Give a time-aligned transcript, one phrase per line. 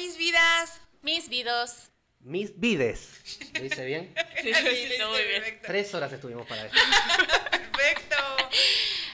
[0.00, 0.80] mis vidas.
[1.02, 1.90] Mis vidos.
[2.20, 3.08] Mis vides.
[3.54, 4.14] ¿Lo dice bien?
[4.40, 5.42] Sí, sí, muy hice, bien.
[5.42, 5.66] perfecto.
[5.66, 6.78] Tres horas estuvimos para esto.
[7.50, 8.16] Perfecto.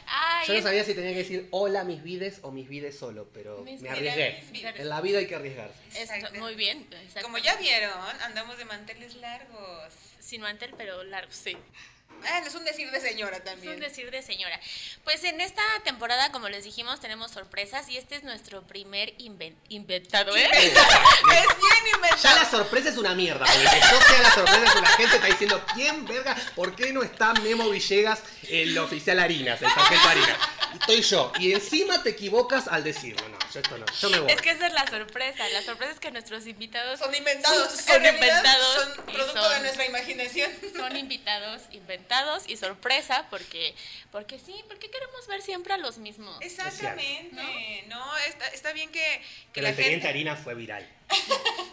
[0.06, 3.28] Ay, Yo no sabía si tenía que decir hola mis vides o mis vides solo,
[3.34, 4.44] pero Mis me arriesgué.
[4.76, 5.74] En la vida hay que arriesgarse.
[6.00, 6.86] esto- muy bien.
[6.92, 7.22] exacto.
[7.22, 7.92] Como ya vieron,
[8.22, 9.92] andamos de manteles largos.
[10.20, 11.56] Sin mantel, pero largo, sí.
[12.28, 13.74] Ah, es un decir de señora Es también.
[13.74, 14.58] un decir de señora.
[15.04, 19.54] Pues en esta temporada, como les dijimos, tenemos sorpresas y este es nuestro primer inven-
[19.68, 20.48] inventado, ¿eh?
[20.52, 22.22] es bien inventado.
[22.22, 24.88] Ya la sorpresa es una mierda, porque que yo sea la sorpresa es que la
[24.88, 26.34] gente está diciendo, ¿quién verga?
[26.56, 30.38] ¿Por qué no está Memo Villegas, el oficial Harinas, el sargento Harinas?
[30.80, 31.32] Estoy yo.
[31.38, 33.26] Y encima te equivocas al decirlo.
[33.28, 33.86] No, esto no.
[34.00, 34.30] Yo me voy.
[34.32, 35.48] Es que esa es la sorpresa.
[35.50, 37.72] La sorpresa es que nuestros invitados Son inventados.
[37.72, 40.50] Son- inventados Son producto son- de nuestra imaginación.
[40.76, 43.74] son invitados inventados y sorpresa porque
[44.12, 46.36] porque sí, porque queremos ver siempre a los mismos.
[46.40, 47.84] Exactamente.
[47.88, 49.22] No, está, está bien que, que
[49.54, 50.08] Pero la el teniente gente.
[50.08, 50.86] Harina fue viral.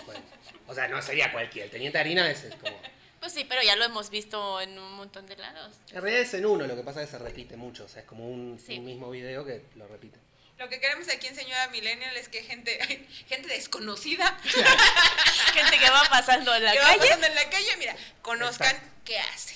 [0.06, 0.22] Bueno,
[0.68, 1.66] o sea, no sería cualquiera.
[1.66, 2.80] El teniente Harina es es como...
[3.20, 5.78] Pues sí, pero ya lo hemos visto en un montón de lados.
[5.92, 7.86] En realidad es en uno, lo que pasa es que se repite mucho.
[7.86, 8.78] O sea, es como un, Sí.
[8.80, 10.20] un mismo video que lo repite.
[10.64, 12.80] Lo que queremos aquí en Señora Millennial es que gente,
[13.28, 14.40] gente desconocida
[15.54, 17.00] Gente que va pasando en la que va calle.
[17.00, 18.94] pasando en la calle, mira, conozcan Exacto.
[19.04, 19.56] qué hace.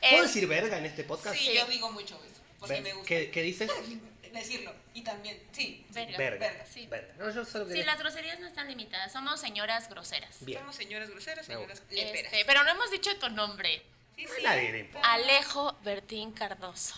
[0.00, 1.36] ¿Puedo Es- decir verga en este podcast?
[1.36, 1.54] Sí, Sí.
[1.56, 3.70] yo digo mucho eso, porque Ver- me gusta ¿Qué, qué dices?
[4.32, 4.74] decirlo.
[4.94, 6.16] Y también, sí, Verga.
[6.16, 6.38] Verga.
[6.48, 6.64] verga.
[6.66, 6.86] Sí.
[6.86, 7.12] Verga.
[7.18, 7.84] No, yo solo Sí, quería...
[7.84, 9.12] las groserías no están limitadas.
[9.12, 10.36] Somos señoras groseras.
[10.40, 10.58] Bien.
[10.60, 12.32] Somos señoras groseras, Me señoras leperas.
[12.32, 13.82] Este, pero no hemos dicho tu nombre.
[14.16, 14.42] Sí, A sí.
[14.42, 15.12] nadie le importa.
[15.12, 16.94] Alejo Bertín Cardoso.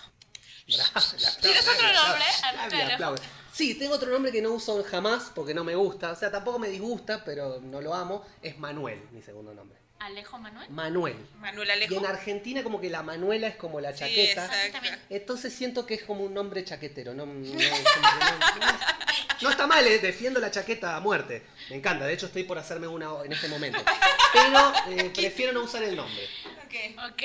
[1.41, 2.92] ¿Tienes otro nombre?
[2.95, 3.20] aplaude.
[3.53, 6.12] Sí, tengo otro nombre que no uso jamás porque no me gusta.
[6.12, 8.25] O sea, tampoco me disgusta, pero no lo amo.
[8.42, 9.78] Es Manuel, mi segundo nombre.
[9.98, 10.69] Alejo Manuel.
[10.70, 11.17] Manuel.
[11.39, 11.95] Manuel Y Alejo.
[11.97, 14.47] en Argentina como que la Manuela es como la Sí, chaqueta.
[14.47, 14.73] exacto.
[14.73, 15.00] También.
[15.11, 17.15] Entonces siento que es como un nombre chaquetero.
[17.15, 18.78] No, no, como que no- no-
[19.43, 19.99] no está mal, ¿eh?
[19.99, 21.47] defiendo la chaqueta a muerte.
[21.71, 23.78] Me encanta, de hecho estoy por hacerme una en este momento.
[24.33, 26.27] Pero eh, prefiero no usar el nombre.
[26.65, 27.12] Ok.
[27.12, 27.22] Ok.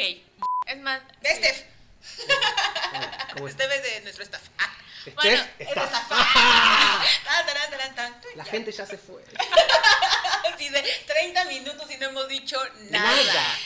[0.68, 1.02] Es más.
[1.24, 1.36] Sí.
[1.36, 1.64] Steph.
[3.34, 3.54] ¿Cómo es?
[3.54, 4.42] Steph es de nuestro staff.
[4.60, 6.12] Ah, Chef, Bueno, de staff.
[8.36, 9.24] La gente ya se fue.
[10.54, 12.58] Así de 30 minutos y no hemos dicho
[12.92, 13.58] nada.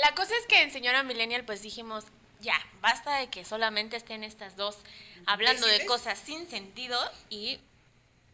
[0.00, 2.04] La cosa es que en Señora Millennial pues dijimos,
[2.40, 4.78] ya, basta de que solamente estén estas dos
[5.26, 7.60] hablando de cosas sin sentido y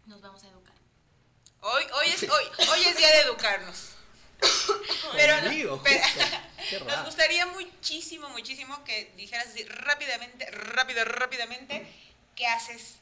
[0.07, 0.75] nos vamos a educar.
[1.61, 3.96] Hoy, hoy, es, hoy, hoy es día de educarnos.
[5.17, 6.01] Pero, no- Conmigo, pero-.
[6.71, 11.87] Qué nos gustaría muchísimo, muchísimo que dijeras así rápidamente, rápido, rápidamente,
[12.35, 12.97] ¿qué haces?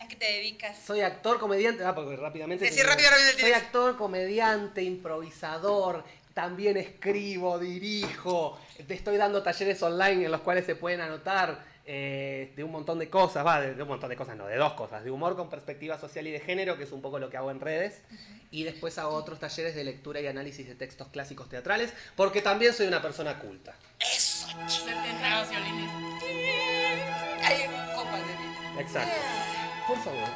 [0.00, 0.76] ¿A qué te dedicas?
[0.84, 1.84] Soy actor, comediante.
[1.84, 2.68] Ah, porque rápidamente.
[2.68, 3.56] Tengo- rápido, rápido, Soy tienes.
[3.56, 6.04] actor, comediante, improvisador.
[6.34, 8.60] También escribo, dirijo.
[8.86, 12.98] Te estoy dando talleres online en los cuales se pueden anotar eh, de un montón
[12.98, 13.46] de cosas.
[13.46, 15.02] Va, de, de un montón de cosas, no, de dos cosas.
[15.02, 17.50] De humor con perspectiva social y de género, que es un poco lo que hago
[17.50, 18.02] en redes.
[18.50, 22.74] Y después hago otros talleres de lectura y análisis de textos clásicos teatrales, porque también
[22.74, 23.74] soy una persona culta.
[23.98, 24.48] Eso.
[27.42, 27.66] Hay
[27.96, 28.82] copas de.
[28.82, 29.16] Exacto.
[29.86, 30.28] Por favor.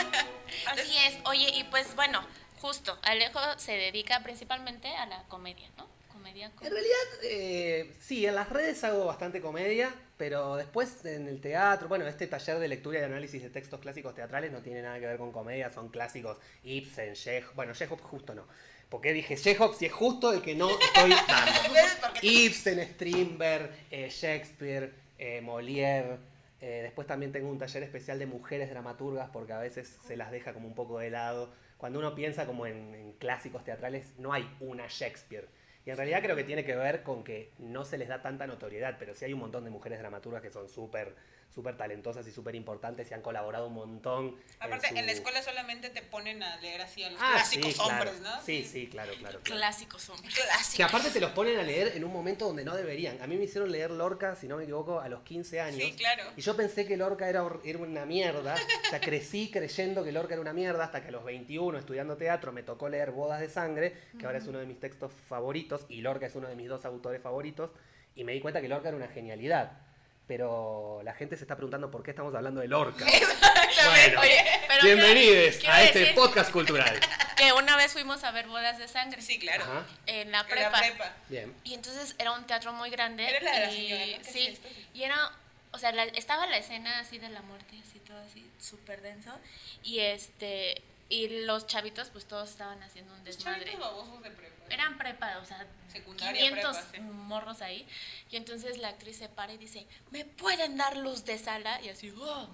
[0.72, 1.18] Así es.
[1.26, 2.24] Oye, y pues bueno,
[2.62, 5.93] justo, Alejo se dedica principalmente a la comedia, ¿no?
[6.34, 6.66] Comedia.
[6.66, 11.88] En realidad, eh, sí, en las redes hago bastante comedia, pero después en el teatro,
[11.88, 15.06] bueno, este taller de lectura y análisis de textos clásicos teatrales no tiene nada que
[15.06, 18.46] ver con comedia, son clásicos Ibsen, Chekhov, bueno, Chekhov justo no.
[18.88, 21.52] ¿Por qué dije Chekhov si es justo el que no estoy dando?
[22.00, 26.18] Porque Ibsen, Strindberg, eh, Shakespeare, eh, Molière.
[26.60, 30.30] eh, después también tengo un taller especial de mujeres dramaturgas porque a veces se las
[30.30, 31.52] deja como un poco de lado.
[31.76, 35.48] Cuando uno piensa como en, en clásicos teatrales, no hay una Shakespeare.
[35.86, 38.46] Y en realidad creo que tiene que ver con que no se les da tanta
[38.46, 41.14] notoriedad, pero sí hay un montón de mujeres dramaturgas que son súper
[41.54, 44.36] súper talentosas y súper importantes y han colaborado un montón.
[44.58, 47.72] Aparte, su- en la escuela solamente te ponen a leer así a los Ah, clásicos
[47.72, 47.92] sí, claro.
[48.10, 48.42] hombres, ¿no?
[48.42, 49.38] Sí, sí, claro, claro.
[49.40, 49.58] claro.
[49.58, 50.34] Clásicos hombres.
[50.34, 50.74] Clásicos.
[50.76, 53.22] Que aparte te los ponen a leer en un momento donde no deberían.
[53.22, 55.80] A mí me hicieron leer Lorca, si no me equivoco, a los 15 años.
[55.80, 56.24] Sí, claro.
[56.36, 58.54] Y yo pensé que Lorca era, era una mierda.
[58.86, 62.16] O sea, crecí creyendo que Lorca era una mierda hasta que a los 21, estudiando
[62.16, 65.86] teatro, me tocó leer Bodas de Sangre, que ahora es uno de mis textos favoritos,
[65.88, 67.70] y Lorca es uno de mis dos autores favoritos.
[68.16, 69.72] Y me di cuenta que Lorca era una genialidad.
[70.26, 73.04] Pero la gente se está preguntando por qué estamos hablando de Lorca.
[73.84, 74.20] Bueno,
[74.82, 76.98] bienvenidos a este decir podcast cultural.
[77.36, 79.64] Que una vez fuimos a ver bodas de sangre Sí, claro.
[79.64, 80.70] Ajá, en la En prepa.
[80.70, 81.12] la prepa.
[81.28, 81.52] bien.
[81.64, 83.28] Y entonces era un teatro muy grande.
[83.28, 84.22] Era la de la y, señora, ¿no?
[84.24, 84.58] ¿Qué Sí,
[84.94, 85.32] y era,
[85.72, 89.32] o sea, la- estaba la escena así de la muerte, así todo así, súper denso.
[89.82, 93.64] Y este, y los chavitos pues todos estaban haciendo un Los desmadre.
[93.64, 94.43] chavitos babosos de prepa.
[94.70, 97.00] Eran prepa, o sea, Secundaria, 500 prepa, sí.
[97.00, 97.86] morros ahí.
[98.30, 101.80] Y entonces la actriz se para y dice, ¿me pueden dar luz de sala?
[101.82, 102.48] Y así, "Oh".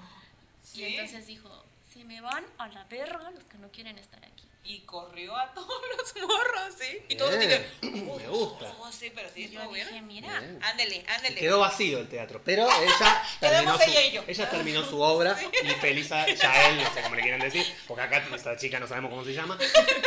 [0.62, 0.80] Sí.
[0.82, 4.44] Y entonces dijo, si me van a la verga los que no quieren estar aquí.
[4.62, 6.98] Y corrió a todos los morros, ¿sí?
[7.08, 7.66] Y todos Bien, dije,
[8.16, 8.72] me gusta.
[8.78, 10.06] Oh, sí, pero sí, Y yo dije, bien.
[10.06, 10.58] mira, Bien.
[10.62, 11.36] Ándele, ándele.
[11.40, 14.22] Quedó vacío el teatro, pero ella terminó, Quedamos ella y yo.
[14.22, 17.40] su, ella terminó su obra y feliz a ya él, no sé cómo le quieren
[17.40, 19.58] decir, porque acá esta chica no sabemos cómo se llama,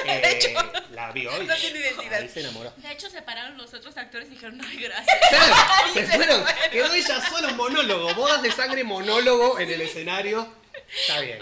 [0.05, 0.55] eh,
[0.91, 2.13] la vio y No tiene identidad.
[2.21, 2.71] ahí se enamoró.
[2.77, 5.17] de hecho separaron los otros actores y dijeron, ay, gracias.
[5.29, 9.81] Claro, se se fueron, quedó ella solo un monólogo, bodas de sangre monólogo en el
[9.81, 10.62] escenario.
[11.01, 11.39] Está bien.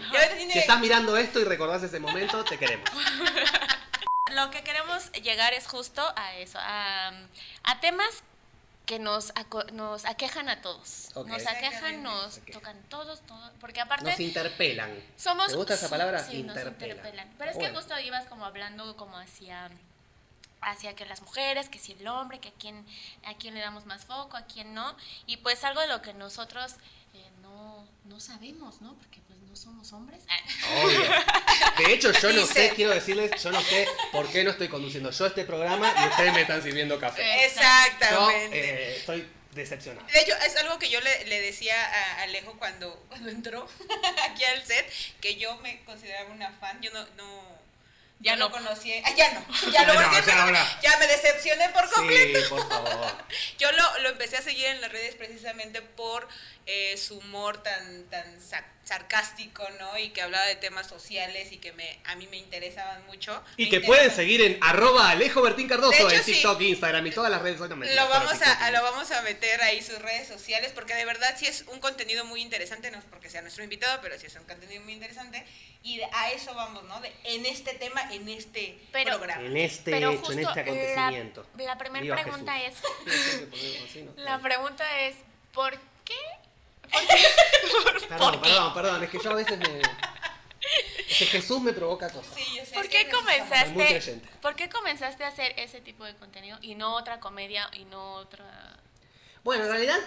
[0.52, 2.90] Si estás mirando esto y recordás ese momento, te queremos.
[4.32, 7.10] Lo que queremos llegar es justo a eso, a,
[7.64, 8.24] a temas
[8.86, 11.10] que nos, aco- nos aquejan a todos.
[11.26, 13.52] Nos aquejan, nos tocan todos, todos.
[13.60, 14.92] Porque aparte Nos interpelan.
[15.18, 15.48] somos...
[15.48, 16.20] ¿Te gusta esa palabra?
[16.24, 17.30] Sí, nos Interpelan.
[17.38, 17.74] Pero es Bueno.
[17.74, 19.70] que justo ibas como hablando como hacia
[20.64, 22.86] hacia que las mujeres, que si el hombre, que a quién,
[23.26, 24.96] a quién le damos más foco, a quién no.
[25.26, 26.74] Y pues algo de lo que nosotros
[27.16, 28.94] eh, no, no sabemos, ¿no?
[28.94, 29.20] Porque
[29.52, 30.24] no somos hombres.
[30.82, 31.02] Obvio.
[31.86, 34.70] De hecho, yo no Dice- sé, quiero decirles, yo no sé por qué no estoy
[34.70, 37.22] conduciendo yo este programa y ustedes me están sirviendo café.
[37.22, 38.60] Yo Exactamente.
[38.60, 40.08] eh, estoy decepcionado.
[40.08, 43.68] De hecho, es algo que yo le, le decía a Alejo cuando, cuando entró
[44.30, 44.90] aquí al set,
[45.20, 46.80] que yo me consideraba una fan.
[46.82, 47.60] Yo no, no,
[48.20, 48.52] Ya no no.
[48.52, 48.94] conocí.
[49.04, 50.80] Ah, ya no, ya no, conocí, ya ahora.
[50.82, 52.40] ya me decepcioné por completo.
[52.40, 53.26] Sí, por favor.
[53.60, 56.28] Yo lo, lo empecé a seguir en las redes precisamente por
[56.66, 59.98] eh, su humor tan, tan sa- sarcástico, ¿no?
[59.98, 63.42] Y que hablaba de temas sociales y que me, a mí me interesaban mucho.
[63.58, 66.34] Y Me que pueden seguir en arroba Alejo Bertín De Cardoso hecho, en sí.
[66.34, 67.90] TikTok, Instagram y todas las redes sociales.
[67.96, 71.36] No, Lo vamos, a, lo vamos a meter ahí sus redes sociales porque de verdad
[71.38, 74.36] sí es un contenido muy interesante, no es porque sea nuestro invitado, pero sí es
[74.36, 75.46] un contenido muy interesante
[75.84, 77.00] y a eso vamos, ¿no?
[77.02, 79.42] De, en este tema, en este Pero- programa.
[79.46, 81.48] En este Pero hecho, en este acontecimiento.
[81.58, 82.82] La, la primera pregunta Jesús.
[83.08, 85.16] es, Sí, sí, sí, la pregunta es,
[85.54, 86.16] ¿por qué?
[88.08, 89.82] Perdón, perdón, perdón, es que yo a veces me...
[91.10, 92.34] Es que Jesús me provoca cosas.
[92.36, 93.74] Sí, yo sé, ¿Por es qué comenzaste?
[93.74, 94.30] creyente.
[94.42, 98.14] ¿Por qué comenzaste a hacer ese tipo de contenido y no otra comedia y no
[98.14, 98.80] otra?
[99.44, 99.98] Bueno, en realidad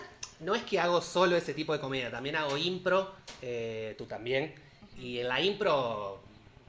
[0.40, 4.54] no es que hago solo ese tipo de comedia, también hago impro, eh, tú también.
[4.96, 6.22] Y en la impro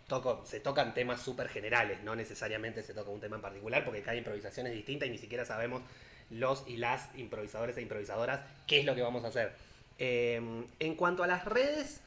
[0.07, 4.01] toco, se tocan temas súper generales, no necesariamente se toca un tema en particular, porque
[4.01, 5.81] cada improvisación es distinta y ni siquiera sabemos
[6.29, 9.55] los y las improvisadores e improvisadoras qué es lo que vamos a hacer.
[9.99, 10.41] Eh,
[10.79, 12.01] en cuanto a las redes,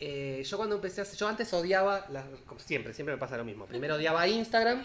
[0.00, 3.36] eh, yo cuando empecé a hacer, yo antes odiaba, las- como siempre, siempre me pasa
[3.36, 3.66] lo mismo.
[3.66, 4.84] Primero odiaba Instagram,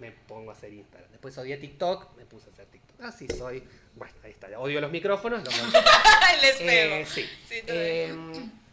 [0.00, 1.10] me pongo a hacer Instagram.
[1.10, 3.00] Después odié TikTok, me puse a hacer TikTok.
[3.02, 3.62] Así soy.
[3.94, 4.46] Bueno, ahí está.
[4.58, 5.44] Odio los micrófonos.
[5.44, 5.54] Los
[6.42, 6.94] Les pego.
[6.96, 7.24] eh, sí.
[7.50, 8.14] Eh,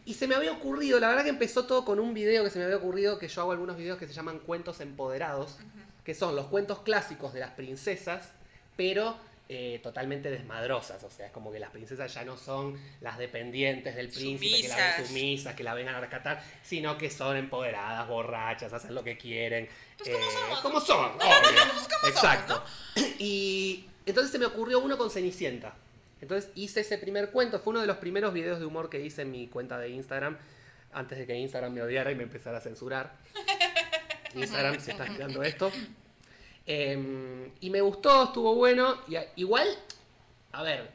[0.06, 2.58] y se me había ocurrido, la verdad que empezó todo con un video que se
[2.58, 5.58] me había ocurrido, que yo hago algunos videos que se llaman cuentos empoderados,
[6.04, 8.30] que son los cuentos clásicos de las princesas,
[8.76, 9.16] pero
[9.52, 11.02] eh, totalmente desmadrosas.
[11.02, 14.68] O sea, es como que las princesas ya no son las dependientes del príncipe, que
[14.68, 15.54] la ven Sumisas.
[15.56, 19.68] que la vengan a rescatar, sino que son empoderadas, borrachas, hacen lo que quieren.
[19.98, 20.08] Pues
[20.62, 22.62] como eh, son, Pues somos, Exacto.
[23.18, 25.74] Y entonces se me ocurrió uno con Cenicienta.
[26.20, 29.22] Entonces hice ese primer cuento, fue uno de los primeros videos de humor que hice
[29.22, 30.38] en mi cuenta de Instagram,
[30.92, 33.16] antes de que Instagram me odiara y me empezara a censurar.
[34.36, 35.72] Instagram, si estás mirando esto.
[36.72, 38.94] Em, y me gustó, estuvo bueno.
[39.08, 39.66] Y igual,
[40.52, 40.88] a ver,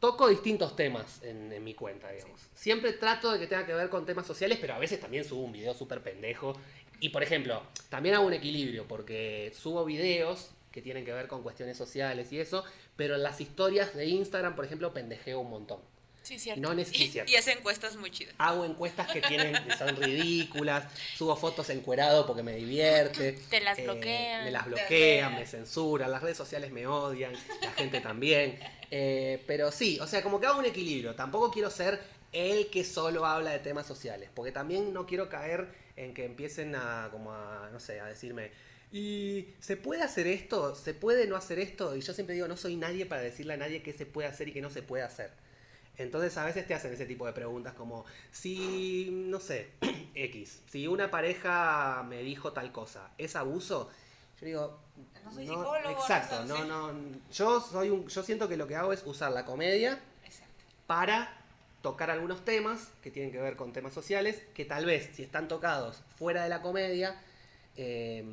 [0.00, 2.40] toco distintos temas en, en mi cuenta, digamos.
[2.52, 5.44] Siempre trato de que tenga que ver con temas sociales, pero a veces también subo
[5.44, 6.56] un video súper pendejo.
[6.98, 11.44] Y por ejemplo, también hago un equilibrio, porque subo videos que tienen que ver con
[11.44, 12.64] cuestiones sociales y eso,
[12.96, 15.78] pero en las historias de Instagram, por ejemplo, pendejeo un montón.
[16.22, 16.60] Sí, cierto.
[16.60, 17.24] No necesito.
[17.26, 18.34] Y, y hace encuestas muy chidas.
[18.38, 20.84] Hago encuestas que tienen, que son ridículas,
[21.16, 23.32] subo fotos encuerado porque me divierte.
[23.50, 24.44] Te las eh, bloquean.
[24.44, 25.34] me las bloquean.
[25.34, 28.58] me censuran, las redes sociales me odian, la gente también.
[28.92, 31.14] Eh, pero sí, o sea, como que hago un equilibrio.
[31.14, 32.00] Tampoco quiero ser
[32.32, 36.74] el que solo habla de temas sociales, porque también no quiero caer en que empiecen
[36.74, 38.50] a, como a, no sé, a decirme,
[38.90, 40.74] ¿y se puede hacer esto?
[40.74, 41.94] ¿Se puede no hacer esto?
[41.96, 44.48] Y yo siempre digo, no soy nadie para decirle a nadie qué se puede hacer
[44.48, 45.30] y qué no se puede hacer.
[46.00, 49.68] Entonces a veces te hacen ese tipo de preguntas como, si, no sé,
[50.14, 53.90] X, si una pareja me dijo tal cosa, ¿es abuso?
[54.40, 54.78] Yo digo,
[55.22, 58.66] No soy psicólogo, no exacto, soy- no, no, yo soy un, yo siento que lo
[58.66, 60.54] que hago es usar la comedia Exacto.
[60.86, 61.36] para
[61.82, 65.48] tocar algunos temas que tienen que ver con temas sociales, que tal vez si están
[65.48, 67.20] tocados fuera de la comedia,
[67.76, 68.24] eh,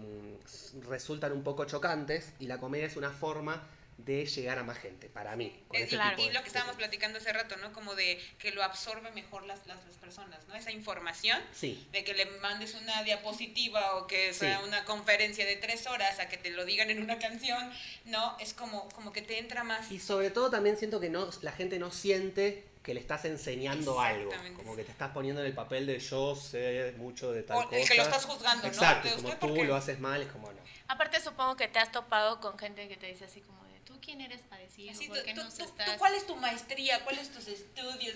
[0.87, 3.61] resultan un poco chocantes y la comedia es una forma
[3.97, 5.59] de llegar a más gente, para mí.
[5.67, 6.15] Con Eh, ese claro.
[6.15, 7.73] tipo Y lo que estábamos platicando hace rato, ¿no?
[7.73, 10.55] Como de que lo absorbe mejor las, las, las personas, ¿no?
[10.55, 14.65] Esa información Sí, de que le mandes una diapositiva o que sea Sí.
[14.67, 17.71] una conferencia de tres horas a que te lo digan en una canción,
[18.05, 18.37] ¿no?
[18.39, 19.91] Es como, como que te entra más.
[19.91, 23.99] Y sobre todo también siento que no, la gente no siente que le estás enseñando
[23.99, 24.29] algo.
[24.29, 27.57] Exactamente, Como que te estás poniendo en el papel de yo sé mucho de tal
[27.57, 27.75] O cosa.
[27.77, 28.69] el que lo estás juzgando, ¿no?
[28.69, 30.59] Exacto, como usted, ¿por tú lo haces mal, es como no.
[30.87, 33.66] Aparte supongo que te has topado con gente que te dice así como
[33.97, 34.89] ¿tú quién eres para decir?
[34.89, 35.85] Así, ¿Por tú- qué tú- nos tú- estás...?
[35.85, 36.99] tú ¿Cuál es tu maestría?
[37.03, 38.15] ¿Cuáles tus estudios?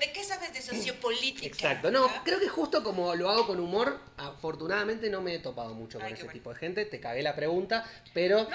[0.00, 1.46] ¿De qué sabes de sociopolítica?
[1.46, 2.22] Exacto, no, ¿Ah?
[2.24, 6.06] creo que justo como lo hago con humor, afortunadamente no me he topado mucho con
[6.06, 6.32] Ay, ese bueno.
[6.34, 8.40] tipo de gente, te cagué la pregunta, pero...
[8.40, 8.46] eh,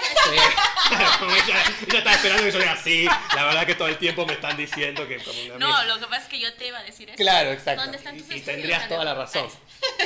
[0.92, 4.34] ella, ella estaba esperando que yo diga así, la verdad que todo el tiempo me
[4.34, 6.84] están diciendo que como una No, lo que pasa es que yo te iba a
[6.84, 7.18] decir eso.
[7.18, 7.82] Claro, exacto.
[7.82, 9.48] ¿Dónde están Y- tus y, estudios, tendrías toda la razón.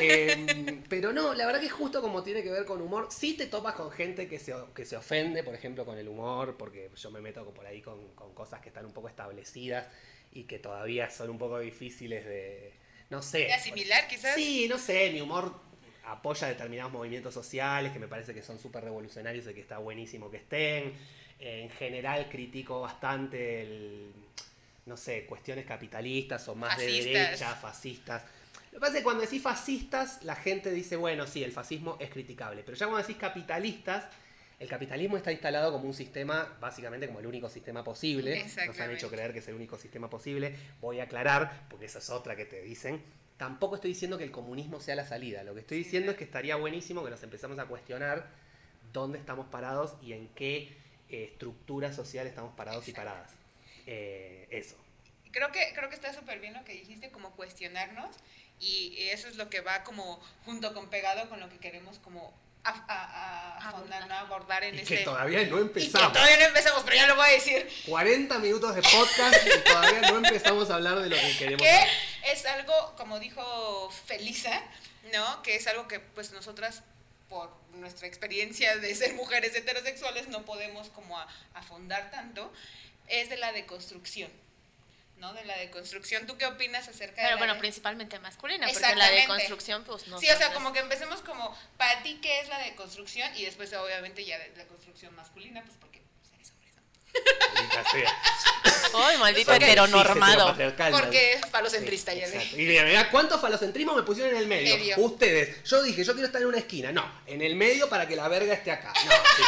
[0.01, 3.45] Eh, pero no, la verdad que justo como tiene que ver con humor, sí te
[3.47, 7.11] topas con gente que se, que se ofende, por ejemplo, con el humor, porque yo
[7.11, 9.87] me meto por ahí con, con cosas que están un poco establecidas
[10.31, 12.73] y que todavía son un poco difíciles de,
[13.09, 13.39] no sé.
[13.39, 14.35] ¿De asimilar, quizás?
[14.35, 15.53] Sí, no sé, mi humor
[16.05, 20.29] apoya determinados movimientos sociales que me parece que son súper revolucionarios y que está buenísimo
[20.31, 20.93] que estén.
[21.39, 24.13] En general critico bastante el,
[24.85, 27.13] no sé, cuestiones capitalistas o más de Fascistas.
[27.13, 28.23] derecha, fascistas.
[28.71, 31.97] Lo que pasa es que cuando decís fascistas, la gente dice, bueno, sí, el fascismo
[31.99, 32.63] es criticable.
[32.63, 34.05] Pero ya cuando decís capitalistas,
[34.59, 38.43] el capitalismo está instalado como un sistema, básicamente como el único sistema posible.
[38.67, 40.53] Nos han hecho creer que es el único sistema posible.
[40.81, 43.01] Voy a aclarar, porque esa es otra que te dicen.
[43.37, 45.43] Tampoco estoy diciendo que el comunismo sea la salida.
[45.43, 48.27] Lo que estoy diciendo es que estaría buenísimo que nos empezamos a cuestionar
[48.91, 50.75] dónde estamos parados y en qué
[51.09, 53.31] eh, estructura social estamos parados y paradas.
[53.87, 54.75] Eh, eso.
[55.31, 58.13] Creo que, creo que está súper bien lo que dijiste, como cuestionarnos,
[58.59, 62.33] y eso es lo que va como junto con pegado con lo que queremos como
[62.63, 64.15] a, a- a- afondar, ¿no?
[64.15, 64.97] abordar en Y este...
[64.99, 66.13] que todavía no y que empezamos.
[66.13, 67.69] todavía no empezamos, pero ya lo voy a decir.
[67.87, 71.69] 40 minutos de podcast y todavía no empezamos a hablar de lo que queremos que
[71.71, 71.87] hablar.
[72.27, 74.61] es algo, como dijo Felisa,
[75.13, 75.41] ¿no?
[75.43, 76.83] Que es algo que pues nosotras
[77.29, 82.51] por nuestra experiencia de ser mujeres heterosexuales no podemos como a- afondar tanto,
[83.07, 84.31] es de la deconstrucción,
[85.19, 85.33] ¿no?
[85.33, 86.25] De la deconstrucción.
[86.25, 89.21] ¿Tú qué opinas acerca de Pero bueno, de- principalmente masculina, porque la Exactamente.
[89.21, 90.19] de construcción, pues no.
[90.19, 93.29] sí, o sea, como que empecemos como, para ti, ¿qué es la deconstrucción?
[93.35, 98.05] Y después, obviamente, ya de la construcción masculina, pues porque pues, eres hombre.
[98.95, 100.55] Ay, maldito Porque- heteronormado.
[100.55, 102.57] Sí, Porque falocentrista, Sí, ya exacto.
[102.57, 104.75] Y verdad, ¿cuánto falocentrismo me pusieron en el medio?
[104.77, 104.97] Medio.
[104.99, 105.63] Ustedes.
[105.63, 106.91] Yo dije, yo quiero estar en una esquina.
[106.91, 108.93] No, en el medio para que la verga esté acá.
[109.05, 109.43] No, sí.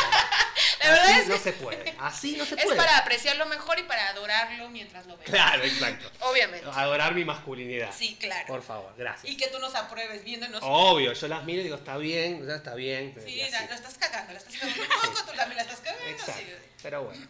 [0.84, 1.96] La verdad Así es no se puede.
[2.00, 2.78] Así no se es puede.
[2.78, 5.30] para apreciarlo mejor y para adorarlo mientras lo ves.
[5.30, 6.10] Claro, exacto.
[6.22, 6.68] Obviamente.
[6.74, 7.92] Adorar mi masculinidad.
[7.96, 8.48] Sí, claro.
[8.48, 9.32] Por favor, gracias.
[9.32, 10.62] Y que tú nos apruebes viéndonos.
[10.64, 13.14] Obvio, yo las miro y digo, está bien, ya está bien.
[13.26, 16.08] sí, la, la estás cagando, la estás cagando un poco, tú también la estás cagando.
[16.08, 16.42] Exacto.
[16.42, 16.54] sí.
[16.82, 17.28] Pero bueno.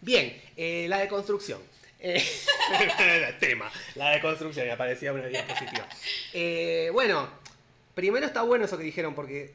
[0.00, 1.60] Bien, eh, la deconstrucción.
[2.04, 2.24] Eh,
[3.40, 5.86] tema, la deconstrucción, y aparecía una diapositiva.
[6.32, 7.30] Eh, bueno,
[7.94, 9.54] primero está bueno eso que dijeron, porque,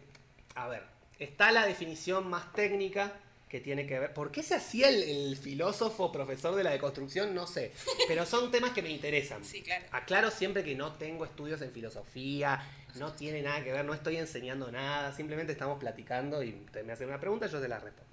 [0.56, 0.84] a ver,
[1.20, 3.12] está la definición más técnica
[3.50, 4.14] que tiene que ver.
[4.14, 7.34] ¿Por qué se hacía el, el filósofo profesor de la deconstrucción?
[7.34, 7.72] No sé.
[8.08, 9.44] Pero son temas que me interesan.
[9.44, 9.86] Sí, claro.
[9.92, 12.62] Aclaro siempre que no tengo estudios en filosofía,
[12.96, 17.06] no tiene nada que ver, no estoy enseñando nada, simplemente estamos platicando y me hace
[17.06, 18.12] una pregunta, yo se la respondo.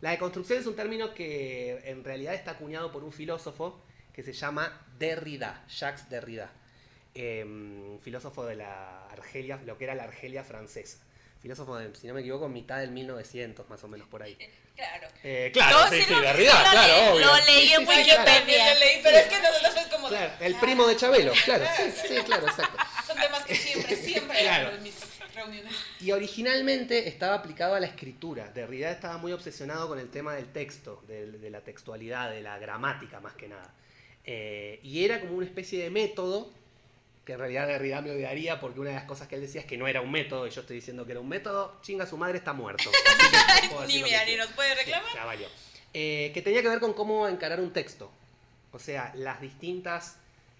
[0.00, 3.80] La deconstrucción es un término que en realidad está acuñado por un filósofo
[4.12, 6.52] que se llama Derrida, Jacques Derrida,
[7.14, 10.98] eh, filósofo de la Argelia, lo que era la Argelia francesa.
[11.44, 14.36] Filósofo, de, si no me equivoco, mitad del 1900, más o menos por ahí.
[14.74, 15.06] Claro.
[15.22, 17.26] Eh, claro, No, sí, sí sí, lo- Derrida, sí lo claro, leí- obvio.
[17.26, 20.16] lo leí en lo leí, pero es que nosotros fue como de.
[20.16, 22.76] Claro, el primo de Chabelo, claro, sí, sí, claro, exacto.
[23.06, 24.70] Son temas que siempre, siempre Claro.
[24.74, 24.94] en mis
[25.32, 25.72] reuniones.
[26.00, 28.48] Y originalmente estaba aplicado a la escritura.
[28.48, 32.58] Derrida estaba muy obsesionado con el tema del texto, del- de, la textualidad, de la
[32.58, 33.72] gramática más que nada.
[34.24, 36.50] Eh, y era como una especie de método,
[37.24, 39.66] que en realidad Derrida me odiaría porque una de las cosas que él decía es
[39.66, 42.16] que no era un método, y yo estoy diciendo que era un método, chinga su
[42.18, 42.90] madre está muerto.
[43.72, 45.14] No Ni mira, ni nos puede Sí, reclamar.
[45.14, 45.46] ya valió.
[45.94, 48.10] Eh, que tenía que ver con cómo encarar un texto.
[48.72, 50.16] O sea, las distintas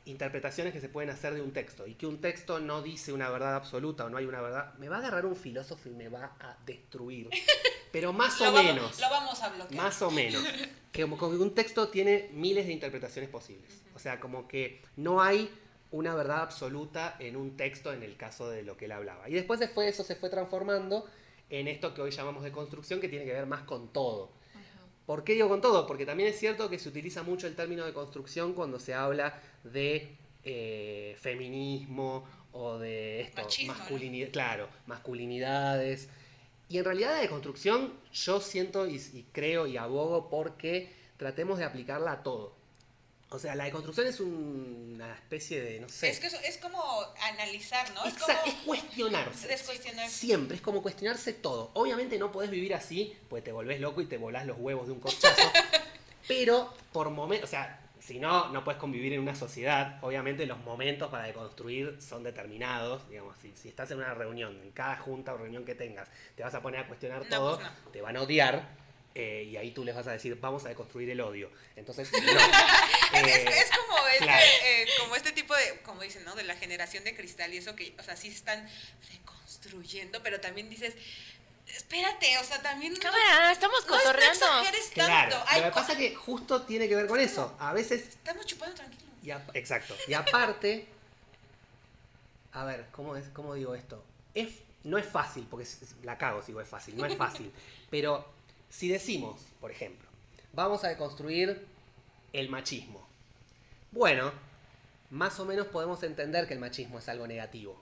[0.06, 1.86] interpretaciones que se pueden hacer de un texto.
[1.86, 4.74] Y que un texto no dice una verdad absoluta o no hay una verdad.
[4.74, 7.28] Me va a agarrar un filósofo y me va a destruir.
[7.92, 9.00] Pero más o Lo vamos, menos.
[9.00, 9.82] lo vamos a bloquear.
[9.82, 10.42] Más o menos.
[10.94, 13.68] Que como que un texto tiene miles de interpretaciones posibles.
[13.96, 15.50] O sea, como que no hay
[15.94, 19.28] una verdad absoluta en un texto en el caso de lo que él hablaba.
[19.28, 21.06] Y después se fue, eso se fue transformando
[21.48, 24.32] en esto que hoy llamamos de construcción, que tiene que ver más con todo.
[25.06, 25.86] ¿Por qué digo con todo?
[25.86, 29.40] Porque también es cierto que se utiliza mucho el término de construcción cuando se habla
[29.62, 33.78] de eh, feminismo o de esto, Machismo, ¿no?
[33.78, 36.08] masculinidad, claro, masculinidades.
[36.68, 41.64] Y en realidad la deconstrucción yo siento y, y creo y abogo porque tratemos de
[41.64, 42.63] aplicarla a todo.
[43.30, 46.56] O sea, la deconstrucción es un- una especie de, no sé, Es que eso- es
[46.58, 46.80] como
[47.22, 48.04] analizar, ¿no?
[48.04, 49.48] Es Exa- como es cuestionarse.
[49.48, 50.14] descuestionarse.
[50.14, 51.70] Siempre, es como cuestionarse todo.
[51.74, 54.92] Obviamente no podés vivir así, pues te volvés loco y te volás los huevos de
[54.92, 55.34] un corchazo.
[56.28, 59.98] pero por momentos, o sea, si no, no puedes convivir en una sociedad.
[60.02, 63.08] Obviamente los momentos para deconstruir son determinados.
[63.08, 66.42] Digamos, si, si estás en una reunión, en cada junta o reunión que tengas, te
[66.42, 68.83] vas a poner a cuestionar No, todo, pues te van a odiar.
[69.14, 71.50] Eh, y ahí tú les vas a decir, vamos a deconstruir el odio.
[71.76, 72.18] Entonces, no.
[72.18, 74.42] Es, Eh, es- es como, este, claro.
[74.64, 76.34] eh, como este tipo de, como dicen, ¿no?
[76.34, 78.68] De la generación de cristal y eso que, o sea, sí se están
[79.12, 80.94] reconstruyendo, pero también dices,
[81.68, 84.46] espérate, o sea, también no, Cámara, estamos no cotorreando.
[84.46, 84.70] tanto.
[84.94, 87.54] Claro, lo que pasa es que justo tiene que ver con eso.
[87.60, 89.02] A veces Estamos chupando tranquilo.
[89.22, 89.96] Y a- exacto.
[90.08, 90.86] Y aparte,
[92.52, 94.04] a ver, ¿cómo, es, ¿cómo digo esto?
[94.34, 94.48] Es,
[94.84, 97.52] no es fácil, porque es- la cago si digo es fácil, no es fácil.
[97.90, 98.28] Pero
[98.74, 100.08] si decimos, por ejemplo,
[100.52, 101.64] vamos a deconstruir
[102.32, 103.06] el machismo.
[103.92, 104.32] Bueno,
[105.10, 107.80] más o menos podemos entender que el machismo es algo negativo.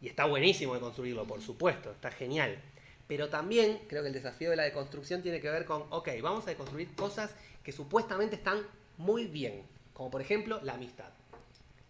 [0.00, 2.58] Y está buenísimo deconstruirlo, por supuesto, está genial.
[3.06, 6.46] Pero también creo que el desafío de la deconstrucción tiene que ver con, ok, vamos
[6.46, 7.30] a deconstruir cosas
[7.62, 8.62] que supuestamente están
[8.96, 9.62] muy bien.
[9.92, 11.10] Como por ejemplo la amistad,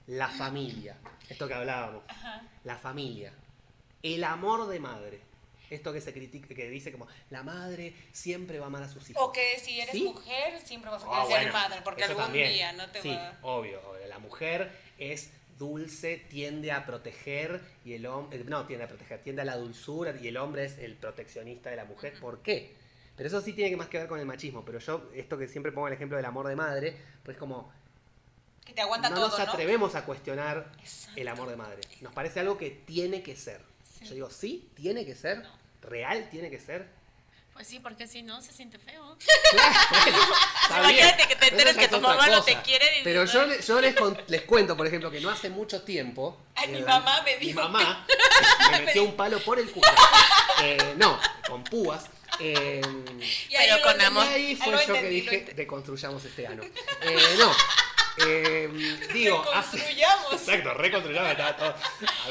[0.09, 0.97] la familia,
[1.29, 2.03] esto que hablábamos,
[2.65, 3.33] la familia,
[4.03, 5.34] el amor de madre.
[5.71, 9.09] Esto que se critica, que dice como la madre siempre va a amar a sus
[9.11, 9.23] hijos.
[9.23, 10.03] O que si eres ¿Sí?
[10.05, 12.53] mujer, siempre vas a Ah, querer ser bueno, madre, porque algún también.
[12.53, 14.07] día no te sí, va obvio, obvio.
[14.09, 19.43] La mujer es dulce, tiende a proteger y el hombre, no, tiende a proteger, tiende
[19.43, 22.15] a la dulzura y el hombre es el proteccionista de la mujer.
[22.21, 22.75] ¿Por qué?
[23.17, 24.65] Pero eso sí tiene que más que ver con el machismo.
[24.65, 27.73] Pero yo, esto que siempre pongo el ejemplo del amor de madre, pues como
[28.65, 29.45] que te aguanta no todo, nos ¿no?
[29.45, 31.21] atrevemos a cuestionar Exacto.
[31.21, 31.81] el amor de madre.
[32.01, 33.61] Nos parece algo que tiene que ser.
[34.05, 34.11] Sí.
[34.11, 35.43] Yo digo, sí, tiene que ser.
[35.83, 36.87] Real tiene que ser.
[37.53, 39.17] Pues sí, porque si no se siente feo.
[39.53, 43.47] Claro, bueno, está Imagínate que te enteres que tu mamá no te quiere Pero yo,
[43.47, 46.41] le- yo les, con- les cuento, por ejemplo, que no hace mucho tiempo.
[46.57, 48.07] Ay, mi eh, mamá me Mi dijo mamá
[48.73, 49.87] me metió un palo por el culo.
[50.63, 52.07] Eh, no, con púas.
[52.41, 52.81] Eh,
[53.51, 54.25] Y ahí Pero con amor.
[54.27, 56.63] y ahí fue yo que entendí, lo dije, deconstruyamos este ano.
[56.65, 57.53] Eh, no.
[58.27, 58.69] Eh,
[59.13, 60.33] digo, hace, Reconstruyamos.
[60.33, 61.75] Exacto, reconstruyamos, estaba todo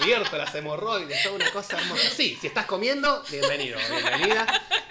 [0.02, 2.10] abierto, las hemorroides, toda una cosa hermosa.
[2.10, 4.46] Sí, si estás comiendo, bienvenido, bienvenida.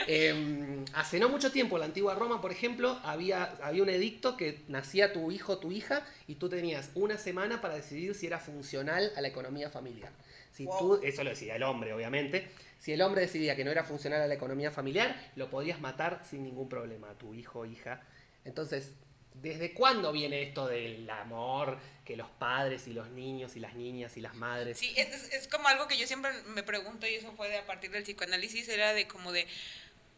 [0.06, 4.36] Eh, hace no mucho tiempo, en la antigua Roma, por ejemplo, había, había un edicto
[4.36, 8.26] que nacía tu hijo o tu hija y tú tenías una semana para decidir si
[8.26, 10.12] era funcional a la economía familiar.
[10.52, 10.78] Si Wow.
[10.78, 12.50] tú, eso lo decía el hombre, obviamente.
[12.78, 16.22] Si el hombre decidía que no era funcional a la economía familiar, lo podías matar
[16.28, 18.02] sin ningún problema a tu hijo o hija.
[18.44, 18.90] Entonces,
[19.34, 24.16] ¿desde cuándo viene esto del amor que los padres y los niños y las niñas
[24.16, 24.78] y las madres?
[24.78, 27.66] Sí, es, es- como algo que yo siempre me pregunto, y eso fue de a
[27.66, 29.46] partir del psicoanálisis, era de como de,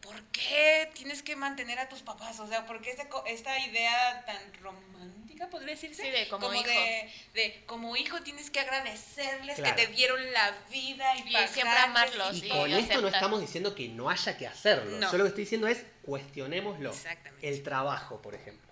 [0.01, 2.39] ¿por qué tienes que mantener a tus papás?
[2.39, 6.03] O sea, ¿por qué esta, co- esta idea tan romántica, podría decirse?
[6.03, 6.63] Sí, de como hijo.
[6.63, 9.75] De, de como hijo tienes que agradecerles Claro.
[9.75, 13.73] que te dieron la vida y, Y siempre amarlos, Y con esto no estamos diciendo
[13.75, 14.97] que no haya que hacerlo.
[14.99, 15.11] No.
[15.11, 16.91] Yo lo que estoy diciendo es cuestionémoslo.
[16.91, 17.49] Exactamente.
[17.49, 18.64] El trabajo, por ejemplo.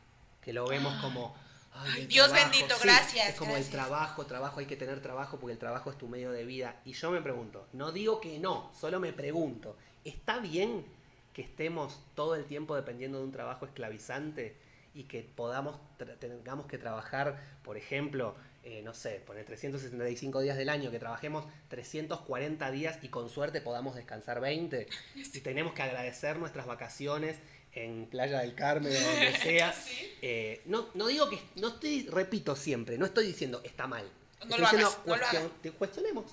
[0.43, 1.35] Que lo vemos como.
[1.73, 2.51] "Ay, Ay, el Dios trabajo".
[2.51, 5.89] bendito, Sí, gracias, Es como el trabajo, trabajo, hay que tener trabajo porque el trabajo
[5.89, 6.81] es tu medio de vida.
[6.85, 10.85] Y yo me pregunto, no digo que no, solo me pregunto, ¿está bien
[11.33, 14.55] que estemos todo el tiempo dependiendo de un trabajo esclavizante
[14.93, 15.79] y que podamos,
[16.19, 21.45] tengamos que trabajar, por ejemplo, eh, no sé, poner 365 días del año, que trabajemos
[21.69, 27.39] 340 días y con suerte podamos descansar 20 y tenemos que agradecer nuestras vacaciones
[27.75, 29.73] en Playa del Carmen o donde sea.
[29.73, 30.15] Sí.
[30.21, 34.03] Eh, no, no digo que, no estoy, repito siempre, no estoy diciendo está mal.
[34.39, 36.25] No estoy lo diciendo hagas, no lo cuestion- te- cuestionemos.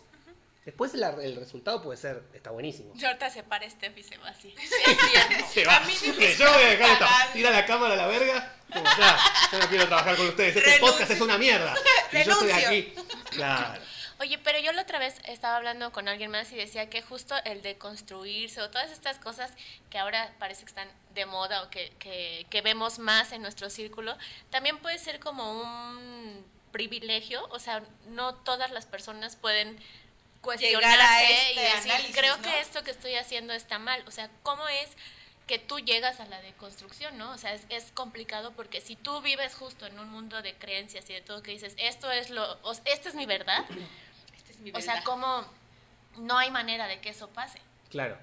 [0.64, 2.92] Después la- el resultado puede ser, está buenísimo.
[2.94, 4.54] Y ahorita se para Steph y se va así.
[5.54, 5.76] Se va.
[5.78, 7.04] A mí ni me Mire, yo voy a dejar esto.
[7.06, 7.32] pagan.
[7.32, 8.56] Tira la cámara a la verga.
[8.72, 9.18] Como ya,
[9.50, 10.54] yo no quiero trabajar con ustedes.
[10.56, 10.92] Este Renuncio.
[10.92, 11.74] podcast es una mierda.
[12.12, 12.68] Y yo estoy Renuncio.
[12.68, 12.94] aquí.
[13.30, 13.80] Claro.
[14.20, 17.34] Oye, pero yo la otra vez estaba hablando con alguien más y decía que justo
[17.44, 19.50] el de construirse o todas estas cosas
[19.88, 23.70] que ahora parece que están de moda o que, que, que vemos más en nuestro
[23.70, 24.18] círculo,
[24.50, 29.78] también puede ser como un privilegio, o sea, no todas las personas pueden
[30.42, 32.42] cuestionarse este y decir, análisis, creo ¿no?
[32.42, 34.90] que esto que estoy haciendo está mal, o sea, ¿cómo es
[35.46, 37.32] que tú llegas a la deconstrucción, ¿no?
[37.32, 41.10] O sea, es, es complicado porque si tú vives justo en un mundo de creencias
[41.10, 43.64] y de todo que dices, esto es lo, o, esta es mi verdad,
[44.74, 45.02] O sea.
[45.04, 45.44] ¿cómo
[46.18, 47.60] no hay manera de que eso pase?
[47.88, 48.16] Claro.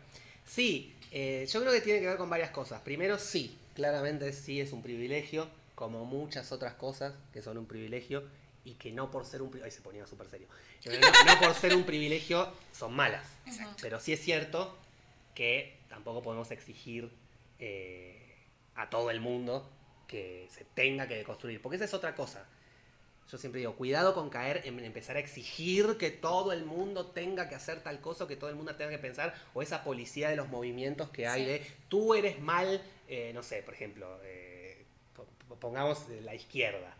[0.46, 2.82] Sí, eh, yo creo que tiene que ver con varias cosas.
[2.82, 8.24] Primero, sí, claramente sí es un privilegio, como muchas otras cosas que son un privilegio
[8.64, 10.48] y que no por ser un privilegio, se ponía súper serio,
[10.86, 13.26] no, no por ser un privilegio son malas.
[13.46, 13.78] Exacto.
[13.82, 14.78] Pero sí es cierto
[15.36, 17.12] que tampoco podemos exigir
[17.60, 18.36] eh,
[18.76, 19.70] a todo el mundo
[20.08, 22.46] que se tenga que deconstruir, porque esa es otra cosa.
[23.30, 27.50] Yo siempre digo, cuidado con caer en empezar a exigir que todo el mundo tenga
[27.50, 30.38] que hacer tal cosa, que todo el mundo tenga que pensar, o esa policía de
[30.38, 31.50] los movimientos que hay Sí.
[31.50, 36.96] de tú eres mal, eh, no sé, por ejemplo, eh, po- po- pongamos la izquierda.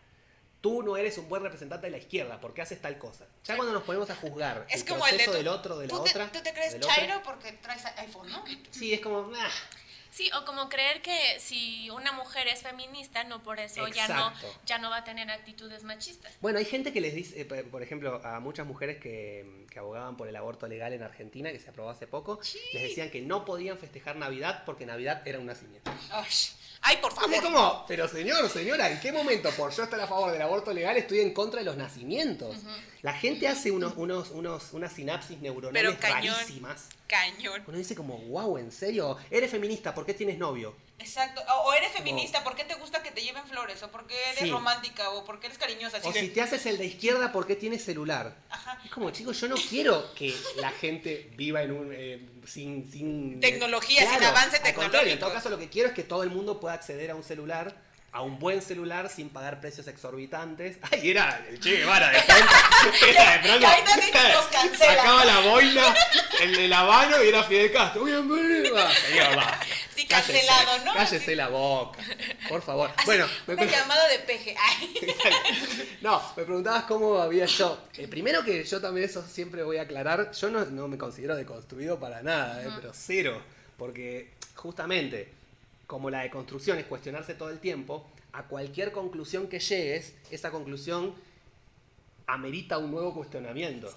[0.60, 3.24] Tú no eres un buen representante de la izquierda porque haces tal cosa.
[3.44, 5.86] Ya cuando nos ponemos a juzgar Es el como el de tu- del otro, de
[5.86, 6.30] la ¿Tú te, otra.
[6.32, 8.44] tú te crees chairo porque traes iPhone, ¿no?
[8.70, 9.30] Sí, es como.
[9.34, 9.50] ah,
[10.10, 14.32] Sí, o como creer que si una mujer es feminista, no por eso ya no,
[14.66, 16.32] ya no va a tener actitudes machistas.
[16.40, 20.16] Bueno, hay gente que les dice, eh, por ejemplo, a muchas mujeres que, que abogaban
[20.16, 22.40] por el aborto legal en Argentina, que se aprobó hace poco,
[22.72, 25.90] les decían que no podían festejar Navidad porque Navidad era un nacimiento.
[26.10, 26.30] Ay,
[26.82, 27.34] ay, por favor.
[27.34, 30.72] Es como, pero señor, señora, ¿en qué momento por yo estar a favor del aborto
[30.72, 32.56] legal estoy en contra de los nacimientos?
[33.02, 36.34] La gente hace unos, unos, unos, unas sinapsis neuronales Pero cañón.
[36.34, 36.86] rarísimas.
[37.06, 37.62] Cañón.
[37.66, 39.16] Uno dice como, wow, ¿en serio?
[39.30, 39.94] ¿Eres feminista?
[39.94, 40.74] ¿Por qué tienes novio?
[40.98, 41.42] Exacto.
[41.64, 43.82] O, eres feminista, ¿por qué te gusta que te lleven flores?
[43.82, 44.50] ¿O por qué eres Sí.
[44.50, 45.10] romántica?
[45.10, 45.98] ¿O por qué eres cariñosa?
[45.98, 48.34] Así O si te haces el de izquierda, ¿por qué tienes celular?
[48.50, 48.78] Ajá.
[48.84, 53.40] Es como, chicos, yo no quiero que la gente viva en un eh, sin, sin
[53.40, 55.18] Tecnología, sin avance contrario, En tecnológico.
[55.20, 57.76] todo caso, lo que quiero es que todo el mundo pueda acceder a un celular,
[58.10, 60.78] a un buen celular, sin pagar precios exorbitantes.
[60.90, 62.54] Ay, era el Che Guevara de pronto.
[63.06, 63.68] Era de pronto.
[64.78, 65.94] Sacaba la boina,
[66.40, 68.02] el de la mano y era Fidel Castro.
[68.02, 69.60] Va, señor, va.
[69.98, 70.94] Sí, Cállese, cancelado, ¿no?
[70.94, 71.98] Cállese la boca,
[72.48, 72.88] por favor.
[72.96, 74.54] Así, bueno, me una llamada de peje.
[74.56, 74.94] Ay.
[76.02, 77.76] no, me preguntabas cómo había yo.
[77.96, 81.34] Eh, primero que yo también eso siempre voy a aclarar, yo no, no me considero
[81.34, 83.42] deconstruido para nada, eh, pero cero.
[83.76, 85.32] Porque justamente,
[85.88, 91.12] como la deconstrucción es cuestionarse todo el tiempo, a cualquier conclusión que llegues, esa conclusión
[92.28, 93.92] amerita un nuevo cuestionamiento.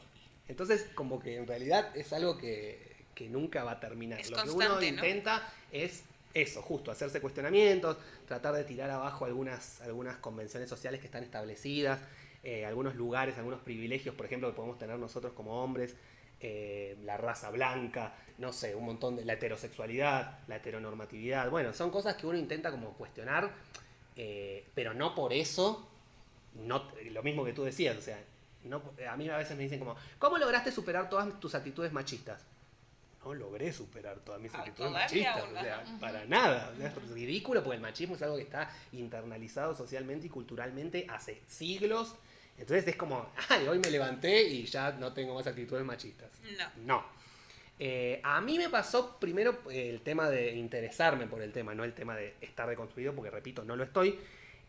[0.48, 2.91] Entonces, como que en realidad es algo que,
[3.22, 4.20] que nunca va a terminar.
[4.20, 6.04] Es Lo que uno intenta es
[6.34, 12.00] eso, justo, hacerse cuestionamientos, tratar de tirar abajo algunas, algunas convenciones sociales que están establecidas,
[12.44, 15.96] eh, algunos lugares, algunos privilegios, por ejemplo, que podemos tener nosotros como hombres,
[16.40, 21.52] eh, la raza blanca, no sé, un montón de la heterosexualidad, la heteronormatividad.
[21.52, 23.52] Bueno, son cosas que uno intenta como cuestionar,
[24.16, 25.88] eh, pero no por eso,
[26.56, 28.18] no, lo mismo que tú decías, o sea,
[28.64, 32.46] no, a mí a veces me dicen como, ¿cómo lograste superar todas tus actitudes machistas?
[33.24, 36.72] No logré superar todas mis Ah, actitudes todavía machistas, o sea, para nada.
[36.74, 41.06] O sea, es ridículo porque el machismo es algo que está internalizado socialmente y culturalmente
[41.10, 42.16] hace siglos.
[42.58, 46.30] Entonces es como, ay, hoy me levanté y ya no tengo más actitudes machistas.
[46.58, 46.72] No.
[46.86, 47.06] No.
[47.80, 51.84] Eh, a mí me pasó primero eh, el tema de interesarme por el tema, no
[51.84, 54.20] el tema de estar deconstruido, porque repito, no lo estoy.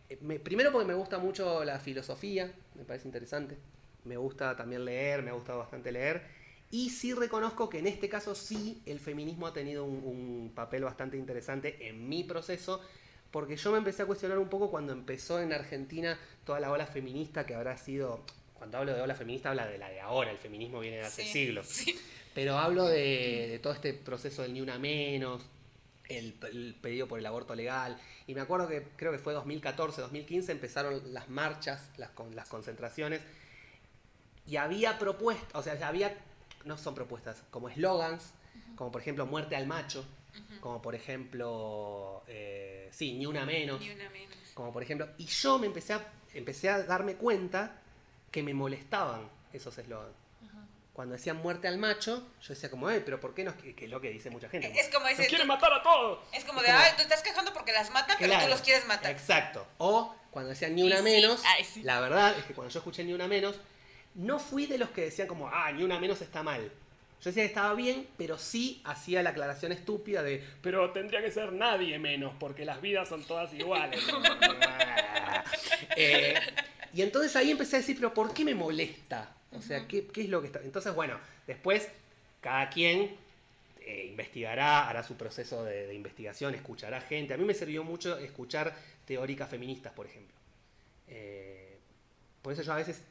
[0.09, 3.59] Eh, me- primero porque me gusta mucho la filosofía, me parece interesante.
[4.05, 6.42] Me gusta también leer, me ha gustado bastante leer.
[6.73, 10.83] Y sí reconozco que en este caso sí el feminismo ha tenido un, un papel
[10.85, 12.81] bastante interesante en mi proceso,
[13.31, 16.87] porque yo me empecé a cuestionar un poco cuando empezó en Argentina toda la ola
[16.87, 20.39] feminista que habrá sido, cuando hablo de ola feminista habla de la de ahora, el
[20.39, 21.67] feminismo viene de hace Sí, siglos.
[21.69, 21.99] sí.
[22.35, 25.43] Pero hablo de, de todo este proceso del ni una menos,
[26.09, 27.99] el, el pedido por el aborto legal.
[28.27, 33.21] Y me acuerdo que creo que fue 2014, 2015, empezaron las marchas, las, las concentraciones.
[34.47, 36.17] Y había propuestas, o sea, había,
[36.65, 38.33] no son propuestas, como eslogans,
[38.77, 40.05] como por ejemplo muerte al macho,
[40.61, 44.37] como por ejemplo, eh, sí, ni una menos, Ni una menos.
[44.55, 45.09] como por ejemplo.
[45.19, 47.81] Y yo me empecé a, empecé a darme cuenta
[48.31, 50.15] que me molestaban esos eslogans
[50.95, 53.57] cuando decían muerte al macho, yo decía como, eh, pero ¿por qué no?
[53.57, 54.79] Que, es lo que dice mucha gente.
[54.79, 56.19] Es como "Nos ese- quieren matar a todos.
[56.35, 58.61] Es como Es de, como- ay, tú estás quejando porque las matan, pero tú los
[58.61, 59.11] quieres matar.
[59.11, 59.67] Exacto.
[59.79, 61.83] O cuando decían ni una Y sí, menos, ay, sí.
[61.83, 63.57] la verdad es que cuando yo escuché ni una menos,
[64.15, 66.71] no fui de los que decían como, ah, ni una menos está mal.
[67.23, 71.31] Yo decía que estaba bien, pero sí hacía la aclaración estúpida de, pero tendría que
[71.31, 74.01] ser nadie menos, porque las vidas son todas iguales.
[75.95, 76.35] Eh,
[76.95, 79.35] y entonces ahí empecé a decir, pero ¿por qué me molesta?
[79.51, 80.61] O sea, ¿qué, qué es lo que está?
[80.61, 81.89] Entonces, bueno, después
[82.41, 83.15] cada quien
[83.81, 87.35] eh, investigará, hará su proceso de, de investigación, escuchará gente.
[87.35, 90.35] A mí me sirvió mucho escuchar teóricas feministas, por ejemplo.
[91.09, 91.77] Eh,
[92.41, 93.03] por eso yo a veces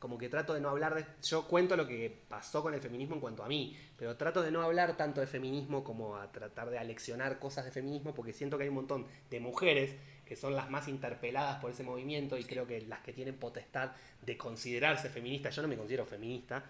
[0.00, 1.04] como que trato de no hablar de...
[1.22, 4.50] Yo cuento lo que pasó con el feminismo en cuanto a mí, pero trato de
[4.50, 8.56] no hablar tanto de feminismo como a tratar de aleccionar cosas de feminismo, porque siento
[8.56, 12.44] que hay un montón de mujeres que son las más interpeladas por ese movimiento y
[12.44, 16.64] creo que las que tienen potestad de considerarse feministas, yo no me considero feminista,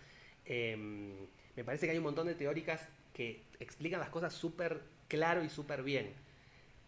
[0.45, 0.77] eh,
[1.55, 5.51] me parece que hay un montón de teóricas que explican las cosas súper claro y
[5.51, 6.15] súper bien,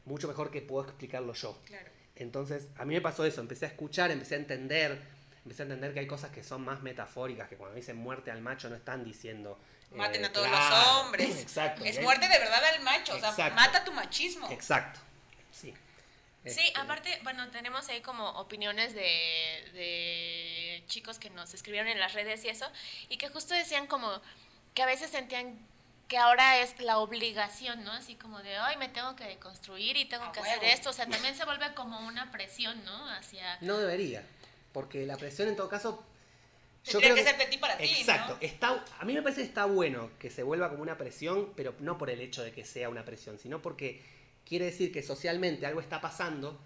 [0.06, 1.60] mucho mejor que puedo explicarlo yo.
[1.66, 1.88] Claro.
[2.16, 4.98] Entonces, a mí me pasó eso, empecé a escuchar, empecé a entender,
[5.44, 8.40] empecé a entender que hay cosas que son más metafóricas, que cuando dicen muerte al
[8.40, 9.58] macho no están diciendo...
[9.90, 11.36] eh, Maten a todos claro, los hombres.
[11.42, 11.84] Exacto.
[11.84, 12.02] Es ¿eh?
[12.02, 13.14] muerte de verdad al macho.
[13.16, 14.48] O sea, mata tu machismo.
[14.50, 15.00] Exacto.
[15.50, 15.74] Sí.
[16.44, 22.00] Sí, Este, aparte, bueno, tenemos ahí como opiniones de, de chicos que nos escribieron en
[22.00, 22.66] las redes y eso,
[23.08, 24.20] y que justo decían como
[24.74, 25.56] que a veces sentían
[26.08, 27.92] que ahora es la obligación, ¿no?
[27.92, 30.52] Así como de, ay, me tengo que deconstruir y tengo A que huevo.
[30.56, 30.90] hacer esto.
[30.90, 33.08] O sea, también se vuelve como una presión, ¿no?
[33.10, 33.56] Hacia...
[33.60, 34.22] No debería,
[34.72, 36.04] porque la presión en todo caso...
[36.84, 37.98] Tendría que ser de ti para ti, ¿no?
[37.98, 38.38] Exacto.
[38.40, 41.74] Está, a mí me parece que está bueno que se vuelva como una presión, pero
[41.78, 44.02] no por el hecho de que sea una presión, sino porque
[44.44, 46.58] quiere decir que socialmente algo está pasando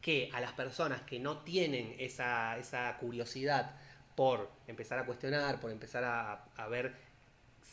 [0.00, 3.76] que a las personas que no tienen esa, esa curiosidad
[4.16, 6.94] por empezar a cuestionar, por empezar a, a ver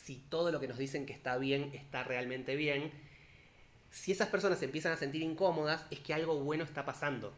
[0.04, 2.92] si todo lo que nos dicen que está bien está realmente bien,
[3.90, 7.32] si esas personas se empiezan a sentir incómodas, es que algo bueno está pasando.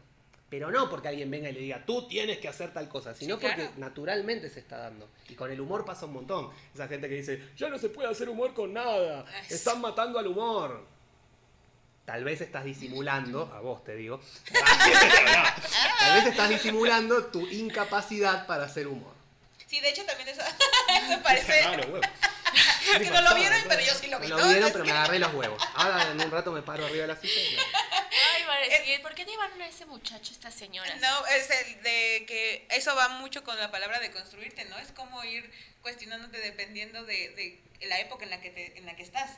[0.53, 3.37] Pero no porque alguien venga y le diga, tú tienes que hacer tal cosa, sino
[3.37, 3.63] Sí, claro.
[3.63, 5.09] porque naturalmente se está dando.
[5.27, 6.51] Y con el humor pasa un montón.
[6.75, 9.55] Esa gente que dice, ya no se puede hacer humor con nada, Eso.
[9.55, 10.85] están matando al humor.
[12.05, 14.21] Tal vez estás disimulando, a vos te digo,
[14.53, 19.13] tal vez estás disimulando tu incapacidad para hacer humor.
[19.65, 20.41] Sí, de hecho también eso,
[20.87, 21.63] eso parece...
[22.99, 24.27] que no lo vieron, pero yo sí lo vi.
[24.27, 25.61] Lo vieron, Es pero que- me agarré los huevos.
[25.75, 27.33] Ahora en un rato me paro arriba de la silla.
[27.41, 27.57] y.
[28.35, 30.99] Ay, vale, sí, ¿por qué llevaron a ese muchacho, estas señoras?
[31.01, 34.77] No, es el de que eso va mucho con la palabra de construirte, ¿no?
[34.77, 35.49] Es como ir
[35.81, 39.31] cuestionándote dependiendo de, de la época en la que te, en la que estás.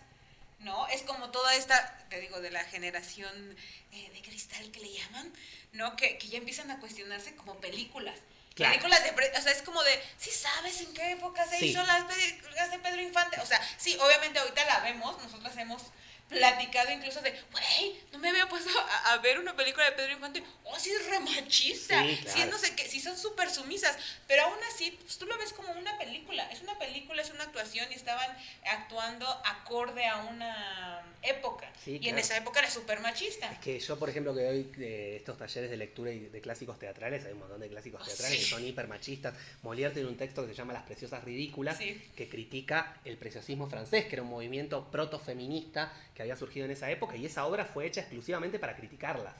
[0.59, 0.87] ¿No?
[0.87, 3.57] Es como toda esta, te digo, de la generación
[3.91, 5.31] eh, de cristal que le llaman,
[5.73, 5.95] ¿no?
[5.97, 8.17] Que, que ya empiezan a cuestionarse como películas.
[8.55, 8.71] Claro.
[8.73, 11.65] Películas de, o sea, es como de, sí sabes en qué época se Sí.
[11.67, 13.39] hizo las películas de Pedro Infante.
[13.41, 15.81] O sea, sí, obviamente ahorita la vemos, nosotros hemos
[16.29, 20.13] platicado incluso de, güey, no me había puesto a, a ver una película de Pedro
[20.13, 20.43] Infante.
[20.63, 22.01] Oh, sí es re machista.
[22.01, 22.51] Sí, Sí, es claro.
[22.51, 23.95] no sé qué, sí son súper sumisas.
[24.27, 26.49] Pero aún así, pues, tú lo ves como una película.
[26.51, 28.35] Es una película, es una actuación y estaban
[28.65, 31.71] actuando acorde a una época.
[31.83, 32.17] Sí, y en claro.
[32.17, 33.51] esa época era súper machista.
[33.51, 36.79] Es que yo, por ejemplo, que doy eh, estos talleres de lectura y de clásicos
[36.79, 38.43] teatrales, hay un montón de clásicos Oh, teatrales sí.
[38.45, 39.35] que son hiper machistas.
[39.63, 42.01] Molière tiene un texto que se llama Las preciosas ridículas, Sí.
[42.15, 46.89] que critica el preciosismo francés, que era un movimiento protofeminista que había surgido en esa
[46.89, 49.35] época, y esa obra fue hecha exclusivamente para criticarlas.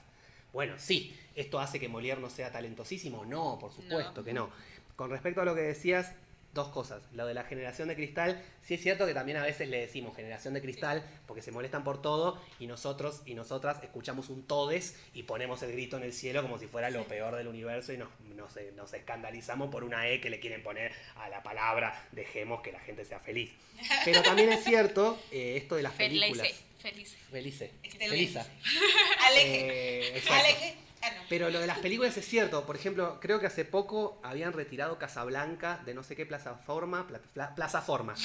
[0.52, 3.24] Bueno, sí, ¿esto hace que Molière no sea talentosísimo?
[3.24, 4.24] No, por supuesto No.
[4.24, 4.50] que no.
[4.94, 6.12] Con respecto a lo que decías,
[6.54, 7.02] dos cosas.
[7.12, 10.16] Lo de la generación de cristal, sí es cierto que también a veces le decimos
[10.16, 14.98] generación de cristal porque se molestan por todo y nosotros y nosotras escuchamos un todes
[15.12, 17.98] y ponemos el grito en el cielo como si fuera lo peor del universo y
[17.98, 22.02] nos, nos, eh, nos escandalizamos por una E que le quieren poner a la palabra
[22.12, 23.52] dejemos que la gente sea feliz.
[24.06, 26.48] Pero también es cierto eh, esto de las películas.
[26.78, 27.72] Felice, felice.
[27.82, 28.46] Este, Felisa.
[29.26, 30.08] Aleje.
[30.16, 30.22] Eh.
[30.30, 30.76] Aleje.
[31.02, 31.22] Ah, no.
[31.28, 32.64] Pero lo de las películas es cierto.
[32.66, 37.06] Por ejemplo, creo que hace poco habían retirado Casablanca de no sé qué plataforma.
[37.06, 38.14] Pla, pla- plazaforma.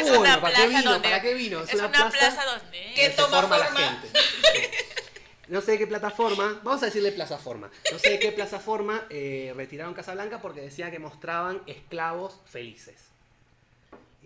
[0.00, 0.92] Es una ¿para qué plaza vino?
[0.92, 1.60] donde- ¿Para qué vino?
[1.62, 2.92] Es una plaza donde...
[2.94, 4.08] ¿Qué donde toma forma la gente.
[5.48, 7.70] No sé de qué plataforma, vamos a decirle plataforma.
[7.92, 12.96] No sé de qué plataforma eh, retiraron Casablanca porque decía que mostraban esclavos felices.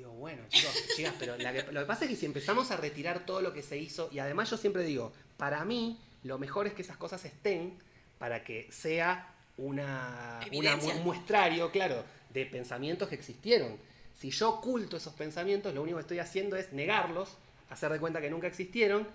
[0.01, 2.77] Digo, bueno, chicos, chicas, pero la que- lo que pasa es que si empezamos a
[2.79, 6.67] retirar todo lo que se hizo, y además yo siempre digo, para mí lo mejor
[6.67, 7.77] es que esas cosas estén
[8.19, 13.77] para que sea una, una mu- muestrario, claro, de pensamientos que existieron.
[14.19, 17.37] Si yo oculto esos pensamientos, lo único que estoy haciendo es negarlos,
[17.69, 19.07] hacer de cuenta que nunca existieron,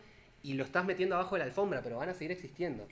[0.43, 2.87] y lo estás metiendo abajo de la alfombra, pero van a seguir existiendo.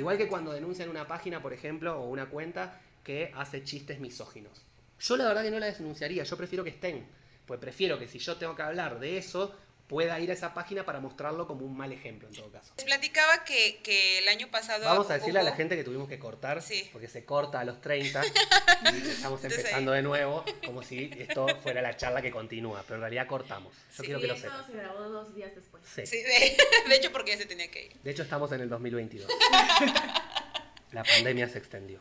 [0.00, 4.62] Igual que cuando denuncian una página, por ejemplo, o una cuenta que hace chistes misóginos.
[4.98, 7.06] Yo la verdad que no la denunciaría, yo prefiero que estén.
[7.46, 9.54] Pues prefiero que si yo tengo que hablar de eso,
[9.86, 12.72] pueda ir a esa página para mostrarlo como un mal ejemplo en todo caso.
[12.76, 14.84] Les platicaba que, que el año pasado.
[14.84, 16.88] Vamos a decirle a la gente que tuvimos que cortar, Sí.
[16.92, 18.20] porque se corta a los 30
[18.92, 23.00] y estamos empezando de nuevo, como si esto fuera la charla que continúa, pero en
[23.02, 23.72] realidad cortamos.
[23.96, 24.66] Yo Sí, quiero que lo sepan.
[24.66, 25.84] se grabó dos días después.
[25.86, 26.04] Sí.
[26.04, 26.56] Sí, de,
[26.88, 27.92] de hecho, porque ya se tenía que ir.
[28.02, 29.30] De hecho, estamos en el 2022.
[30.92, 32.00] La pandemia se extendió.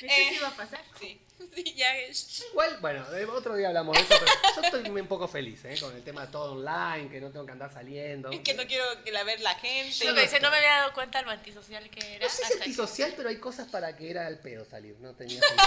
[0.00, 0.16] De hecho, sí.
[0.16, 0.36] ¿De hecho, Eh.
[0.36, 0.80] iba a pasar?
[0.98, 1.20] Sí,
[1.54, 2.44] sí, ya es.
[2.50, 5.76] Igual, bueno, eh, otro día hablamos de eso, pero yo estoy un poco feliz ¿eh?
[5.78, 8.30] con el tema de todo online, que no tengo que andar saliendo.
[8.42, 9.86] Que no quiero que la ver la gente.
[10.20, 12.24] Dice, no me había dado cuenta lo antisocial que era.
[12.26, 14.64] No sé si hasta es que- antisocial, pero hay cosas para que era el pedo
[14.64, 15.66] salir, no tenía sentido.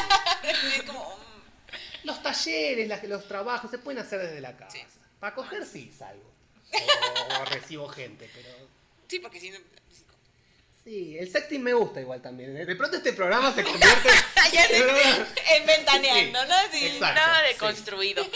[0.76, 1.16] Es como.
[1.18, 4.72] mm, Los talleres, las- los trabajos se pueden hacer desde la casa.
[4.72, 4.84] Sí.
[5.22, 6.30] Para coger sí salgo.
[6.74, 8.50] O, o recibo gente, pero...
[9.08, 9.58] Sí, porque si no.
[10.84, 12.58] Sí, el sexting me gusta igual también.
[12.58, 12.66] ¿eh?
[12.66, 14.10] De pronto este programa se convierte
[14.72, 15.62] en...
[15.62, 16.56] en ventaneando, Sí, ¿no?
[16.72, 16.86] Sí.
[16.88, 17.22] exacto.
[17.22, 17.60] Nada de sí.
[17.60, 18.26] construido.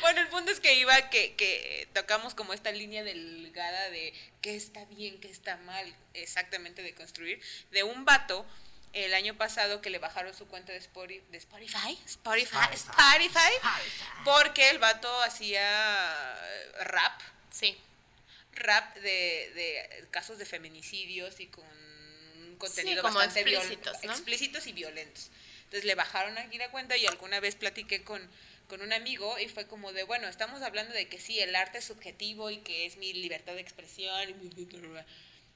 [0.00, 4.56] Bueno, el punto es que iba, que, que tocamos como esta línea delgada de qué
[4.56, 7.40] está bien, qué está mal, exactamente de construir,
[7.70, 8.44] de un vato
[8.92, 13.28] el año pasado que le bajaron su cuenta de Spotify, de Spotify, Spotify, Spotify.
[13.28, 13.52] Spotify,
[14.24, 15.62] porque el vato hacía
[16.80, 17.78] rap, Sí.
[18.58, 24.04] Rap de, de casos de feminicidios y con un contenido Sí, como bastante viol- explícitos,
[24.04, 24.12] ¿no?
[24.12, 25.30] explícitos y violentos.
[25.64, 28.26] Entonces le bajaron aquí la cuenta y alguna vez platiqué con,
[28.68, 31.78] con un amigo y fue como de, bueno, estamos hablando de que sí, el arte
[31.78, 34.14] es subjetivo y que es mi libertad de expresión,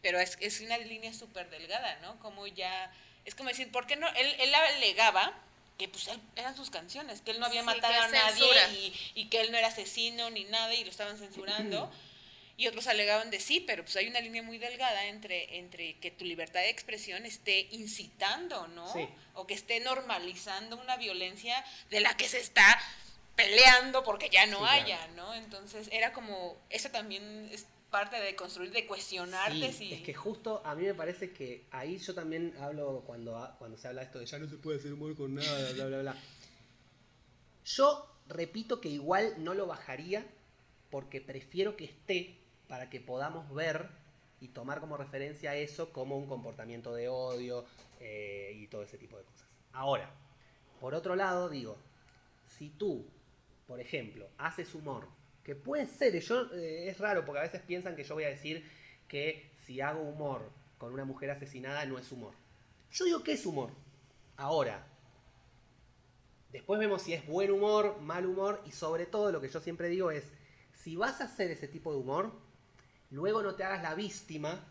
[0.02, 2.18] pero es, es una línea súper delgada, ¿no?
[2.20, 2.92] Como ya,
[3.24, 4.08] es como decir, ¿por qué no?
[4.14, 5.32] Él, él alegaba
[5.78, 9.40] que pues eran sus canciones, que él no había matado a nadie y, y, que
[9.40, 11.90] él no era asesino ni nada y lo estaban censurando.
[12.56, 16.10] y otros alegaban de sí, pero pues hay una línea muy delgada entre, entre que
[16.10, 18.92] tu libertad de expresión esté incitando, ¿no?
[19.34, 22.78] O que esté normalizando una violencia de la que se está
[23.36, 25.34] peleando porque ya no haya, ¿no?
[25.34, 29.72] Entonces era como, eso también es parte de construir, de cuestionarte.
[29.72, 33.76] Sí, Es que justo a mí me parece que ahí yo también hablo cuando, cuando
[33.76, 36.16] se habla esto de ya no se puede hacer humor con nada, bla, bla, bla.
[37.64, 40.26] Yo repito que igual no lo bajaría
[40.90, 42.41] porque prefiero que esté
[42.72, 43.86] para que podamos ver
[44.40, 47.66] y tomar como referencia eso como un comportamiento de odio
[48.00, 49.44] eh, y todo ese tipo de cosas.
[49.74, 50.10] Ahora,
[50.80, 51.76] por otro lado, digo,
[52.46, 53.04] si tú,
[53.66, 55.06] por ejemplo, haces humor,
[55.44, 58.28] que puede ser, yo, eh, es raro porque a veces piensan que yo voy a
[58.28, 58.66] decir
[59.06, 62.32] que si hago humor con una mujer asesinada no es humor.
[62.90, 63.68] Yo digo que es humor.
[64.38, 64.86] Ahora,
[66.52, 69.90] después vemos si es buen humor, mal humor y sobre todo lo que yo siempre
[69.90, 70.24] digo es,
[70.72, 72.32] si vas a hacer ese tipo de humor,
[73.12, 74.64] luego no te hagas la víctima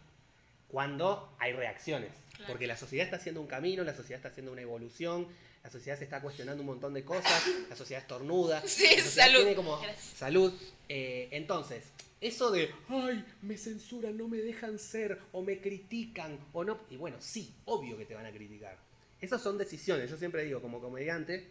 [0.67, 2.11] cuando hay reacciones.
[2.47, 5.27] Porque la sociedad está haciendo un camino, la sociedad está haciendo una evolución,
[5.63, 9.41] la sociedad se está cuestionando un montón de cosas, la sociedad estornuda, sí, salud.
[9.41, 9.79] tiene como
[10.15, 10.51] salud.
[10.89, 11.83] Eh, entonces,
[12.19, 16.79] eso de, ay, me censuran, no me dejan ser, o me critican, o no.
[16.89, 18.77] Y bueno, sí, obvio que te van a criticar.
[19.19, 20.09] Esas son decisiones.
[20.09, 21.47] Yo siempre digo, como comediante,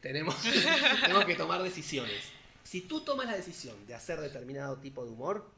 [0.00, 0.36] tenemos,
[1.02, 2.22] tenemos que tomar decisiones.
[2.62, 5.50] Si tú tomas la decisión de hacer determinado tipo de humor,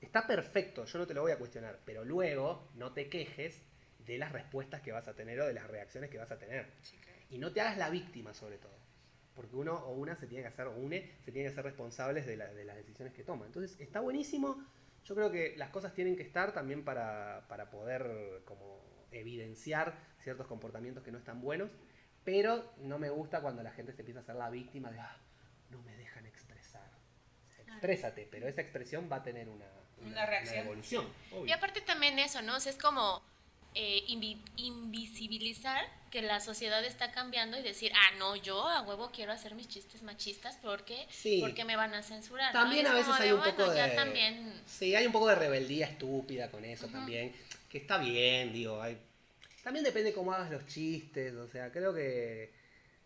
[0.00, 3.62] está perfecto, yo no te lo voy a cuestionar, pero luego no te quejes
[3.98, 6.66] de las respuestas que vas a tener o de las reacciones que vas a tener.
[7.30, 8.76] Y no te hagas la víctima sobre todo,
[9.34, 12.26] porque uno o una se tiene que hacer, o une, se tiene que ser responsables
[12.26, 13.46] de, de las decisiones que toma.
[13.46, 14.64] Entonces está buenísimo,
[15.04, 20.46] yo creo que las cosas tienen que estar también para, para poder como evidenciar ciertos
[20.46, 21.70] comportamientos que no están buenos,
[22.24, 25.16] pero no me gusta cuando la gente se empieza a hacer la víctima de, ah,
[25.70, 26.88] no me dejan expresar.
[27.66, 29.66] Exprésate, pero esa expresión va a tener una,
[30.06, 30.58] una, reacción.
[30.66, 31.08] evolución.
[31.46, 32.56] Y aparte también eso, ¿no?
[32.56, 33.22] es como
[33.74, 34.04] eh,
[34.56, 39.54] invisibilizar que la sociedad está cambiando y decir, ah, no, yo a huevo quiero hacer
[39.54, 41.06] mis chistes machistas porque,
[41.40, 42.52] porque me van a censurar.
[42.52, 43.88] También a veces hay un poco de...
[43.90, 44.60] También...
[44.66, 47.32] Sí, hay un poco de rebeldía estúpida con eso también,
[47.68, 48.98] que está bien, digo, hay...
[49.62, 52.50] También depende cómo hagas los chistes, o sea, creo que,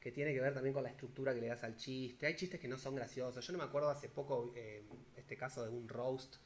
[0.01, 2.27] que tiene que ver también con la estructura que le das al chiste.
[2.27, 3.45] Hay chistes que no son graciosos.
[3.45, 4.83] Yo no me acuerdo hace poco eh,
[5.17, 6.37] este caso de un roast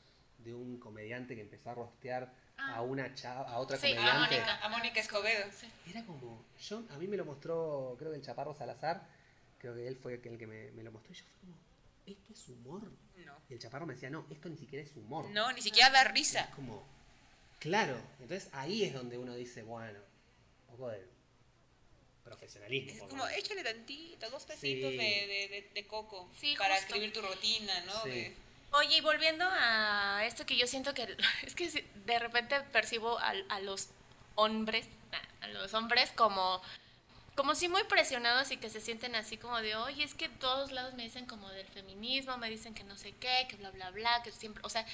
[0.49, 2.83] de un comediante que empezó a rostear a ah.
[2.83, 4.11] una chava, a otra comediante.
[4.11, 5.45] A Mónica, a Mónica Escobedo.
[5.89, 9.07] Era como, yo, a mí me lo mostró, creo que el Chaparro Salazar,
[9.59, 11.59] creo que él fue el que me, me lo mostró, y yo fui como,
[12.07, 12.91] ¿esto es humor?
[13.25, 13.37] No.
[13.49, 15.29] Y el Chaparro me decía, no, esto ni siquiera es humor.
[15.31, 16.41] No, ni siquiera da risa.
[16.41, 16.87] Es como,
[17.59, 19.99] claro, entonces ahí es donde uno dice, bueno,
[20.69, 21.07] un poco de
[22.25, 23.05] profesionalismo.
[23.05, 28.03] Es como, échale tantito, dos pesitos de, de, de, coco para escribir tu rutina, ¿no?
[28.03, 28.35] Sí.
[28.73, 31.69] Oye, y volviendo a esto que yo siento que es que
[32.07, 33.89] de repente percibo a, a los
[34.35, 34.87] hombres,
[35.41, 36.63] a los hombres como
[37.39, 40.73] como si muy presionados y que se sienten así como de, oye, es que todos
[40.73, 43.93] lados me dicen como del feminismo, me dicen que no sé qué, que bla, bla,
[43.93, 44.85] bla, que siempre, o sea,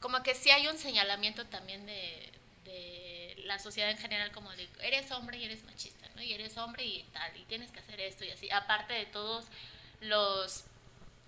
[0.00, 2.32] como que sí hay un señalamiento también de,
[2.64, 6.22] de la sociedad en general como de, eres hombre y eres machista, ¿no?
[6.22, 9.46] Y eres hombre y tal, y tienes que hacer esto y así, aparte de todos
[10.00, 10.64] los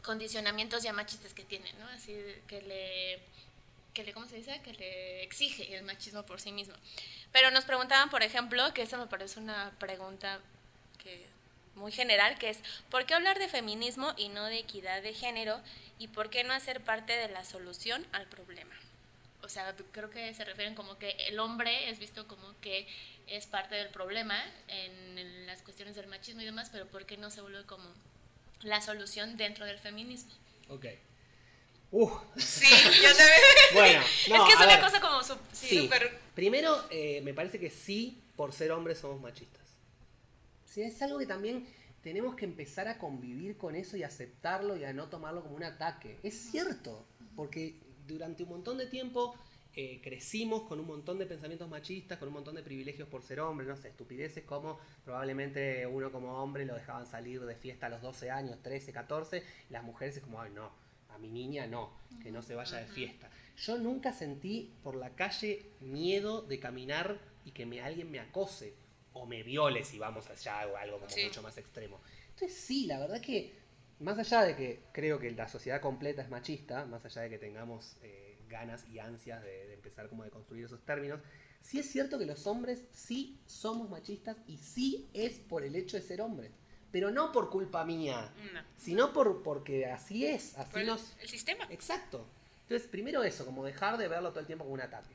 [0.04, 1.88] condicionamientos ya machistas que tiene, ¿no?
[1.88, 2.14] Así
[2.46, 3.20] que le,
[3.92, 4.60] que le, ¿cómo se dice?
[4.62, 6.74] Que le exige el machismo por sí mismo.
[7.32, 10.40] Pero nos preguntaban, por ejemplo, que esa me parece una pregunta
[11.02, 11.26] que
[11.74, 15.60] muy general, que es, ¿por qué hablar de feminismo y no de equidad de género?
[15.98, 18.74] ¿Y por qué no hacer parte de la solución al problema?
[19.42, 22.86] O sea, creo que se refieren como que el hombre es visto como que
[23.26, 27.30] es parte del problema en las cuestiones del machismo y demás, pero ¿por qué no
[27.30, 27.84] se vuelve como
[28.64, 30.32] la solución dentro del feminismo.
[30.68, 30.86] Ok.
[31.90, 32.10] Uh.
[32.36, 32.66] Sí,
[33.02, 33.40] yo también.
[33.74, 35.88] bueno, no, es que es una cosa como sí,
[36.34, 39.62] Primero, eh, me parece que sí, por ser hombres somos machistas.
[40.66, 41.66] Sí, es algo que también
[42.02, 45.64] tenemos que empezar a convivir con eso y aceptarlo y a no tomarlo como un
[45.64, 46.18] ataque.
[46.22, 47.06] Es cierto,
[47.36, 49.36] porque durante un montón de tiempo
[49.76, 53.40] eh, crecimos con un montón de pensamientos machistas, con un montón de privilegios por ser
[53.40, 57.88] hombre, no sé, estupideces como probablemente uno como hombre lo dejaban salir de fiesta a
[57.88, 60.70] los 12 años, 13, 14, y las mujeres es como, ay no,
[61.08, 63.30] a mi niña no, que no se vaya de fiesta.
[63.56, 68.74] Yo nunca sentí por la calle miedo de caminar y que me, alguien me acose
[69.12, 72.00] o me viole si vamos allá o algo como mucho más extremo.
[72.30, 73.54] Entonces sí, la verdad que
[74.00, 77.38] más allá de que creo que la sociedad completa es machista, más allá de que
[77.38, 81.20] tengamos eh, ganas y ansias de, de empezar como a construir esos términos,
[81.62, 85.96] sí es cierto que los hombres sí somos machistas y sí es por el hecho
[85.96, 86.52] de ser hombres.
[86.92, 88.60] Pero no por culpa mía, No.
[88.76, 91.16] sino por, porque así es, así nos...
[91.20, 91.66] el sistema.
[91.70, 92.24] Exacto.
[92.62, 95.14] Entonces, primero eso, como dejar de verlo todo el tiempo como un ataque.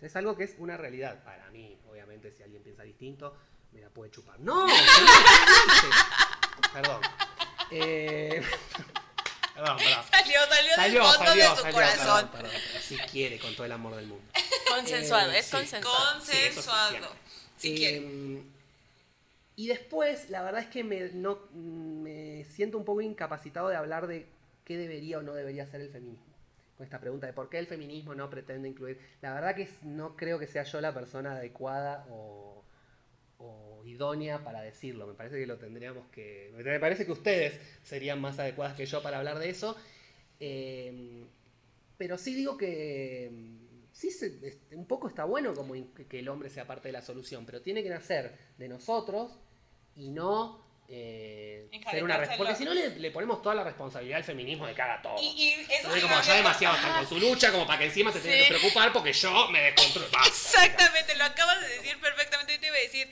[0.00, 1.76] Es algo que es una realidad para mí.
[1.90, 3.36] Obviamente, si alguien piensa distinto,
[3.72, 4.38] me la puede chupar.
[4.38, 4.66] ¡No!
[6.72, 7.00] Perdón.
[7.72, 8.40] Eh,
[9.56, 10.04] perdón, perdón.
[10.10, 12.28] Salió, salió, Salió, del fondo salió, de su salió, corazón.
[12.28, 14.24] perdón, perdón, si quiere, con todo el amor del mundo.
[14.68, 15.52] Consensuado, Eh, es sí.
[15.56, 16.14] consensuado.
[16.14, 16.96] Consensuado.
[17.56, 18.42] Sí, Si Eh, quiere.
[19.58, 24.06] Y después, la verdad es que me, no, me siento un poco incapacitado de hablar
[24.06, 24.26] de
[24.64, 26.26] qué debería o no debería ser el feminismo.
[26.76, 29.00] Con esta pregunta de por qué el feminismo no pretende incluir.
[29.22, 32.55] La verdad que no creo que sea yo la persona adecuada o
[33.86, 35.06] idónea para decirlo.
[35.06, 36.50] Me parece que lo tendríamos que.
[36.54, 39.76] Me parece que ustedes serían más adecuadas que yo para hablar de eso.
[40.40, 41.24] Eh,
[41.96, 43.30] pero sí digo que
[43.92, 45.74] sí se- es- un poco está bueno como
[46.08, 49.32] que el hombre sea parte de la solución, pero tiene que nacer de nosotros
[49.96, 54.24] y no eh, ser una porque si no le, le ponemos toda la responsabilidad al
[54.24, 55.16] feminismo de que haga todo.
[55.20, 58.12] Y, y eso Entonces, como ya demasiado están con su lucha, como para que encima
[58.12, 58.28] se Sí.
[58.28, 60.06] que preocupar porque yo me descontrolo.
[60.28, 62.52] Exactamente, lo acabas de decir perfectamente.
[62.54, 63.08] Yo te iba a decir,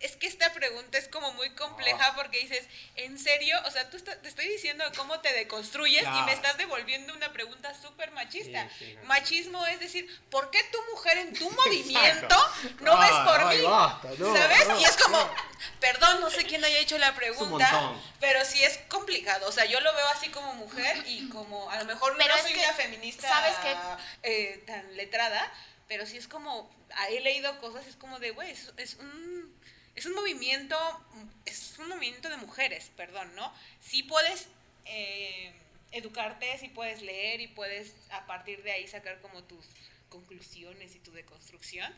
[0.00, 1.54] es que esta pregunta es como muy Ah.
[1.56, 3.56] compleja porque dices, ¿en serio?
[3.66, 7.32] O sea, tú está- te estoy diciendo cómo te deconstruyes y me estás devolviendo una
[7.32, 8.68] pregunta súper machista.
[8.78, 9.02] Sí, sí, no.
[9.04, 12.36] Machismo es decir, ¿por qué tu mujer en tu movimiento
[12.80, 13.64] no ves por ay, mí?
[13.64, 14.68] basta, no, ¿Sabes?
[14.68, 15.34] no, y es como, no.
[15.80, 19.48] perdón, no sé quién haya hecho la un pregunta, pero sí es complicado.
[19.48, 22.42] O sea, yo lo veo así como mujer y como, a lo mejor Pero no
[22.42, 23.76] soy que, una feminista ¿sabes qué?
[24.22, 25.52] eh, tan letrada,
[25.88, 29.47] pero sí es como, ah, he leído cosas, es como de, güey, es, es un,
[29.98, 30.76] es un movimiento,
[31.44, 33.52] es un movimiento de mujeres, perdón, ¿no?
[33.80, 34.48] Sí puedes
[34.84, 35.52] eh,
[35.92, 39.66] educarte, sí puedes leer y puedes a partir de ahí sacar como tus
[40.08, 41.92] conclusiones y tu deconstrucción,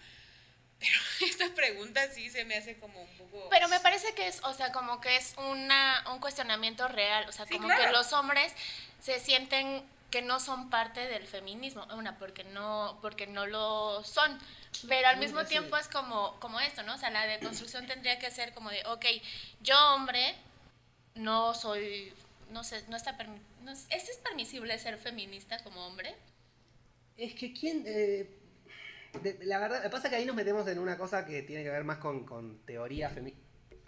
[0.79, 0.97] pero
[1.29, 3.49] esta pregunta sí se me hace como un poco...
[3.51, 7.33] Pero me parece que es, o sea, como que es una, un cuestionamiento real, o
[7.33, 7.85] sea, Sí, como claro.
[7.85, 8.53] que los hombres
[9.01, 14.39] se sienten que no son parte del feminismo, una, porque no, porque no lo son,
[14.89, 16.95] pero al No, mismo tiempo es como, como esto, ¿no?
[16.95, 19.05] O sea, la deconstrucción tendría que ser como de, ok,
[19.61, 20.35] yo hombre,
[21.15, 22.13] no soy,
[22.51, 23.13] no sé, no está,
[23.63, 26.17] no, es ¿es permisible ser feminista como hombre?
[27.17, 27.85] Es que quién...
[27.87, 28.29] eh,
[29.23, 31.43] de- la verdad, lo que pasa es que ahí nos metemos en una cosa que
[31.43, 33.35] tiene que ver más con, con teoría, femi-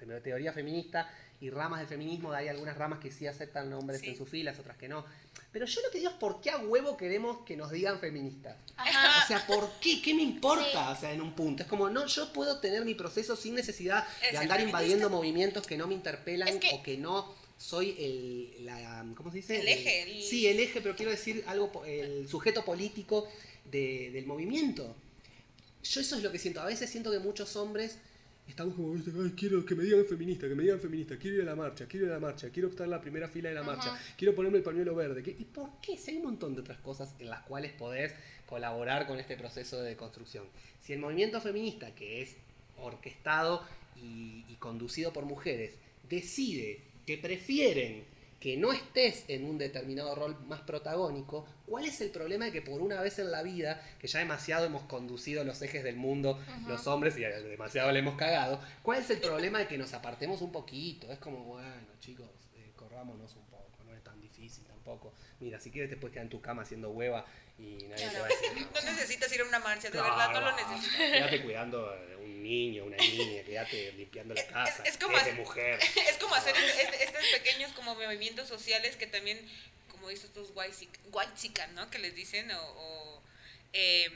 [0.06, 2.32] te- teoría feminista y ramas del feminismo.
[2.32, 4.08] Hay algunas ramas que sí aceptan hombres Sí.
[4.10, 5.04] en sus filas, otras que no.
[5.50, 8.56] Pero yo lo que digo es por qué a huevo queremos que nos digan feministas.
[8.76, 9.24] Ajá.
[9.24, 10.00] O sea, ¿por qué?
[10.00, 10.64] ¿Qué me importa?
[10.94, 10.96] Sí.
[10.98, 11.62] O sea, en un punto.
[11.64, 14.64] Es como, no, yo puedo tener mi proceso sin necesidad Es de andar feminista.
[14.82, 19.30] invadiendo movimientos que no me interpelan Es que- o que no soy el, la, ¿cómo
[19.30, 19.60] se dice?
[19.60, 23.28] El eje, el- Sí, el eje, pero quiero decir algo, el sujeto político
[23.70, 24.96] de- del movimiento.
[25.84, 26.60] Yo eso es lo que siento.
[26.60, 27.98] A veces siento que muchos hombres
[28.52, 31.42] estamos como, "Viste, ay, quiero que me digan feminista, que me digan feminista, quiero ir
[31.42, 33.54] a la marcha, quiero ir a la marcha, quiero estar en la primera fila de
[33.54, 35.22] la marcha, quiero ponerme el pañuelo verde.
[35.22, 35.96] ¿Qué- ¿Y por qué?
[35.98, 38.12] Si hay un montón de otras cosas en las cuales podés
[38.46, 40.44] colaborar con este proceso de construcción.
[40.80, 42.36] Si el movimiento feminista, que es
[42.78, 43.62] orquestado
[43.96, 45.74] y, y conducido por mujeres,
[46.10, 48.04] decide que prefieren
[48.42, 52.60] que no estés en un determinado rol más protagónico, ¿cuál es el problema de que
[52.60, 56.40] por una vez en la vida, que ya demasiado hemos conducido los ejes del mundo,
[56.66, 60.42] los hombres, y demasiado le hemos cagado, ¿cuál es el problema de que nos apartemos
[60.42, 61.12] un poquito?
[61.12, 62.26] Es como, bueno, chicos,
[62.56, 65.12] eh, corrámonos un poco, no es tan difícil tampoco.
[65.38, 67.24] Mira, si quieres te puedes quedar en tu cama haciendo hueva
[67.62, 68.66] y nadie te va a decir.
[68.74, 70.96] No necesitas ir a una marcha, de Claro, verdad no lo necesitas.
[71.10, 74.82] Quédate cuidando a un niño, una niña, quédate limpiando la casa.
[74.84, 75.78] es como de hacer- mujer.
[76.08, 79.40] Es como hacer este- estos pequeños como movimientos sociales que también,
[79.90, 80.74] como dicen estos white
[81.74, 81.88] ¿no?
[81.90, 83.22] Que les dicen, o, o,
[83.72, 84.08] eh,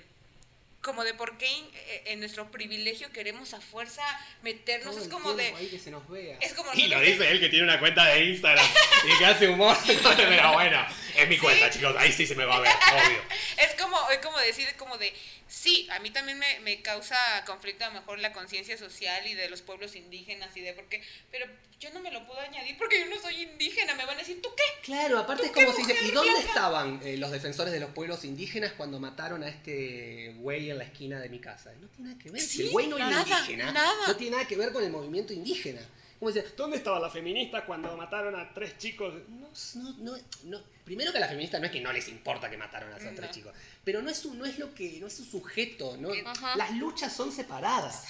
[0.86, 4.04] como de por qué eh, en nuestro privilegio queremos a fuerza
[4.42, 5.42] meternos, Todo es como de...
[5.42, 6.38] tiempo ahí que se nos vea.
[6.40, 8.64] Es como Y lo dice él que tiene una cuenta de Instagram
[9.04, 9.76] y que hace humor.
[10.16, 11.96] Pero bueno, es mi cuenta, chicos.
[11.98, 13.18] Ahí sí se me va a ver, obvio.
[13.56, 15.12] Es como, es como decir, como de,
[15.48, 17.16] sí, a mí también me, me causa
[17.46, 20.88] conflicto a lo mejor la conciencia social y de los pueblos indígenas y de por
[20.88, 21.46] qué, pero
[21.78, 24.40] yo no me lo puedo añadir porque yo no soy indígena, me van a decir,
[24.40, 24.62] ¿tú qué?
[24.82, 27.90] Claro, aparte es ¿Tú qué como si ¿y dónde estaban eh, los defensores de los
[27.90, 31.72] pueblos indígenas cuando mataron a este güey en la esquina de mi casa?
[31.80, 32.40] No tiene nada que ver.
[32.40, 34.06] si el Sí, güey no era nada, indígena, nada.
[34.08, 35.80] no tiene nada que ver con el movimiento indígena.
[36.18, 39.12] Como dice, ¿dónde estaban las feministas cuando mataron a tres chicos?
[39.28, 39.48] No,
[39.82, 40.60] no, no, no.
[40.84, 43.10] Primero que a las feministas no es que no les importa que mataron a esos
[43.10, 43.16] No.
[43.16, 43.52] tres chicos,
[43.84, 46.08] pero no es, un, no es lo que, no es su sujeto, ¿no?
[46.24, 46.56] Ajá.
[46.56, 48.06] Las luchas son separadas.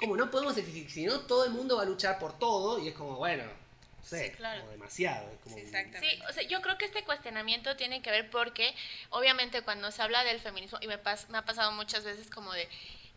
[0.00, 2.88] Como no podemos decir, si no todo el mundo va a luchar por todo y
[2.88, 3.50] es como, bueno, no
[4.04, 4.60] sé, Sí, claro.
[4.60, 5.30] como demasiado.
[5.30, 6.16] es como Sí, un- exactamente.
[6.16, 8.74] Sí, o sea, yo creo que este cuestionamiento tiene que ver porque
[9.10, 12.52] obviamente cuando se habla del feminismo, y me, pas- me ha pasado muchas veces como
[12.52, 12.68] de,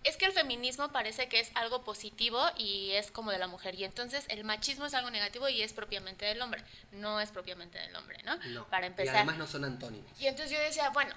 [0.03, 3.75] es que el feminismo parece que es algo positivo y es como de la mujer,
[3.75, 7.77] y entonces el machismo es algo negativo y es propiamente del hombre, no es propiamente
[7.79, 8.35] del hombre, ¿no?
[8.49, 8.67] No.
[8.69, 9.15] Para Y empezar.
[9.17, 10.09] además no son antónimos.
[10.19, 11.13] Y entonces yo decía, bueno,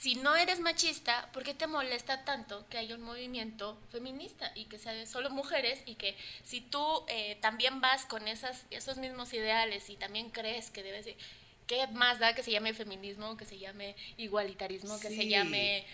[0.00, 4.64] si no eres machista, ¿por qué te molesta tanto que haya un movimiento feminista y
[4.66, 8.98] que sea de solo mujeres y que si tú eh, también vas con esas, esos
[8.98, 11.16] mismos ideales y también crees que debes de...
[11.66, 15.28] ¿Qué más da que se llame feminismo, que se llame igualitarismo, que se Sí.
[15.28, 15.84] llame,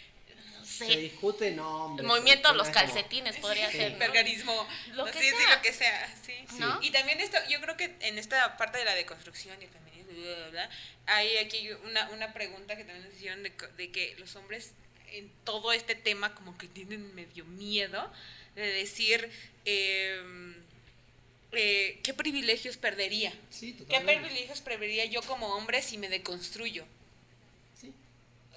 [0.59, 2.03] no Se sé, discute nombres.
[2.05, 3.79] el movimiento de se los como- calcetines podría Sí.
[3.79, 3.99] ser, ¿no?
[3.99, 5.57] Vergarismo, Lo no que sí, sea.
[5.57, 6.35] lo que sea, sí.
[6.59, 6.79] ¿No?
[6.83, 9.92] Y también esto, yo creo que en esta parte de la deconstrucción y el feminismo,
[10.13, 10.71] bla, bla, bla,
[11.07, 13.53] hay aquí una, una pregunta que también nos hicieron de,
[13.91, 14.73] que los hombres
[15.13, 18.11] en todo este tema como que tienen medio miedo
[18.55, 19.31] de decir
[19.65, 20.55] eh,
[21.53, 23.33] eh, qué privilegios perdería.
[23.51, 26.85] Sí, ¿Qué privilegios perdería yo como hombre si me deconstruyo?
[27.79, 27.93] Sí.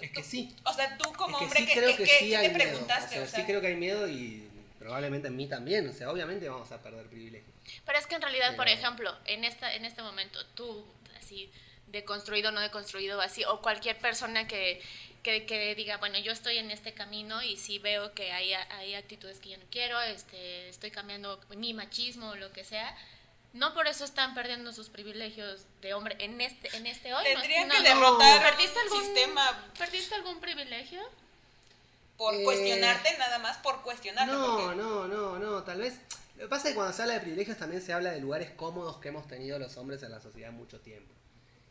[0.00, 0.54] Es que sí.
[0.64, 2.54] O sea, tú como es que hombre, sí ¿qué, creo qué- que sí te miedo.
[2.54, 3.06] preguntaste?
[3.06, 4.48] O sea, O sea, sí creo que hay miedo y
[4.78, 5.88] probablemente en mí también.
[5.88, 7.50] O sea, obviamente vamos a perder privilegios.
[7.84, 10.86] Pero es que en realidad, por ejemplo, en esta en este momento, tú,
[11.26, 11.50] así,
[11.88, 14.80] deconstruido, no deconstruido, así, o cualquier persona que,
[15.22, 18.94] que, que diga, bueno, yo estoy en este camino y sí veo que hay, hay
[18.94, 22.96] actitudes que yo no quiero, este, estoy cambiando mi machismo o lo que sea,
[23.52, 27.24] no por eso están perdiendo sus privilegios de hombre en este, en este hoy.
[27.34, 31.00] no Tendrían que derrotar ¿Perdiste un algún, sistema ¿Perdiste algún privilegio?
[32.18, 34.32] por Eh, cuestionarte, nada más por cuestionarte.
[34.32, 35.94] No, porque- no, no, no, tal vez.
[36.36, 38.50] Lo que pasa es que cuando se habla de privilegios también se habla de lugares
[38.50, 41.14] cómodos que hemos tenido los hombres en la sociedad mucho tiempo.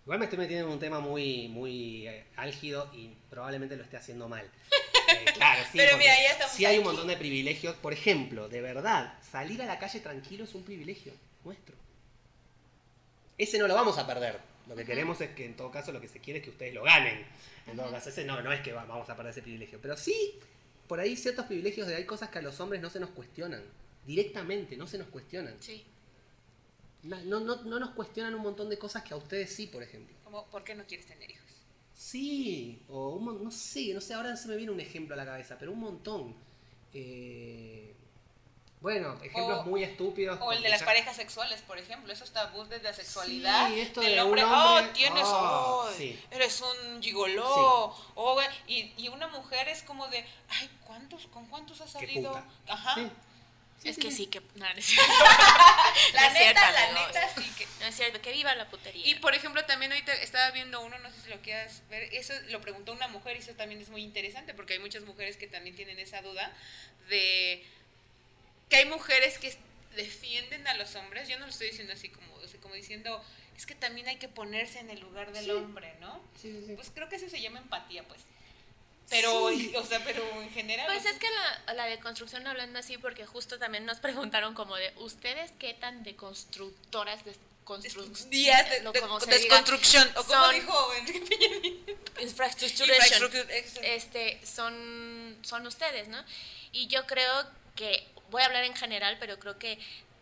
[0.06, 3.97] Igual me estoy metiendo en un tema muy, muy eh, álgido y probablemente lo esté
[3.97, 4.49] haciendo mal.
[5.08, 5.78] Eh, claro, sí.
[5.78, 6.88] Pero mira, ya estamos Sí hay un aquí.
[6.88, 7.76] montón de privilegios.
[7.76, 11.76] Por ejemplo, de verdad, salir a la calle tranquilo es un privilegio nuestro.
[13.38, 14.39] Ese no lo vamos a perder.
[14.68, 16.74] Lo que queremos es que en todo caso lo que se quiere es que ustedes
[16.74, 17.24] lo ganen.
[17.68, 19.78] En todo caso, ese no, no es que va- vamos a perder ese privilegio.
[19.80, 20.39] Pero sí,
[20.88, 23.62] por ahí ciertos privilegios de hay cosas que a los hombres no se nos cuestionan.
[24.08, 25.56] Directamente, no se nos cuestionan.
[25.60, 25.86] Sí.
[27.06, 29.84] No, no, no, no nos cuestionan un montón de cosas que a ustedes sí, por
[29.84, 30.16] ejemplo.
[30.24, 31.45] Como, ¿por qué no quieres tener hijos?
[31.93, 35.26] Sí, o un no sé, no sé, ahora se me viene un ejemplo a la
[35.26, 36.36] cabeza, pero un montón.
[36.93, 37.93] Eh,
[38.82, 40.39] bueno, ejemplos O- muy estúpidos.
[40.41, 43.68] O el de las ya- parejas sexuales, por ejemplo, esos tabús de la sexualidad.
[43.70, 46.20] Sí, esto del de un hombre, oh, tienes, oh, oh, sí.
[46.32, 51.45] eres un gigoló, oh, güey", y, y una mujer es como de, ay, ¿cuántos, ¿con
[51.47, 52.36] cuántos has salido?
[52.68, 53.12] Ajá.
[53.86, 53.90] Sí.
[53.90, 54.18] Es sí, que sí.
[54.18, 54.40] sí, que...
[54.56, 54.96] no, no es
[56.14, 57.08] La No neta, cierto, la amigos.
[57.08, 57.68] neta, sí que...
[57.80, 59.06] No es cierto, que viva la putería.
[59.08, 62.34] Y por ejemplo, también ahorita estaba viendo uno, no sé si lo quieras ver, eso
[62.50, 65.48] lo preguntó una mujer y eso también es muy interesante porque hay muchas mujeres que
[65.48, 66.52] también tienen esa duda
[67.10, 67.64] de
[68.70, 69.56] que hay mujeres que
[69.96, 73.24] defienden a los hombres, yo no lo estoy diciendo así como, o sea, como diciendo,
[73.56, 75.52] es que también hay que ponerse en el lugar del Sí.
[75.52, 76.22] hombre, ¿no?
[76.42, 76.74] Sí, sí, sí.
[76.76, 78.22] Pues creo que eso se llama empatía, pues.
[79.10, 79.72] Pero, Sí.
[79.76, 80.88] o sea, pero en general...
[80.88, 81.28] Pues es que
[81.68, 86.01] la, la deconstrucción hablando así, porque justo también nos preguntaron como de, ¿ustedes qué tan
[86.03, 92.95] deconstructoras, desconstru- días de, de- como se diga, desconstrucción, o como dijo Enrique Infraestructura-
[93.84, 96.24] este, son, son ustedes, ¿no?
[96.72, 97.45] Y yo creo
[97.76, 99.78] que, voy a hablar en general, pero creo que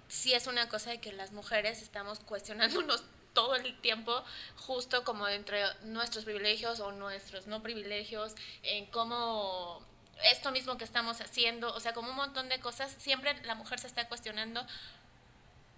[0.09, 3.03] sí es una cosa de que las mujeres estamos cuestionándonos
[3.33, 4.23] todo el tiempo,
[4.57, 9.83] justo como entre nuestros privilegios o nuestros no privilegios, en cómo
[10.31, 13.79] esto mismo que estamos haciendo, o sea, como un montón de cosas, siempre la mujer
[13.79, 14.65] se está cuestionando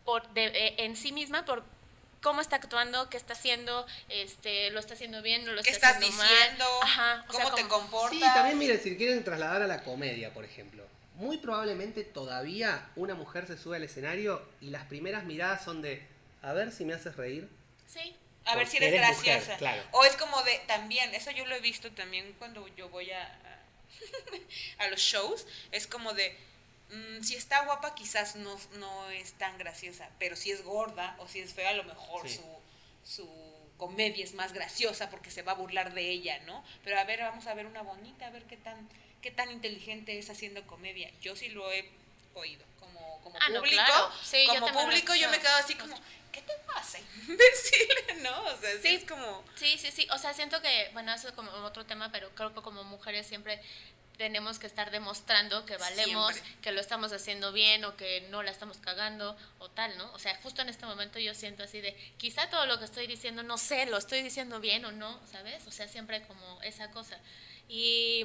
[0.03, 1.63] por de- eh, en sí misma por
[2.21, 5.91] cómo está actuando, qué está haciendo, este, lo está haciendo bien, no lo ¿Qué está
[5.91, 6.65] estás haciendo diciendo?
[6.81, 6.83] mal.
[6.89, 8.11] Ajá, o ¿Cómo sea, te como- comportas?
[8.11, 10.83] Sí, también miren, si quieren trasladar a la comedia, por ejemplo.
[11.15, 16.05] Muy probablemente todavía una mujer se sube al escenario y las primeras miradas son de,
[16.49, 17.49] a ver si me haces reír.
[17.87, 18.15] Sí.
[18.45, 19.57] A ver si eres, mujer, graciosa.
[19.57, 19.81] claro.
[19.91, 23.23] O es como de, también, eso yo lo he visto también cuando yo voy a,
[23.23, 23.59] a,
[24.83, 26.37] a los shows, es como de,
[26.91, 31.27] mm, si está guapa quizás no, no es tan graciosa, pero si es gorda o
[31.27, 32.35] si es fea a lo mejor Sí.
[32.35, 33.45] su, su
[33.77, 36.63] comedia es más graciosa porque se va a burlar de ella, ¿no?
[36.83, 38.87] Pero a ver, vamos a ver una bonita, a ver qué tan,
[39.23, 41.09] qué tan inteligente es haciendo comedia.
[41.19, 41.89] Yo sí lo he
[42.35, 43.83] oído como, como Ah, no, público.
[43.83, 44.11] claro.
[44.23, 45.95] Sí, yo como he público yo me quedo así como,
[46.31, 47.87] ¿qué te pasa, imbécil?
[48.23, 48.43] ¿No?
[48.43, 48.95] O sea, sí Sí.
[48.95, 49.43] es como...
[49.55, 50.07] Sí, sí, sí.
[50.11, 53.25] O sea, siento que, bueno, eso es como otro tema, pero creo que como mujeres
[53.27, 53.61] siempre
[54.17, 56.55] tenemos que estar demostrando que valemos, Siempre.
[56.61, 60.09] que lo estamos haciendo bien o que no la estamos cagando o tal, ¿no?
[60.13, 63.07] O sea, justo en este momento yo siento así de, quizá todo lo que estoy
[63.07, 65.67] diciendo, no sé, lo estoy diciendo bien o no, ¿sabes?
[65.67, 67.19] O sea, siempre como esa cosa.
[67.67, 68.23] Y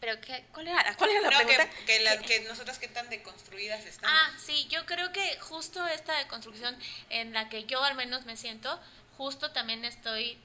[0.00, 1.84] Pero qué, ¿cuál era, cuál era la No, que, pregunta?
[1.86, 4.16] que, la- que nosotras qué tan deconstruidas estamos.
[4.18, 6.76] Ah, sí, yo creo que justo esta deconstrucción
[7.10, 8.78] en la que yo al menos me siento,
[9.16, 10.38] justo también estoy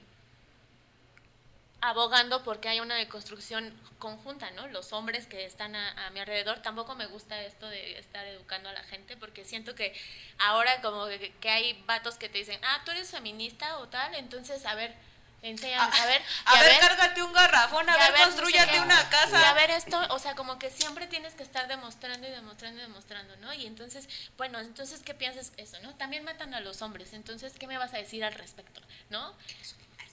[1.82, 4.68] abogando porque hay una deconstrucción conjunta, ¿no?
[4.68, 8.68] Los hombres que están a, a mi alrededor, tampoco me gusta esto de estar educando
[8.68, 9.92] a la gente porque siento que
[10.38, 14.14] ahora como que, que hay vatos que te dicen, ah, tú eres feminista o tal,
[14.14, 14.94] entonces, a ver,
[15.42, 19.08] enséñame, a ver, a ver, cárgate un garrafón, a ver, ver, no sé construyate una
[19.10, 19.40] casa.
[19.40, 22.80] Y a ver esto, o sea, como que siempre tienes que estar demostrando y demostrando
[22.80, 23.52] y demostrando, ¿no?
[23.52, 25.94] Y entonces, bueno, entonces, ¿qué piensas eso, no?
[25.96, 28.80] También matan a los hombres, entonces, ¿qué me vas a decir al respecto,
[29.10, 29.36] no?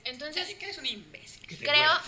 [0.06, 1.46] Entonces, que eres un imbécil.
[1.46, 1.92] Creo.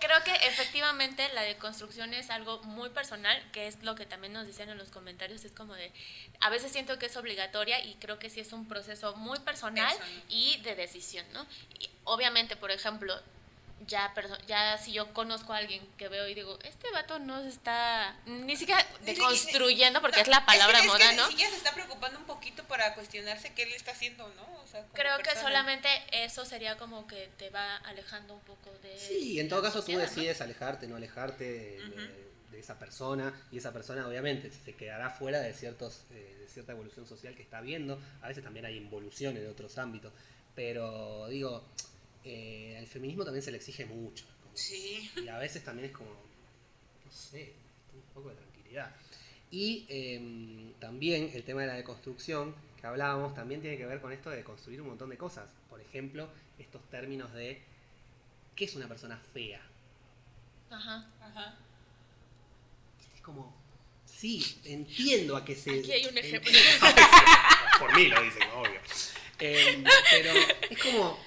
[0.00, 4.46] creo que efectivamente la deconstrucción es algo muy personal, que es lo que también nos
[4.46, 5.92] decían en los comentarios, es como de,
[6.40, 9.94] a veces siento que es obligatoria y creo que sí es un proceso muy personal
[10.28, 11.46] y de decisión, ¿no?
[11.78, 13.14] Y obviamente, por ejemplo,
[13.86, 14.12] ya,
[14.46, 18.16] ya si yo conozco a alguien que veo y digo, este vato no se está
[18.26, 21.28] ni siquiera deconstruyendo, porque No, es la palabra que- es que moda, ni ¿no?
[21.28, 24.42] siquiera se está preocupando un poquito para cuestionarse qué le está haciendo, ¿no?
[24.62, 25.42] O sea, Creo que persona.
[25.48, 28.98] solamente eso sería como que te va alejando un poco de...
[28.98, 30.08] Sí, en todo caso tú sociedad, ¿no?
[30.08, 35.10] decides alejarte, no alejarte de, de- de esa persona y esa persona obviamente se quedará
[35.10, 38.00] fuera de ciertos eh, de cierta evolución social que está viendo.
[38.22, 40.12] A veces también hay involución en otros ámbitos,
[40.54, 41.64] pero digo,
[42.26, 44.24] eh, al feminismo también se le exige mucho.
[44.42, 45.10] como- Sí.
[45.16, 47.52] Y a veces también es como, no sé,
[47.94, 48.94] un poco de tranquilidad.
[49.50, 54.12] Y em, también el tema de la deconstrucción que hablábamos también tiene que ver con
[54.12, 55.48] esto de construir un montón de cosas.
[55.70, 57.62] Por ejemplo, estos términos de
[58.56, 59.60] ¿qué es una persona fea?
[60.70, 61.06] Ajá.
[61.22, 61.56] Ajá.
[63.14, 63.54] Es como,
[64.04, 65.70] sí, entiendo a que se...
[65.78, 66.50] Aquí hay un ejemplo.
[67.78, 68.80] Por mí lo dicen, obvio.
[69.38, 70.32] Em, pero
[70.70, 71.25] es como...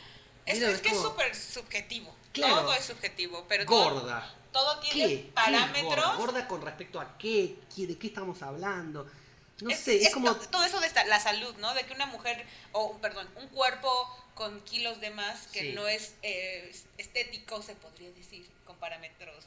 [0.50, 2.16] Es, es que es súper subjetivo.
[2.34, 2.62] Claro.
[2.62, 4.36] Todo es subjetivo, pero todo, Gorda.
[4.52, 4.92] todo ¿Qué?
[4.92, 5.84] tiene ¿Qué es parámetros.
[5.96, 6.16] gorda?
[6.16, 7.56] ¿Gorda con respecto a qué?
[7.76, 9.10] ¿Qué- ¿De qué estamos hablando?
[9.62, 10.34] No es, sé, es, es como...
[10.36, 11.74] to- todo eso de esta- la salud, ¿no?
[11.74, 13.92] De que una mujer, o perdón, un cuerpo
[14.36, 15.72] con kilos de más que Sí.
[15.74, 19.46] no es eh, estético, se podría decir, con parámetros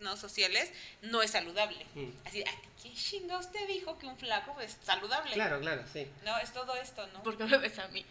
[0.00, 0.70] no sociales,
[1.02, 1.84] no es saludable.
[1.94, 2.10] Mm.
[2.24, 5.32] Así, ¿a ti quién chingados te dijo que un flaco es saludable?
[5.32, 6.06] Claro, claro, sí.
[6.24, 7.22] No, es todo esto, ¿no?
[7.22, 8.04] ¿Por qué me ves a mí?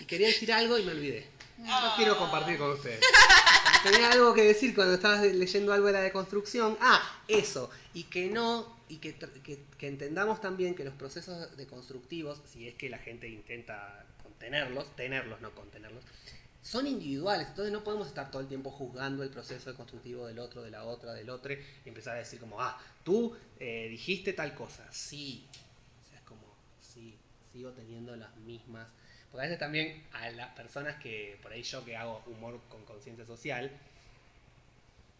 [0.00, 1.28] Y quería decir algo y me olvidé.
[1.58, 1.92] No Ah.
[1.96, 3.00] quiero compartir con ustedes.
[3.82, 6.76] Tenía algo que decir cuando estabas leyendo algo de la deconstrucción.
[6.80, 7.70] Ah, eso.
[7.94, 12.74] Y que no, y que, que, que entendamos también que los procesos deconstructivos, si es
[12.74, 16.04] que la gente intenta contenerlos, tenerlos, no contenerlos,
[16.62, 17.48] son individuales.
[17.48, 20.84] Entonces no podemos estar todo el tiempo juzgando el proceso deconstructivo del otro, de la
[20.84, 24.86] otra, del otro, y empezar a decir como, ah, tú eh, dijiste tal cosa.
[24.92, 25.48] Sí.
[26.00, 27.18] O sea, es como, sí,
[27.52, 28.86] sigo teniendo las mismas
[29.32, 32.84] porque a veces también a las personas que, por ahí yo que hago humor con
[32.84, 33.72] conciencia social,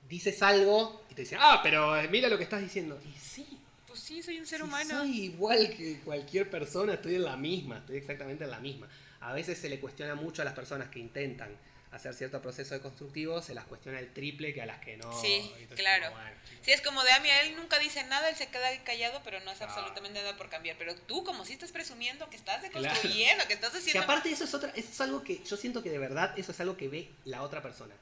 [0.08, 3.00] dices algo y te dicen, ah, pero mira lo que estás diciendo.
[3.04, 4.90] Y sí, Pues sí, soy un ser sí, humano.
[4.90, 8.88] soy igual que cualquier persona, estoy en la misma, estoy exactamente en la misma.
[9.20, 11.50] A veces se le cuestiona mucho a las personas que intentan
[11.93, 15.12] hacer cierto proceso deconstructivo, se las cuestiona el triple que a las que no.
[15.20, 16.07] Sí, claro.
[16.09, 16.36] como, bueno.
[16.62, 19.40] Sí, es como de a mí, él nunca dice nada, él se queda callado, pero
[19.40, 19.68] no hace Ah.
[19.68, 20.76] absolutamente nada por cambiar.
[20.78, 22.80] Pero tú, como si estás presumiendo que estás Claro.
[22.82, 24.03] deconstruyendo, que estás Que haciendo...
[24.03, 26.61] aparte eso es otra, eso es algo que yo siento que de verdad eso es
[26.61, 27.95] algo que ve la otra persona.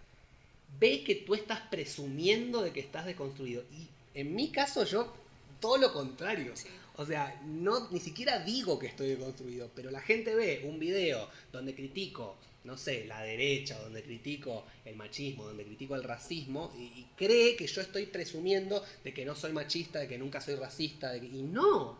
[0.79, 3.65] Ve que tú estás presumiendo de que estás deconstruido.
[3.73, 3.89] Y
[4.19, 5.13] en mi caso yo
[5.61, 6.57] todo lo contrario.
[6.57, 6.69] Sí.
[6.97, 11.29] O sea, no, ni siquiera digo que estoy deconstruido, pero la gente ve un video
[11.51, 16.83] donde critico, no sé, la derecha, donde critico el machismo, donde critico el racismo, y,
[17.01, 20.57] y cree que yo estoy presumiendo de que no soy machista, de que nunca soy
[20.57, 21.99] racista, de que- y no.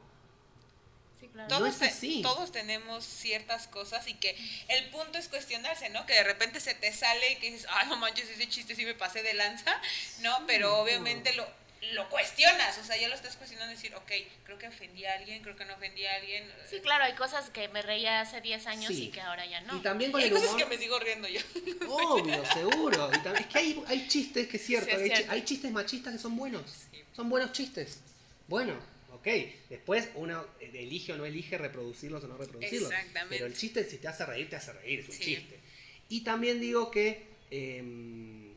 [1.19, 1.49] Sí, claro.
[1.51, 2.23] No Todos, es así.
[2.23, 4.35] todos tenemos ciertas cosas y que
[4.69, 6.07] el punto es cuestionarse, ¿no?
[6.07, 8.85] Que de repente se te sale y que dices, ah, no manches, ese chiste sí
[8.87, 9.75] me pasé de lanza,
[10.23, 10.47] ¿no?
[10.47, 11.47] Pero obviamente lo,
[11.95, 14.11] lo cuestionas, o sea, ya lo estás cuestionando y decir, ok,
[14.45, 16.45] creo que ofendí a alguien, creo que no ofendí a alguien.
[16.69, 19.05] Sí, claro, hay cosas que me reía hace 10 años Sí.
[19.05, 19.77] y que ahora ya no.
[19.77, 20.63] Y también con Hay el cosas humor.
[20.63, 21.41] que me sigo riendo yo.
[21.89, 23.11] Obvio, seguro.
[23.13, 25.33] Y tam- es que hay, hay chistes que es cierto, Sí, es hay, cierto.
[25.33, 26.71] hay chistes machistas que son buenos.
[26.93, 27.03] Sí.
[27.17, 28.01] Son buenos chistes.
[28.47, 28.75] Bueno,
[29.13, 29.27] ok.
[29.71, 32.91] Después uno elige o no elige reproducirlos o no reproducirlos.
[32.93, 33.35] Exactamente.
[33.37, 35.25] Pero el chiste, si te hace reír, te hace reír, es un Sí.
[35.25, 35.59] chiste.
[36.11, 37.31] Y también digo que.
[37.51, 38.50] em,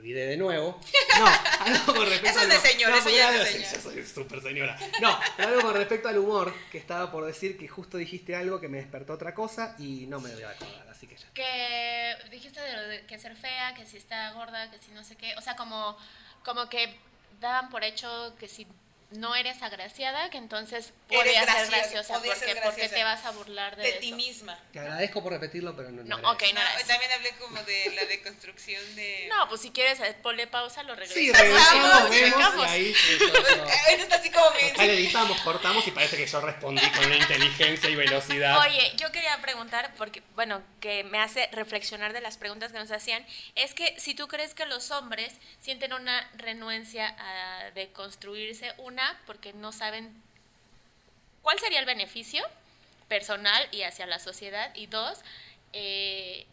[0.00, 0.80] olvidé de nuevo.
[1.20, 3.66] No, algo con respecto Eso es de al- señor, no, eso ya es de de-
[3.66, 3.84] señor.
[3.84, 4.78] Yo soy súper señora.
[5.02, 8.58] No, pero algo con respecto al humor, que estaba por decir que justo dijiste algo
[8.60, 11.26] que me despertó otra cosa y no me voy a acordar, así que ya.
[11.34, 15.04] Que dijiste de lo de que ser fea, que si está gorda, que si no
[15.04, 15.34] sé qué.
[15.36, 15.96] O sea, como,
[16.44, 16.96] como que
[17.40, 18.66] daban por hecho que si
[19.10, 23.30] no eres agraciada, que entonces Eres podrías ser graciosa, porque, ser porque te vas a
[23.32, 24.00] burlar de, de eso.
[24.00, 24.58] ti misma.
[24.72, 26.02] Te agradezco por repetirlo, pero no.
[26.04, 26.54] No, era ok, eso.
[26.54, 26.86] no No, eso.
[26.86, 29.26] también hablé como de la deconstrucción de...
[29.28, 31.24] No, pues si quieres, eh, ponle pausa, lo regresamos.
[31.24, 32.94] Sí, regresamos, vemos y ahí
[33.86, 34.76] Ahorita está así como bien...
[34.76, 38.60] Le editamos, cortamos y parece que yo respondí con una inteligencia y velocidad.
[38.60, 42.90] Oye, yo quería preguntar, porque, bueno, que me hace reflexionar de las preguntas que nos
[42.92, 48.99] hacían, es que si tú crees que los hombres sienten una renuencia a deconstruirse, una,
[49.26, 50.12] porque no saben
[51.42, 52.44] cuál sería el beneficio
[53.08, 55.18] personal y hacia la sociedad, y dos,
[55.72, 56.46] eh,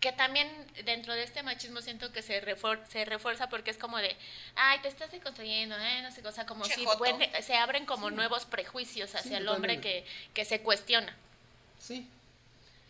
[0.00, 0.48] que también
[0.84, 2.40] dentro de este machismo siento que se,
[2.88, 4.14] se refuerza porque es como de,
[4.54, 6.86] ay, te estás deconstruyendo, eh, no sé, cosa como Che si
[7.42, 11.14] se abren como nuevos prejuicios hacia el hombre que, que se cuestiona.
[11.80, 12.06] Sí.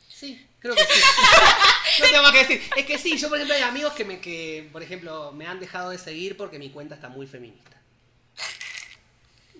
[0.09, 1.00] Sí, creo que sí.
[2.00, 2.62] no tengo más que decir.
[2.74, 5.61] Es que sí, yo por ejemplo hay amigos que me que, por ejemplo, me han
[5.61, 7.76] dejado de seguir porque mi cuenta está muy feminista.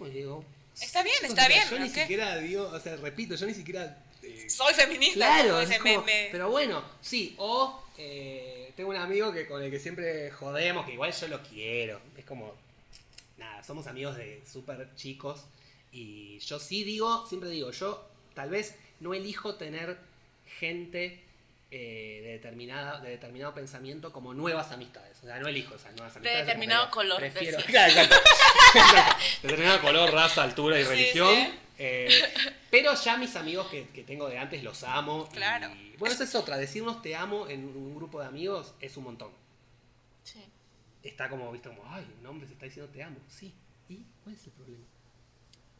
[0.05, 0.45] Digo,
[0.81, 4.03] Está bien, chicos, está bien, Yo ni siquiera digo, o sea, repito, yo ni siquiera
[4.23, 5.15] eh, Soy feminista.
[5.15, 9.71] Claro, es como- me- pero bueno, sí, o eh, tengo un amigo que con el
[9.71, 12.55] que siempre jodemos, que igual yo lo quiero, es como,
[13.39, 15.45] nada, somos amigos de súper chicos
[15.93, 19.97] y yo sí digo, siempre digo, yo tal vez no elijo tener
[20.59, 21.23] gente
[21.71, 26.15] eh, de, determinada, de determinado pensamiento como nuevas amistades, o sea, no elijo esas nuevas
[26.17, 26.47] amistades.
[26.47, 27.65] determinado como que color, Prefiero, decías.
[27.71, 28.17] Claro, exacto.
[28.75, 29.17] Exacto.
[29.43, 31.35] determinado color, raza, altura y Sí, religión.
[31.35, 31.59] sí.
[31.79, 32.09] Eh,
[32.71, 35.29] pero ya mis amigos que, que tengo de antes los amo.
[35.31, 35.69] y- Claro.
[35.99, 36.57] bueno, esa es otra.
[36.57, 39.31] Decirnos te amo en un grupo de amigos es un montón.
[40.23, 40.43] Sí.
[41.03, 43.19] Está como, viste, como, ay, un hombre se está diciendo te amo.
[43.29, 43.55] Sí.
[43.89, 44.85] ¿Y cuál es el problema?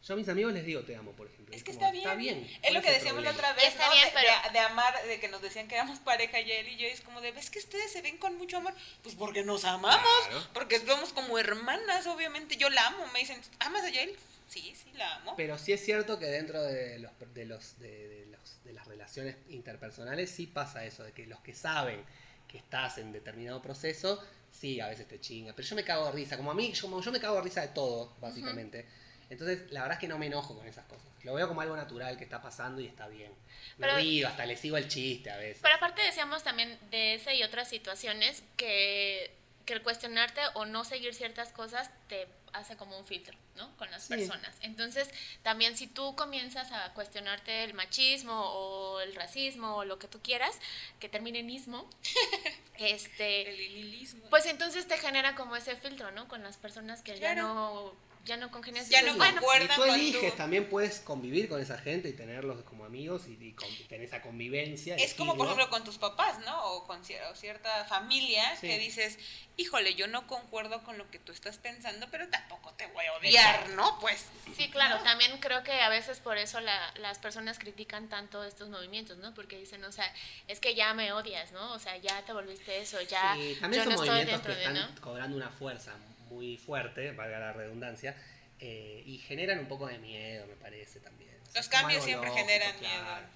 [0.03, 1.53] Yo a mis amigos les digo te amo, por ejemplo.
[1.55, 2.39] Es que como, está bien.
[2.41, 3.93] ¿Cuál Es lo que decíamos la otra vez, Está ¿no?
[3.93, 6.77] bien, de, pero- de- de amar, de que nos decían que éramos pareja Yael y
[6.77, 8.73] yo, y es como de, ¿ves que ustedes se ven con mucho amor?
[9.03, 10.47] Pues porque nos amamos, Claro.
[10.53, 12.55] porque somos como hermanas, obviamente.
[12.57, 14.15] Yo la amo, me dicen, ¿amas a Yael?
[14.47, 15.33] Sí, sí, la amo.
[15.35, 18.87] Pero sí es cierto que dentro de los de los de, de los de las
[18.87, 22.01] relaciones interpersonales sí pasa eso, de que los que saben
[22.47, 25.53] que estás en determinado proceso, sí, a veces te chinga.
[25.53, 27.59] Pero yo me cago de risa, como a mí, como yo me cago de risa
[27.61, 28.85] de todo, básicamente.
[29.29, 31.05] Entonces, la verdad es que no me enojo con esas cosas.
[31.23, 33.31] Lo veo como algo natural que está pasando y está bien.
[33.77, 35.59] Me Pero- río, hasta le sigo el chiste a veces.
[35.61, 39.31] Pero aparte decíamos también de ese y otras situaciones que,
[39.65, 43.75] que el cuestionarte o no seguir ciertas cosas te hace como un filtro, ¿no?
[43.75, 44.09] Con las Sí.
[44.09, 44.55] personas.
[44.61, 45.09] Entonces,
[45.43, 50.21] también si tú comienzas a cuestionarte el machismo o el racismo o lo que tú
[50.21, 50.57] quieras,
[50.99, 51.87] que termine en ismo,
[52.77, 56.27] este, El pues entonces te genera como ese filtro, ¿no?
[56.27, 57.41] Con las personas que ya Claro.
[57.53, 57.93] no
[58.27, 58.89] ya no congenias.
[58.89, 62.09] Ya no bueno, concuerdan y tú con eliges, tu- también puedes convivir con esa gente
[62.09, 64.95] y tenerlos como amigos y, y con- tener esa convivencia.
[64.97, 66.63] Es como, por ejemplo, con tus papás, ¿no?
[66.73, 68.67] O con cier- o cierta familia Sí.
[68.67, 69.17] que dices,
[69.55, 73.13] híjole, yo no concuerdo con lo que tú estás pensando, pero tampoco te voy a
[73.13, 73.69] odiar.
[73.69, 73.97] ¿no?
[73.99, 74.25] Pues.
[74.55, 75.03] Sí, claro, ¿no?
[75.03, 79.33] también creo que a veces por eso la- las personas critican tanto estos movimientos, ¿no?
[79.33, 80.11] Porque dicen, o sea,
[80.47, 81.73] es que ya me odias, ¿no?
[81.73, 84.53] O sea, ya te volviste eso, ya Sí, también yo son no estoy movimientos dentro
[84.53, 85.01] que de, están ¿no?
[85.01, 85.93] cobrando una fuerza
[86.29, 88.15] muy fuerte, valga la redundancia,
[88.59, 91.31] eh, y generan un poco de miedo, me parece también.
[91.47, 93.03] O sea, Los cambios siempre lógico, generan claro.
[93.03, 93.27] miedo.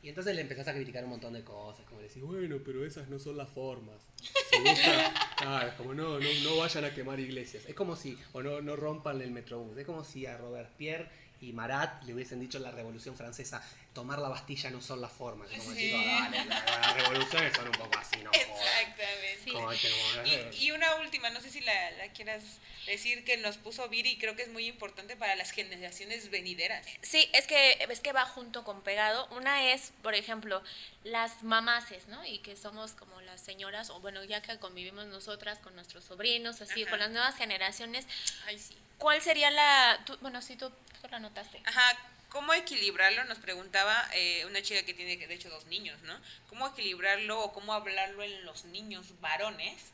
[0.00, 3.08] Y entonces le empezás a criticar un montón de cosas, como decir, bueno, pero esas
[3.08, 3.96] no son las formas.
[4.50, 7.64] Si gusta, claro, es como no, no, no vayan a quemar iglesias.
[7.66, 9.76] Es como si, o no, no rompan el metrobús.
[9.76, 11.08] Es como si a Robespierre
[11.40, 13.62] y Marat le hubiesen dicho en la Revolución Francesa,
[13.94, 15.48] tomar la Bastilla no son las formas.
[15.50, 15.78] Como Sí.
[15.90, 18.30] chicos, dale, la- las revoluciones son un poco así, no.
[18.32, 19.40] Exactamente.
[19.44, 20.56] Sí.
[20.60, 22.42] Y, y una última, no sé si la, la quieras
[22.86, 26.86] decir, que nos puso Viri, y creo que es muy importante para las generaciones venideras.
[27.02, 29.26] Sí, es que, es que va junto con pegado.
[29.36, 30.62] Una es, por ejemplo,
[31.04, 32.24] las mamaces, ¿no?
[32.24, 36.60] Y que somos como las señoras, o bueno, ya que convivimos nosotras con nuestros sobrinos,
[36.60, 36.90] así, Ajá.
[36.90, 38.06] con las nuevas generaciones,
[38.46, 38.76] Ay, sí.
[38.98, 40.00] ¿Cuál sería la...
[40.04, 41.62] tú- bueno, sí, tú, tú la notaste.
[41.64, 43.24] Ajá, ¿cómo equilibrarlo?
[43.24, 46.18] Nos preguntaba eh, una chica que tiene, de hecho, dos niños, ¿no?
[46.48, 49.92] ¿Cómo equilibrarlo o cómo hablarlo en los niños varones,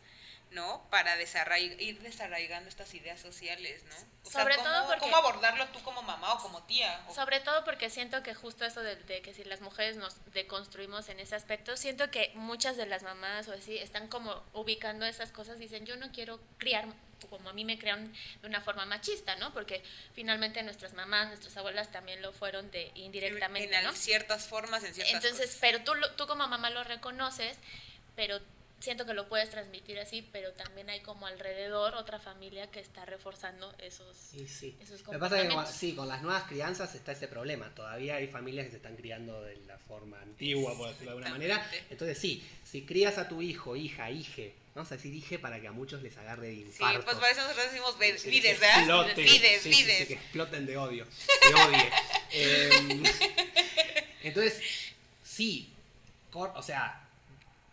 [0.50, 0.86] ¿no?
[0.90, 3.94] Para desarraig- ir desarraigando estas ideas sociales, ¿no?
[4.24, 7.04] O sea, Sobre ¿cómo, todo porque- ¿Cómo abordarlo tú como mamá o como tía?
[7.08, 10.14] O- Sobre todo porque siento que justo eso de, de que si las mujeres nos
[10.32, 15.04] deconstruimos en ese aspecto, siento que muchas de las mamás o así están como ubicando
[15.06, 16.86] esas cosas dicen, yo no quiero criar
[17.28, 19.52] como a mí me crearon de una forma machista, ¿no?
[19.52, 19.82] Porque
[20.14, 23.92] finalmente nuestras mamás, nuestras abuelas también lo fueron de indirectamente, en ¿no?
[23.92, 25.58] ciertas formas, en ciertas Entonces, cosas.
[25.60, 27.56] pero tú, tú como mamá lo reconoces,
[28.16, 28.40] pero
[28.80, 33.04] siento que lo puedes transmitir así, pero también hay como alrededor otra familia que está
[33.06, 34.76] reforzando esos, Y sí.
[34.82, 37.74] esos Lo que pasa es que sí, con las nuevas crianzas está ese problema.
[37.74, 41.30] Todavía hay familias que se están criando de la forma antigua, por decirlo de alguna
[41.30, 41.70] manera.
[41.88, 45.68] Entonces sí, si crías a tu hijo, hija, hije, vamos a decir hije para que
[45.68, 48.78] a muchos les agarre de Sí, pues por eso nosotros decimos vides, ¿verdad?
[48.80, 49.16] exploten.
[49.24, 50.08] Vides, Sí, sí, sí, vides.
[50.08, 51.06] que exploten de odio.
[51.48, 51.90] De odie.
[52.36, 53.02] Em,
[54.24, 54.60] entonces,
[55.22, 55.72] sí,
[56.32, 57.03] cor- o sea,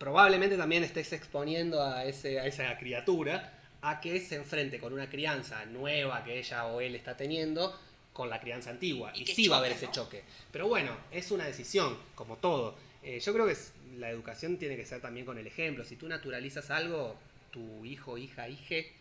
[0.01, 5.07] probablemente también estés exponiendo a, ese, a esa criatura a que se enfrente con una
[5.07, 7.79] crianza nueva que ella o él está teniendo
[8.11, 9.11] con la crianza antigua.
[9.13, 9.91] Y sí va a haber ese ¿no?
[9.91, 10.23] choque.
[10.51, 12.73] Pero bueno, es una decisión, como todo.
[13.03, 13.55] Eh, yo creo que
[13.99, 15.85] la educación tiene que ser también con el ejemplo.
[15.85, 17.15] Si tú naturalizas algo,
[17.51, 18.93] tu hijo, hija, hije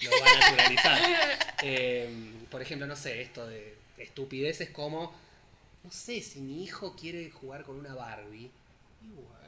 [0.00, 1.00] lo va a naturalizar.
[1.62, 2.08] Eh,
[2.50, 5.12] por ejemplo, no sé, esto de estupideces como,
[5.84, 8.50] no sé, si mi hijo quiere jugar con una Barbie,
[9.14, 9.39] juegue.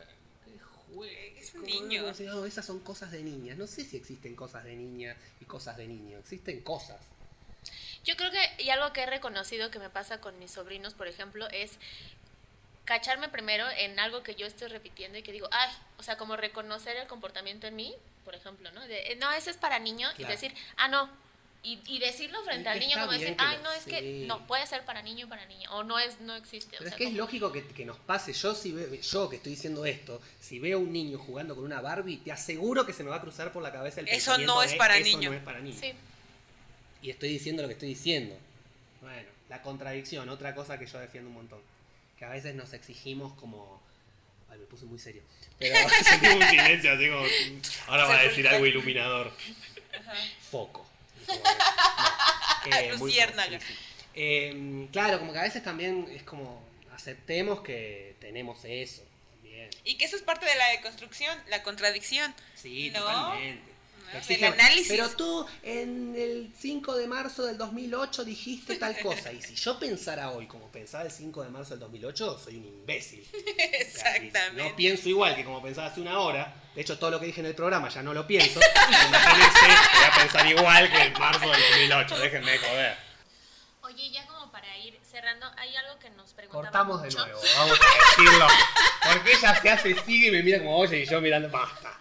[1.04, 2.02] Es un niño.
[2.02, 3.56] no, esas son cosas de niñas.
[3.56, 6.18] No sé si existen cosas de niña y cosas de niño.
[6.18, 7.00] Existen cosas.
[8.04, 11.06] Yo creo que, y algo que he reconocido que me pasa con mis sobrinos, por
[11.06, 11.78] ejemplo, es
[12.84, 16.36] cacharme primero en algo que yo estoy repitiendo y que digo, ay, o sea, como
[16.36, 17.94] reconocer el comportamiento en mí,
[18.24, 18.80] por ejemplo, ¿no?
[18.86, 21.21] De, no, ese es para niño y decir, ah, no.
[21.64, 24.24] Y, y decirlo frente Y al que niño como decir, que ay, no, es que
[24.26, 26.70] no, puede ser para niño y para niña, o no es, no existe.
[26.72, 28.32] Pero o es sea, que es como- lógico que, que nos pase.
[28.32, 31.62] Yo, si ve- yo que estoy diciendo esto, si veo a un niño jugando con
[31.64, 34.16] una Barbie, te aseguro que se me va a cruzar por la cabeza el Eso
[34.32, 35.30] pensamiento no es de, para "Eso niño".
[35.30, 35.78] no es para niño.
[35.78, 35.92] Sí,
[37.00, 38.36] Y estoy diciendo lo que estoy diciendo.
[39.00, 41.60] Bueno, la contradicción, otra cosa que yo defiendo un montón.
[42.18, 43.80] Que a veces nos exigimos como.
[44.50, 45.22] Ay, me puse muy serio.
[45.60, 47.24] Pero sentí un silencio así como.
[47.86, 49.32] Ahora va a decir algo iluminador.
[50.50, 50.86] Foco.
[51.28, 51.34] No.
[52.64, 53.58] Eh, muy Luciérnaga.
[53.58, 53.74] sí.
[54.14, 56.62] Eh, claro, como que a veces también es como.
[56.94, 59.02] Aceptemos que tenemos eso.
[59.34, 59.68] También.
[59.84, 62.32] Y que eso es parte de la deconstrucción, la contradicción.
[62.54, 63.00] Sí, ¿No?
[63.00, 63.72] totalmente.
[64.28, 64.88] Del análisis.
[64.88, 69.32] Pero tú en el 5 de marzo del 2008 dijiste tal cosa.
[69.32, 72.66] Y si yo pensara hoy como pensaba el 5 de marzo del 2008, soy un
[72.66, 73.26] imbécil.
[73.32, 73.54] O
[73.98, 74.62] sea, Exactamente.
[74.62, 76.54] No pienso igual que como pensaba hace una hora.
[76.74, 78.58] De hecho, todo lo que dije en el programa ya no lo pienso.
[79.08, 82.18] Imagínense, voy a pensar igual que en marzo del 2008.
[82.18, 82.96] Déjenme de joder.
[83.82, 87.78] Oye, ya como para ir cerrando, hay algo que nos preguntaban Cortamos de nuevo, vamos
[87.78, 88.46] a decirlo.
[89.12, 91.98] Porque ella se hace, sigue y me mira como oye y yo mirando, basta.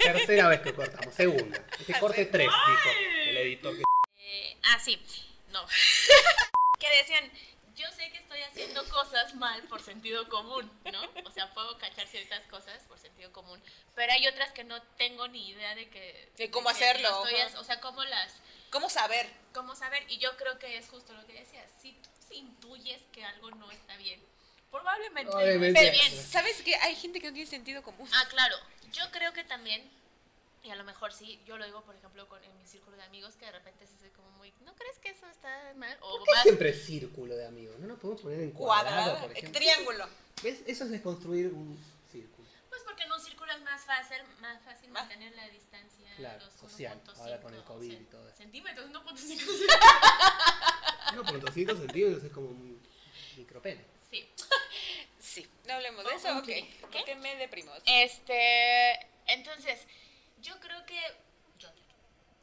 [0.00, 1.58] Tercera vez que cortamos, segunda.
[1.78, 2.90] Este corte tres, dijo
[3.28, 3.82] el editor que
[4.18, 5.00] Eh, ah, sí,
[5.50, 5.66] no.
[6.78, 7.30] que decían,
[7.82, 11.00] yo sé que estoy haciendo cosas mal por sentido común, ¿no?
[11.24, 13.60] O sea, puedo cachar ciertas cosas por sentido común,
[13.94, 16.30] pero hay otras que no tengo ni idea de que...
[16.36, 18.34] De cómo que hacerlo, lo estoy o sea, cómo las...
[18.70, 19.28] ¿Cómo saber?
[19.52, 23.24] cómo saber, y yo creo que es justo lo que decías, si tú intuyes que
[23.24, 24.24] algo no está bien,
[24.70, 25.80] probablemente, Probablemente.
[25.80, 26.24] no esté bien.
[26.24, 28.08] ¿sabes que Hay gente que no tiene sentido común.
[28.14, 28.56] Ah, claro.
[28.92, 29.82] Yo creo que también,
[30.62, 33.02] y a lo mejor sí, yo lo digo, por ejemplo, con, en mi círculo de
[33.04, 35.96] amigos, que de repente se soy como muy, ¿no crees que eso está mal?
[36.00, 37.78] O ¿Por qué vas- siempre círculo de amigos?
[37.80, 39.58] ¿No nos podemos poner en cuadrado, Cuadrado, por eh, ejemplo?
[39.60, 40.08] triángulo.
[40.42, 40.62] ¿Ves?
[40.66, 41.78] Eso es desconstruir un
[42.10, 42.48] círculo.
[42.68, 46.10] Pues porque en un círculo es más fácil, más fácil Más- mantener la distancia.
[46.16, 48.36] Claro, los social, 1.5 ahora con el COVID y todo eso.
[48.36, 49.66] Centímetros, 1.5.
[51.14, 52.80] 1.5 centímetros es como un
[53.36, 53.84] micropene.
[54.10, 54.28] sí.
[55.18, 56.48] Sí, no hablemos de Oh, eso, ok.
[56.92, 57.72] Porque me deprimo.
[57.86, 58.98] Este,
[59.28, 59.80] entonces,
[60.42, 61.00] yo creo que
[61.58, 61.70] yo-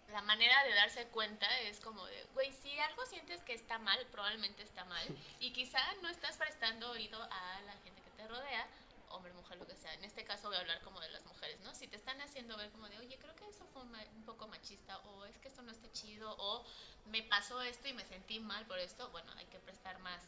[0.09, 3.99] la manera de darse cuenta es como de, güey, si algo sientes que está mal,
[4.07, 5.05] probablemente está mal,
[5.39, 8.67] y quizá no estás prestando oído a la gente que te rodea,
[9.09, 9.93] hombre, mujer, lo que sea.
[9.95, 11.73] En este caso voy a hablar como de las mujeres, ¿no?
[11.75, 14.47] Si te están haciendo ver como de, oye, creo que eso fue ma- un poco
[14.47, 16.63] machista, o es que esto no está chido, o
[17.07, 20.21] me pasó esto y me sentí mal por esto, bueno, hay que prestar más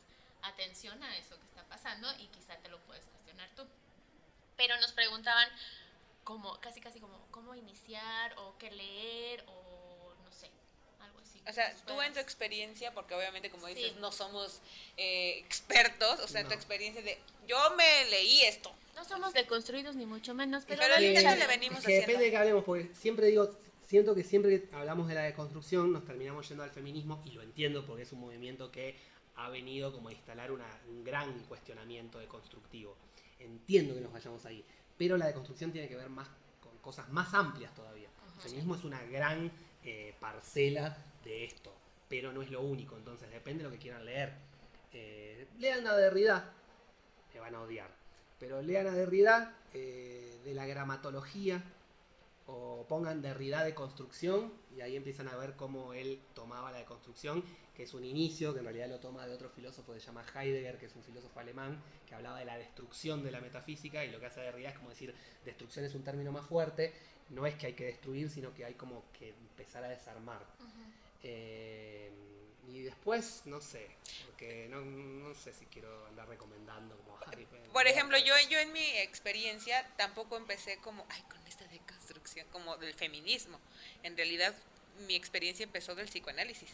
[0.44, 3.68] atención a eso que está pasando y quizá te lo puedes cuestionar tú.
[4.58, 5.48] Pero nos preguntaban
[6.24, 10.50] como, casi casi como, cómo iniciar o qué leer o no sé,
[11.00, 11.42] algo así.
[11.48, 13.98] O sea, tú en tu experiencia, porque obviamente como dices, Sí.
[14.00, 14.62] no somos
[14.98, 16.50] eh, expertos, o sea, No.
[16.50, 17.18] tu experiencia de,
[17.48, 18.72] yo me leí esto.
[18.96, 21.38] No somos deconstruidos ni mucho menos, pero, Pero chance.
[21.40, 23.50] le venimos que depende de qué hablemos, porque siempre digo,
[23.88, 27.42] siento que siempre que hablamos de la deconstrucción nos terminamos yendo al feminismo, y lo
[27.42, 28.96] entiendo porque es un movimiento que
[29.36, 32.96] ha venido como a instalar una- un gran cuestionamiento deconstructivo.
[33.40, 34.64] Entiendo que nos vayamos ahí,
[35.02, 36.28] pero la deconstrucción tiene que ver más
[36.62, 38.08] con cosas más amplias todavía.
[38.36, 39.52] El feminismo es una gran
[39.84, 41.74] eh, parcela de esto,
[42.08, 44.32] pero no es lo único, entonces depende de lo que quieran leer.
[44.94, 46.54] Eh, lean a Derrida,
[47.34, 47.90] me van a odiar,
[48.40, 51.64] pero lean a Derrida eh, de la gramatología
[52.46, 57.44] o pongan Derrida de construcción y ahí empiezan a ver cómo él tomaba la deconstrucción,
[57.82, 60.24] que es un inicio, que en realidad lo toma de otro filósofo que se llama
[60.36, 64.12] Heidegger, que es un filósofo alemán, que hablaba de la destrucción de la metafísica y
[64.12, 66.94] lo que hace Derrida es como decir, destrucción es un término más fuerte,
[67.30, 70.46] no es que hay que destruir, sino que hay como que empezar a desarmar.
[71.24, 72.12] Eh,
[72.68, 73.88] y después, no sé,
[74.28, 78.74] porque no, no, sé si quiero andar recomendando como Harry Por ejemplo, yo, yo en
[78.74, 83.60] mi experiencia tampoco empecé como, ay, con esta deconstrucción, como del feminismo.
[84.04, 84.54] En realidad,
[85.08, 86.70] mi experiencia empezó del psicoanálisis.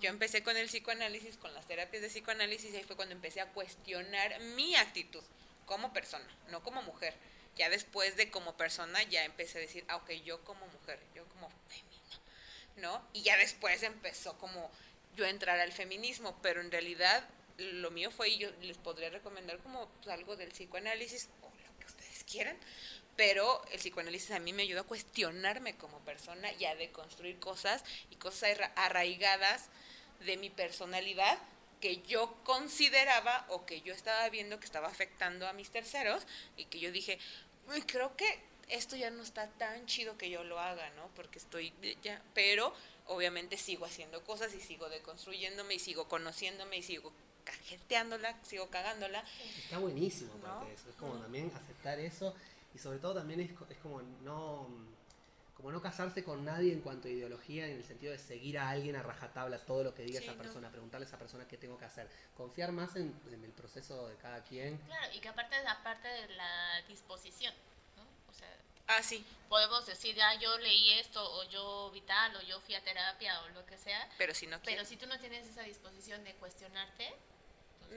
[0.00, 3.40] Yo empecé con el psicoanálisis, con las terapias de psicoanálisis, y ahí fue cuando empecé
[3.40, 5.22] a cuestionar mi actitud
[5.64, 7.14] como persona, no como mujer.
[7.56, 11.24] Ya después de como persona, ya empecé a decir, ah, ok, yo como mujer, yo
[11.30, 12.20] como femenina,
[12.76, 13.02] ¿no?
[13.14, 14.70] Y ya después empezó como
[15.16, 17.26] yo entrar al feminismo, pero en realidad
[17.56, 21.78] lo mío fue, y yo les podría recomendar como pues, algo del psicoanálisis, o lo
[21.78, 22.58] que ustedes quieran,
[23.16, 27.82] pero el psicoanálisis a mí me ayudó a cuestionarme como persona y a deconstruir cosas
[28.10, 29.68] y cosas arraigadas
[30.24, 31.38] de mi personalidad
[31.80, 36.66] que yo consideraba o que yo estaba viendo que estaba afectando a mis terceros y
[36.66, 37.18] que yo dije,
[37.86, 41.08] creo que esto ya no está tan chido que yo lo haga, ¿no?
[41.14, 42.74] Porque estoy ya, pero
[43.06, 47.12] obviamente sigo haciendo cosas y sigo deconstruyéndome y sigo conociéndome y sigo
[47.44, 49.24] cajeteándola, sigo cagándola.
[49.62, 52.34] Está buenísimo aparte de eso, es como también aceptar eso
[52.76, 54.68] y sobre todo también es, es como no
[55.54, 58.68] como no casarse con nadie en cuanto a ideología, en el sentido de seguir a
[58.68, 61.78] alguien a rajatabla todo lo que diga esa persona, preguntarle a esa persona qué tengo
[61.78, 64.76] que hacer, confiar más en, en, el proceso de cada quien.
[64.76, 67.54] Claro, y que aparte, aparte de la disposición,
[68.88, 69.24] Ah, sí.
[69.48, 73.48] Podemos decir, ya yo leí esto, o yo vital, o yo fui a terapia, o
[73.48, 74.08] lo que sea.
[74.18, 77.12] Pero si no Pero si tú no tienes esa disposición de cuestionarte,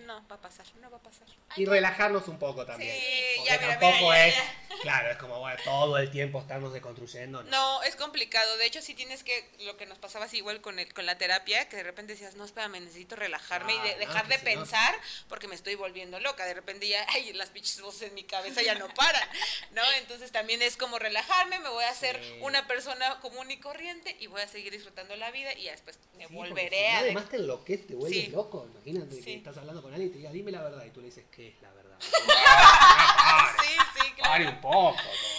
[0.06, 1.28] no va a pasar, no va a pasar.
[1.56, 2.96] Y relajarnos un poco también.
[2.96, 4.36] Sí, ya, tampoco es,
[4.82, 7.44] claro, es como bueno, todo el tiempo estarnos deconstruyendo.
[7.44, 7.50] ¿no?
[7.50, 8.58] no, es complicado.
[8.58, 11.18] De hecho, sí tienes que, lo que nos pasaba así igual con, el, con la
[11.18, 14.96] terapia, que de repente decías, no, espérame, necesito relajarme y dejar de pensar
[15.28, 16.46] porque me estoy volviendo loca.
[16.46, 19.28] De repente ya, ay, las pinches voces en mi cabeza ya no paran,
[19.72, 19.82] ¿no?
[19.98, 24.28] Entonces también es como relajarme, me voy a hacer una persona común y corriente y
[24.28, 27.00] voy a seguir disfrutando la vida y después me volveré a...
[27.00, 30.32] Además te enloqueces, te vuelves loco, imagínate que estás hablando con alguien y te diga,
[30.32, 31.98] dime la verdad, y tú le dices, ¿qué es la verdad?
[32.00, 34.50] sí, sí, claro.
[34.50, 34.98] un poco.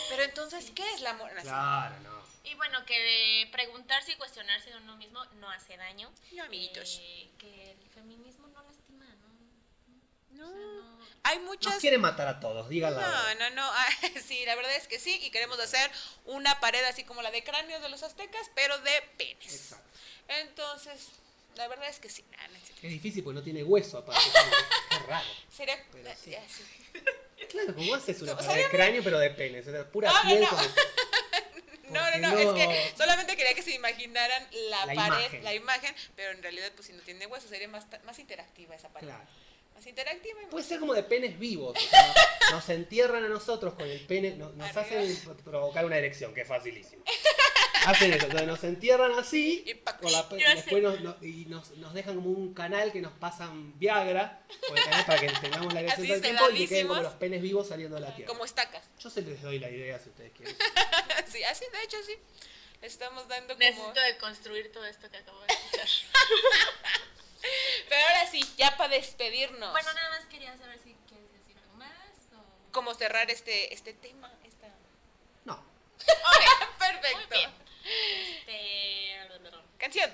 [0.09, 1.31] Pero entonces, ¿qué es la amor?
[1.43, 2.21] Claro, no.
[2.45, 6.11] Y bueno, que de preguntarse y cuestionarse de uno mismo no hace daño.
[6.33, 6.99] No, amiguitos.
[7.03, 9.05] Eh, que el feminismo no lastima,
[10.31, 10.47] ¿no?
[10.47, 11.01] No.
[11.23, 11.75] Hay muchas.
[11.75, 13.01] Nos quieren matar a todos, díganlo.
[13.01, 13.63] No, no, no.
[13.63, 13.89] Ah,
[14.27, 15.21] sí, la verdad es que sí.
[15.23, 15.91] Y queremos hacer
[16.25, 19.55] una pared así como la de cráneos de los aztecas, pero de penes.
[19.55, 19.91] Exacto.
[20.29, 21.09] Entonces,
[21.57, 22.25] la verdad es que sí.
[22.83, 24.21] es difícil porque no tiene hueso aparte.
[24.91, 25.27] es raro.
[25.51, 25.77] Sería.
[26.17, 26.37] sí.
[27.49, 29.61] Claro, ¿cómo haces una pared de cráneo pero de pene?
[29.61, 30.47] O pura piel.
[31.89, 36.31] No, no, no, es que solamente quería que se imaginaran la, pared, la imagen, pero
[36.31, 39.09] en realidad, pues si no tiene hueso, sería más, más interactiva esa pared.
[39.09, 39.25] Claro.
[39.75, 41.77] Más interactiva y Puede ser como de penes vivos.
[42.53, 46.49] nos, entierran a nosotros con el pene, nos, nos hacen provocar una erección, que es
[46.49, 47.03] facilísimo.
[47.87, 52.53] Hacen eso, entonces nos entierran así y, después nos, y nos, nos, dejan como un
[52.53, 54.43] canal que nos pasan Viagra
[55.07, 57.97] para que tengamos la erección todo el tiempo y queden como los penes vivos saliendo
[57.97, 58.29] de la tierra.
[58.29, 58.85] Como estacas.
[58.99, 60.55] Yo se les doy la idea si ustedes quieren.
[61.27, 62.15] sí, así, de hecho sí.
[62.83, 63.59] Estamos dando como...
[63.59, 65.89] Necesito de construir todo esto que acabo de escuchar.
[67.89, 69.71] Pero ahora sí, ya para despedirnos.
[69.71, 71.91] Bueno, nada más quería saber si quieres decir algo más
[72.35, 72.73] o...
[72.73, 74.33] ¿Cómo cerrar este, este tema?
[74.45, 74.69] Esta...
[75.45, 75.55] No.
[76.01, 77.70] Ok, perfecto.
[78.39, 79.01] Este...
[79.79, 80.11] Canción.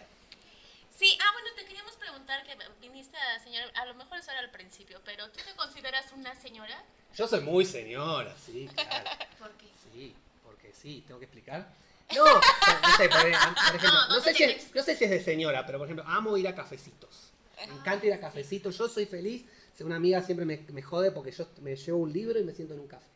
[0.96, 4.40] Sí, ah, bueno, te queríamos preguntar que viniste a señora, a lo mejor eso era
[4.40, 6.82] al principio, pero ¿tú te consideras una señora?
[7.14, 9.10] Yo soy muy señora, sí, claro.
[9.38, 9.66] ¿Por qué?
[9.92, 11.68] Sí, porque sí, tengo que explicar.
[12.14, 15.66] No, no sé, por, ejemplo, no, sé si es, no, sé si es, de señora,
[15.66, 17.32] pero por ejemplo, amo ir a cafecitos.
[17.66, 19.44] Me encanta ir a cafecitos, yo soy feliz.
[19.80, 22.74] Una amiga siempre me, me jode porque yo me llevo un libro y me siento
[22.74, 23.15] en un café.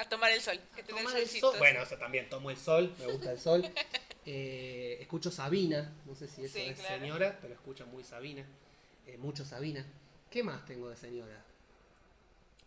[0.00, 0.58] A tomar el sol.
[0.74, 1.54] Que tomar el sol.
[1.58, 3.70] Bueno, o también tomo el sol, me gusta el sol.
[4.26, 8.44] Eh, escucho Sabina, no sé si eso es señora, pero escucho muy Sabina.
[9.06, 9.84] Eh, mucho Sabina.
[10.30, 11.42] ¿Qué más tengo de señora?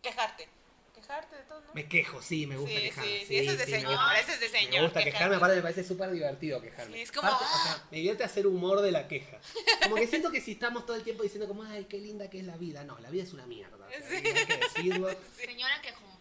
[0.02, 0.48] Quejarte.
[0.94, 1.72] Quejarte de todo, ¿no?
[1.72, 3.20] Me quejo, sí, me gusta quejarme.
[3.20, 4.72] Sí, sí, eso es de señor, eso es de señor.
[4.72, 7.00] Me gusta quejarme, aparte me parece súper divertido quejarme.
[7.00, 7.30] es como...
[7.30, 9.38] o sea, me divierte hacer humor de la queja.
[9.84, 12.40] Como que siento que si estamos todo el tiempo diciendo como, ay, qué linda que
[12.40, 12.84] es la vida.
[12.84, 13.86] No, la vida es una mierda.
[13.86, 15.08] O sea, hay que decirlo.
[15.36, 16.13] Señora quejumbrosa.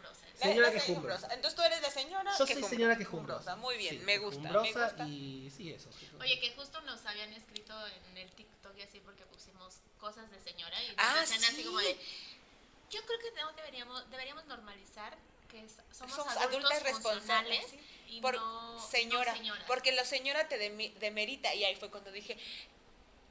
[0.44, 1.34] Señora quejumbrosa.
[1.34, 3.56] Entonces tú eres la señora Yo soy señora quejumbrosa.
[3.56, 5.08] Muy bien, me, gusta, me gusta.
[5.08, 5.90] y sí, eso.
[6.20, 10.40] Oye, que justo nos habían escrito en el TikTok y así porque pusimos cosas de
[10.40, 11.98] señora y ah, así como de...
[12.90, 15.18] Yo creo que no deberíamos, deberíamos normalizar
[15.50, 17.66] que somos, adultos adultas responsables
[18.08, 19.64] y por no señora, no señoras.
[19.68, 20.58] porque la señora te
[21.00, 22.38] demerita y ahí fue cuando dije,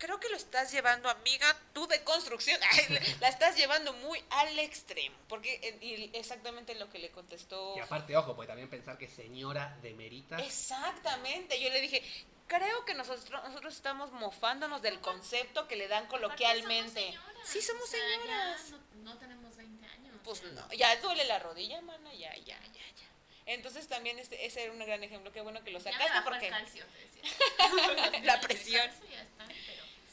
[0.02, 2.58] creo que lo estás llevando, amiga, tú de construcción,
[3.20, 7.74] la- estás llevando muy al extremo, porque eh, y exactamente lo que le contestó.
[7.76, 10.38] Y aparte, ojo, porque también pensar que señora demerita.
[10.38, 12.02] Exactamente, yo le dije,
[12.48, 17.12] creo que nosotros, nosotros estamos mofándonos del concepto que le dan coloquialmente.
[17.12, 18.70] somos Sí, somos o sea, ya señoras.
[18.70, 20.14] no, no tenemos 20 años.
[20.24, 23.08] Pues no, ya duele la rodilla, mana, ya, ya, ya, ya.
[23.46, 26.22] Entonces también este, ese era un gran ejemplo, qué bueno que lo Ya me sacaste
[26.30, 26.46] porque...
[26.46, 28.20] el calcio, te decía.
[28.22, 28.86] La El presión.
[28.86, 29.46] calcio ya está,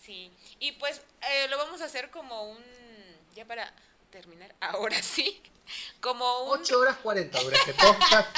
[0.10, 2.58] Sí, y pues eh, lo vamos a hacer como un,
[3.36, 3.72] ya para
[4.10, 5.40] terminar, ahora sí,
[6.02, 6.62] como un...
[6.62, 8.36] 8 horas 40 dura este podcast.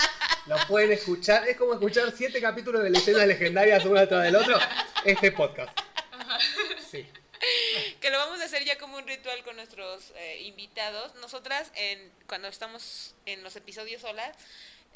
[0.48, 1.48] Lo pueden escuchar.
[1.48, 4.60] Es como escuchar 7 capítulos de leyendas legendarias uno detrás del otro.
[5.06, 5.70] Este podcast.
[6.92, 7.08] Sí.
[8.02, 11.16] que lo vamos a hacer ya como un ritual con nuestros eh, invitados.
[11.16, 14.36] Nosotras, en, cuando estamos en los episodios solas,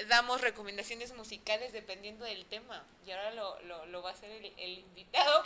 [0.09, 2.85] damos recomendaciones musicales dependiendo del tema.
[3.05, 5.43] Y ahora lo, lo, lo va a hacer el, el invitado.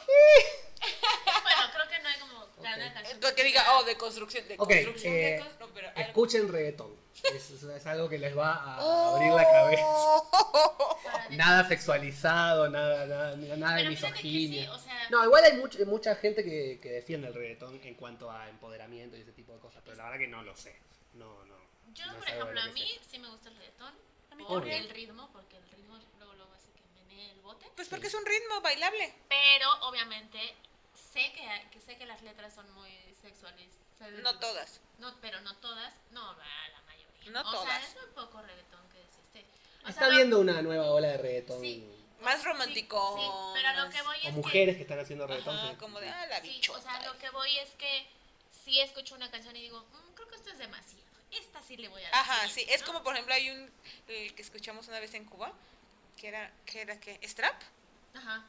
[1.88, 2.94] Creo que no hay como gran Ok.
[2.94, 3.36] canción.
[3.36, 6.52] Que diga, oh, de construcción, de Ok, construcción, de eh, cos- no, pero algo- Escuchen
[6.52, 7.00] reggaetón.
[7.24, 9.16] Es, es- algo que les va a Oh.
[9.16, 9.84] abrir la cabeza.
[11.04, 14.72] para Nada sexualizado, nada, nada, nada de que sí, misoginia.
[14.74, 18.32] o sea, No, igual hay much- mucha gente que, que defiende el reggaetón en cuanto
[18.32, 20.76] a empoderamiento y ese tipo de cosas, pero la verdad que no lo sé.
[21.14, 21.56] No, no.
[21.94, 23.10] yo, no por algo de ejemplo, lo a mí sé.
[23.10, 23.94] sí me gusta el reggaetón.
[24.32, 24.84] A mí Por también.
[24.84, 27.66] el ritmo, porque el ritmo luego, luego hace que menee el bote.
[27.76, 29.14] Pues porque es un ritmo bailable.
[29.28, 30.40] Pero obviamente
[31.12, 32.92] sé que, hay- que sé que las letras son muy
[33.22, 33.70] sexuales.
[34.24, 34.80] No todas.
[35.00, 35.94] No, pero no todas.
[36.12, 37.32] No, la, mayoría.
[37.32, 37.66] No o todas.
[37.68, 39.46] sea, es muy poco reggaetón que es este.
[39.86, 41.60] O Está sea, lo- viendo una nueva ola de reggaetón.
[41.62, 41.86] Sí.
[42.22, 43.16] Más sí, romántico.
[43.18, 45.56] Sí, pero a lo que voy O es mujeres que están haciendo reggaetón.
[45.58, 45.76] Ajá, sí.
[45.78, 46.48] como de, ah, la que...
[46.48, 46.80] Sí, bichota.
[46.80, 48.08] o sea, lo que voy es que
[48.64, 51.06] sí escucho una canción y digo, "Mm, creo que esto es demasiado.
[51.32, 52.72] Esta sí le voy a Ajá, decir", sí.
[52.74, 52.88] Es ¿no?
[52.88, 53.72] como, por ejemplo, hay un
[54.08, 55.54] el que escuchamos una vez en Cuba,
[56.18, 57.62] que era, que era que ¿Strap?
[58.16, 58.44] Ajá.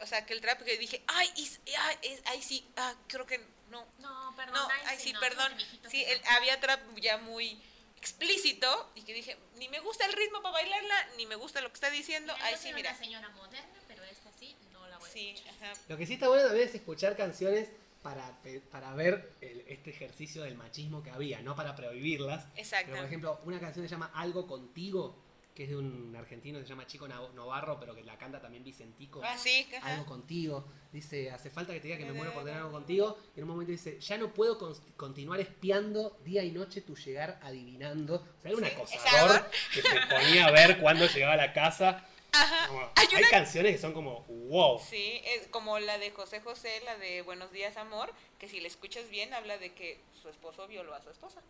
[0.00, 3.26] O sea, que el trap que dije, ay, is- ay, es- ay, sí, ah, creo
[3.26, 3.38] que
[3.70, 3.84] no.
[3.98, 4.54] No, perdón.
[4.54, 5.52] No, ay, ay, sí, no, perdón.
[5.90, 7.60] Sí, el- había trap ya muy
[7.96, 11.68] explícito y que dije, ni me gusta el ritmo para bailarla, ni me gusta lo
[11.68, 12.32] que está diciendo.
[12.34, 12.90] Mira, Ay, yo sí, mira.
[12.90, 15.54] una señora moderna, pero esta sí no la voy a Sí, escuchar.
[15.72, 15.80] ajá.
[15.88, 17.68] Lo que sí está bueno también es escuchar canciones
[18.02, 18.38] para,
[18.70, 22.46] para ver el- este ejercicio del machismo que había, no para prohibirlas.
[22.56, 22.86] Exacto.
[22.86, 25.20] Pero, por ejemplo, una canción se llama Algo Contigo,
[25.58, 28.62] que es de un argentino que se llama Chico Novarro, pero que la canta también
[28.62, 29.20] Vicentico.
[29.24, 29.92] Ah, sí, ajá.
[29.94, 30.64] Algo contigo.
[30.92, 33.18] Dice, hace falta que te diga que me muero por tener algo contigo.
[33.34, 34.56] Y en un momento dice, ya no puedo
[34.96, 38.14] continuar espiando día y noche tu llegar adivinando.
[38.38, 41.52] O sea, era un Sí, acosador que se ponía a ver cuándo llegaba a la
[41.52, 42.06] casa.
[42.30, 42.68] Ajá.
[42.68, 44.78] Como- Hay hay una- canciones que son como, wow.
[44.78, 48.68] Sí, es como la de José José, la de Buenos días, amor, que si la
[48.68, 51.42] escuchas bien habla de que su esposo violó a su esposa.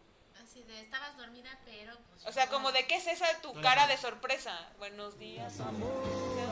[0.49, 2.25] Así de, estabas dormida, pero pues...
[2.25, 4.67] O sea, como de qué es esa tu cara de sorpresa.
[4.79, 5.93] Buenos días, amor,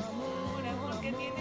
[0.07, 1.37] amor, amor, ¿qué tenía la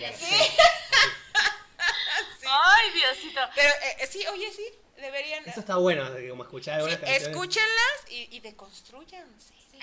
[0.00, 0.16] cara.
[0.18, 0.26] Sí.
[2.40, 2.46] Sí.
[2.50, 3.40] Ay, Diosito.
[3.54, 4.66] Pero eh, eh, sí, oye, sí,
[4.96, 5.48] deberían.
[5.48, 7.28] Eso está bueno, como escuchar sí, algunas canciones.
[7.28, 9.54] escúchenlas y, y deconstruyanse.
[9.70, 9.78] Sí.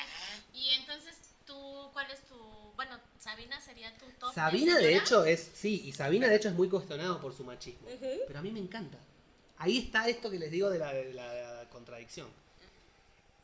[0.53, 1.15] Y entonces,
[1.51, 2.35] tú, ¿cuál es tu...?
[2.75, 5.51] Bueno, Sabina sería tu top Sabina, de hecho, es.
[5.53, 7.87] Sí, y Sabina, de hecho, es muy cuestionado por su machismo.
[8.27, 8.97] Pero a mí me encanta.
[9.57, 12.27] Ahí está esto que les digo de la, de la- de la contradicción.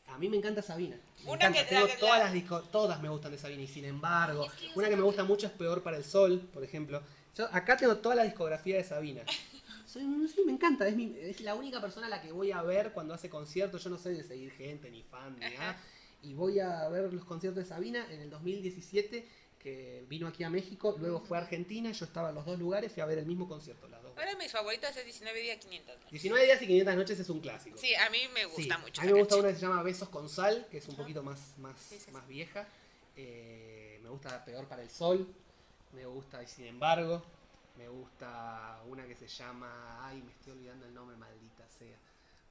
[0.08, 0.96] A mí me encanta Sabina.
[1.24, 1.60] Me Una encanta.
[1.62, 3.62] que- Tengo la- la- todas las disco- todas me gustan de Sabina.
[3.62, 6.40] Y sin embargo, es que una que me gusta mucho es Peor para el Sol,
[6.52, 7.02] por ejemplo.
[7.36, 9.22] Yo acá tengo toda la discografía de Sabina.
[9.86, 10.02] Soy,
[10.34, 10.86] sí, me encanta.
[10.88, 13.84] Es, mi- es la única persona a la que voy a ver cuando hace conciertos.
[13.84, 15.80] Yo no soy de seguir gente, ni fan, ni nada.
[16.22, 19.26] Y voy a ver los conciertos de Sabina en el 2017,
[19.58, 20.96] que vino aquí a México.
[20.98, 21.90] Luego fue a Argentina.
[21.92, 22.92] Yo estaba en los dos lugares.
[22.92, 25.94] Fui a ver el mismo concierto, las dos de mis favoritas es 19 días 500.
[25.96, 26.10] noches.
[26.10, 27.78] 19 días y 500 noches es un clásico.
[27.78, 29.00] Sí, a mí me Sí, gusta mucho.
[29.00, 31.22] A mí me gusta una que se llama Besos con Sal, que es un poquito
[31.22, 32.10] más, más, Sí, sí, sí.
[32.10, 32.66] más vieja.
[33.16, 35.26] Eh, me gusta Peor para el Sol.
[35.92, 37.22] Me gusta Y Sin embargo.
[37.76, 40.04] Me gusta una que se llama.
[40.06, 41.96] Ay, me estoy olvidando el nombre, maldita sea.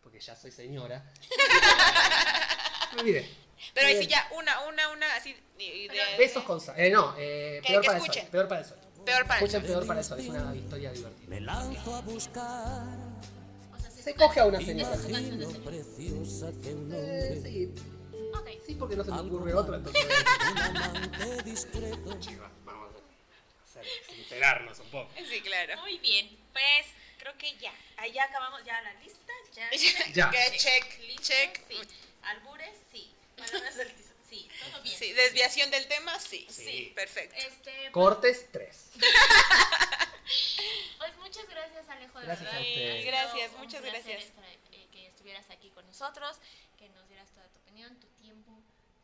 [0.01, 1.11] Porque ya soy señora.
[2.95, 3.29] me olvidé.
[3.73, 5.33] Pero ahí sí ya, una, una, una, así.
[5.57, 6.75] de- Pero- Besos con Sal.
[6.79, 8.23] Eh, no, eh, Peor que para el escuchen.
[8.23, 8.31] Sol.
[8.31, 8.77] Peor para el Sol.
[9.05, 9.69] Peor para el Escuchen sol.
[9.71, 10.19] Peor para el Sol.
[10.19, 11.27] Es una historia divertida.
[11.29, 12.83] Me lanzo a buscar
[13.73, 14.93] O sea, sí Se coge a una señora.
[14.93, 15.71] esa es tu canción de lo señora.
[15.71, 17.69] preciosa que un Eh,
[18.33, 20.05] hombre, sí, porque no se me ocurre otra, entonces.
[20.51, 22.19] un amante discreto.
[22.19, 25.09] Chicos, vamos a hacer- sincerarnos un poco.
[25.17, 25.79] Sí, claro.
[25.81, 26.85] Muy bien, pues
[27.19, 27.73] creo que ya.
[27.97, 29.33] Ahí ya acabamos ya la lista.
[29.55, 29.69] Ya.
[30.13, 30.29] Ya.
[30.29, 31.61] Que check, check.
[31.67, 31.75] Sí.
[32.27, 33.11] Albures, sí.
[33.35, 33.91] Palabras del
[34.29, 34.97] sí, todo bien.
[34.97, 36.45] Sí, desviación del tema, sí.
[36.49, 36.91] Sí.
[36.95, 37.35] Perfecto.
[37.37, 38.89] Este, Cortes 3.
[40.97, 43.05] pues muchas gracias Alejo, de Gracias a verdad.
[43.05, 44.23] Gracias, muchas gracias.
[44.23, 46.37] estar, eh, que estuvieras aquí con nosotros.
[46.37, 48.51] nosotros, que nos dieras toda tu opinión, tu tiempo.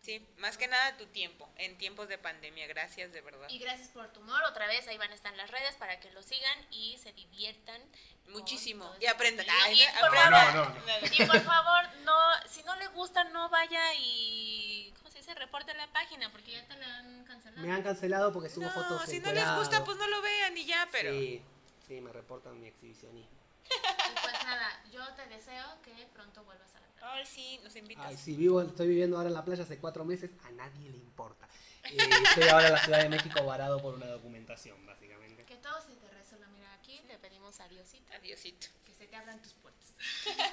[0.03, 2.67] Sí, más que nada tu tiempo, en tiempos de pandemia.
[2.67, 3.47] Gracias, de verdad.
[3.49, 4.43] Y gracias por tu humor.
[4.49, 7.81] Otra vez ahí van a estar las redes para que lo sigan y se diviertan.
[8.27, 8.89] Muchísimo.
[8.99, 9.45] y aprendan.
[9.63, 10.53] Ay, Y por aprendan.
[10.53, 12.17] favor- No, no, Y por favor, no,
[12.49, 15.33] si no le gusta, no vaya y, ¿cómo se dice?
[15.35, 17.65] Reporte la página, porque ya te la han cancelado.
[17.65, 20.57] Me han cancelado porque subo No, fotos si no les gusta, pues no lo vean
[20.57, 21.11] y ya, pero.
[21.11, 21.41] Sí,
[21.87, 23.31] sí, me reportan mi exhibicionismo.
[23.69, 26.82] Y pues nada, yo te deseo que pronto vuelvas a.
[27.03, 28.05] Ay, sí, nos invitas.
[28.07, 30.97] Ay, sí, vivo, estoy viviendo ahora en la playa hace cuatro meses, a nadie le
[30.97, 31.47] importa.
[31.83, 31.97] Eh,
[32.29, 35.43] estoy ahora en la Ciudad de México varado por una documentación, básicamente.
[35.43, 36.47] Que todo se te resuelva.
[36.47, 38.67] Mira, aquí le pedimos a Diosito Adiosito.
[38.85, 39.93] que se te abran tus puertas.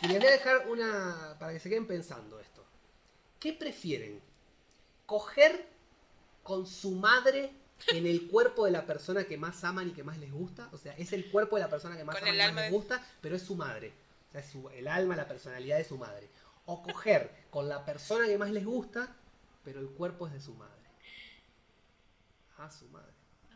[0.02, 2.64] Y les voy a dejar una, para que se queden pensando esto.
[3.38, 4.20] ¿Qué prefieren?
[5.06, 5.66] ¿Coger
[6.42, 7.52] con su madre
[7.88, 10.68] en el cuerpo de la persona que más aman y que más les gusta?
[10.72, 13.06] O sea, es el cuerpo de la persona que más aman y más les gusta,
[13.20, 13.92] pero es su madre.
[14.28, 16.28] O sea, es su- el alma, la personalidad de su madre.
[16.72, 19.08] O coger con la persona que más les gusta,
[19.64, 20.74] pero el cuerpo es de su madre.
[22.58, 23.10] Ah, su madre.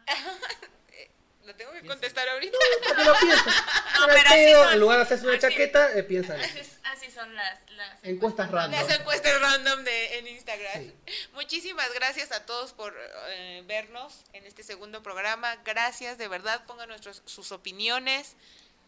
[1.44, 1.94] Lo tengo que Piensa.
[1.94, 2.56] contestar ahorita.
[2.58, 3.04] Piensen.
[3.04, 3.28] No, Con
[4.10, 4.72] el pero así pedo, son.
[4.72, 8.50] en lugar de hacerse una Así- chaqueta, eh, piensan Así, así son las, las Encuestas
[8.50, 8.80] random.
[8.80, 10.72] Las encuestas random de, en Instagram.
[10.82, 10.94] Sí.
[11.34, 12.94] Muchísimas gracias a todos por
[13.28, 15.56] eh, vernos en este segundo programa.
[15.66, 16.64] Gracias, de verdad.
[16.66, 18.36] Pongan nuestros, sus opiniones,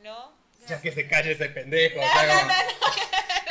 [0.03, 0.33] ¿no?
[0.69, 2.01] Ya que se calle ese pendejo.
[2.01, 2.53] o sea, como,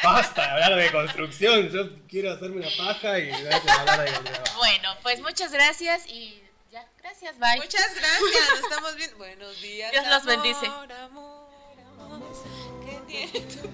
[0.04, 1.70] Basta de hablar de construcción.
[1.70, 4.58] Yo quiero hacerme una paja y hablar de construcción.
[4.58, 7.58] Bueno, pues muchas gracias y ya, gracias, bye.
[7.58, 8.60] Muchas gracias.
[8.64, 9.18] Estamos viendo.
[9.18, 9.92] Buenos días.
[9.92, 10.66] Dios los bendice.
[10.68, 11.46] Amor, amor.
[12.86, 13.72] ¿Qué tiene tu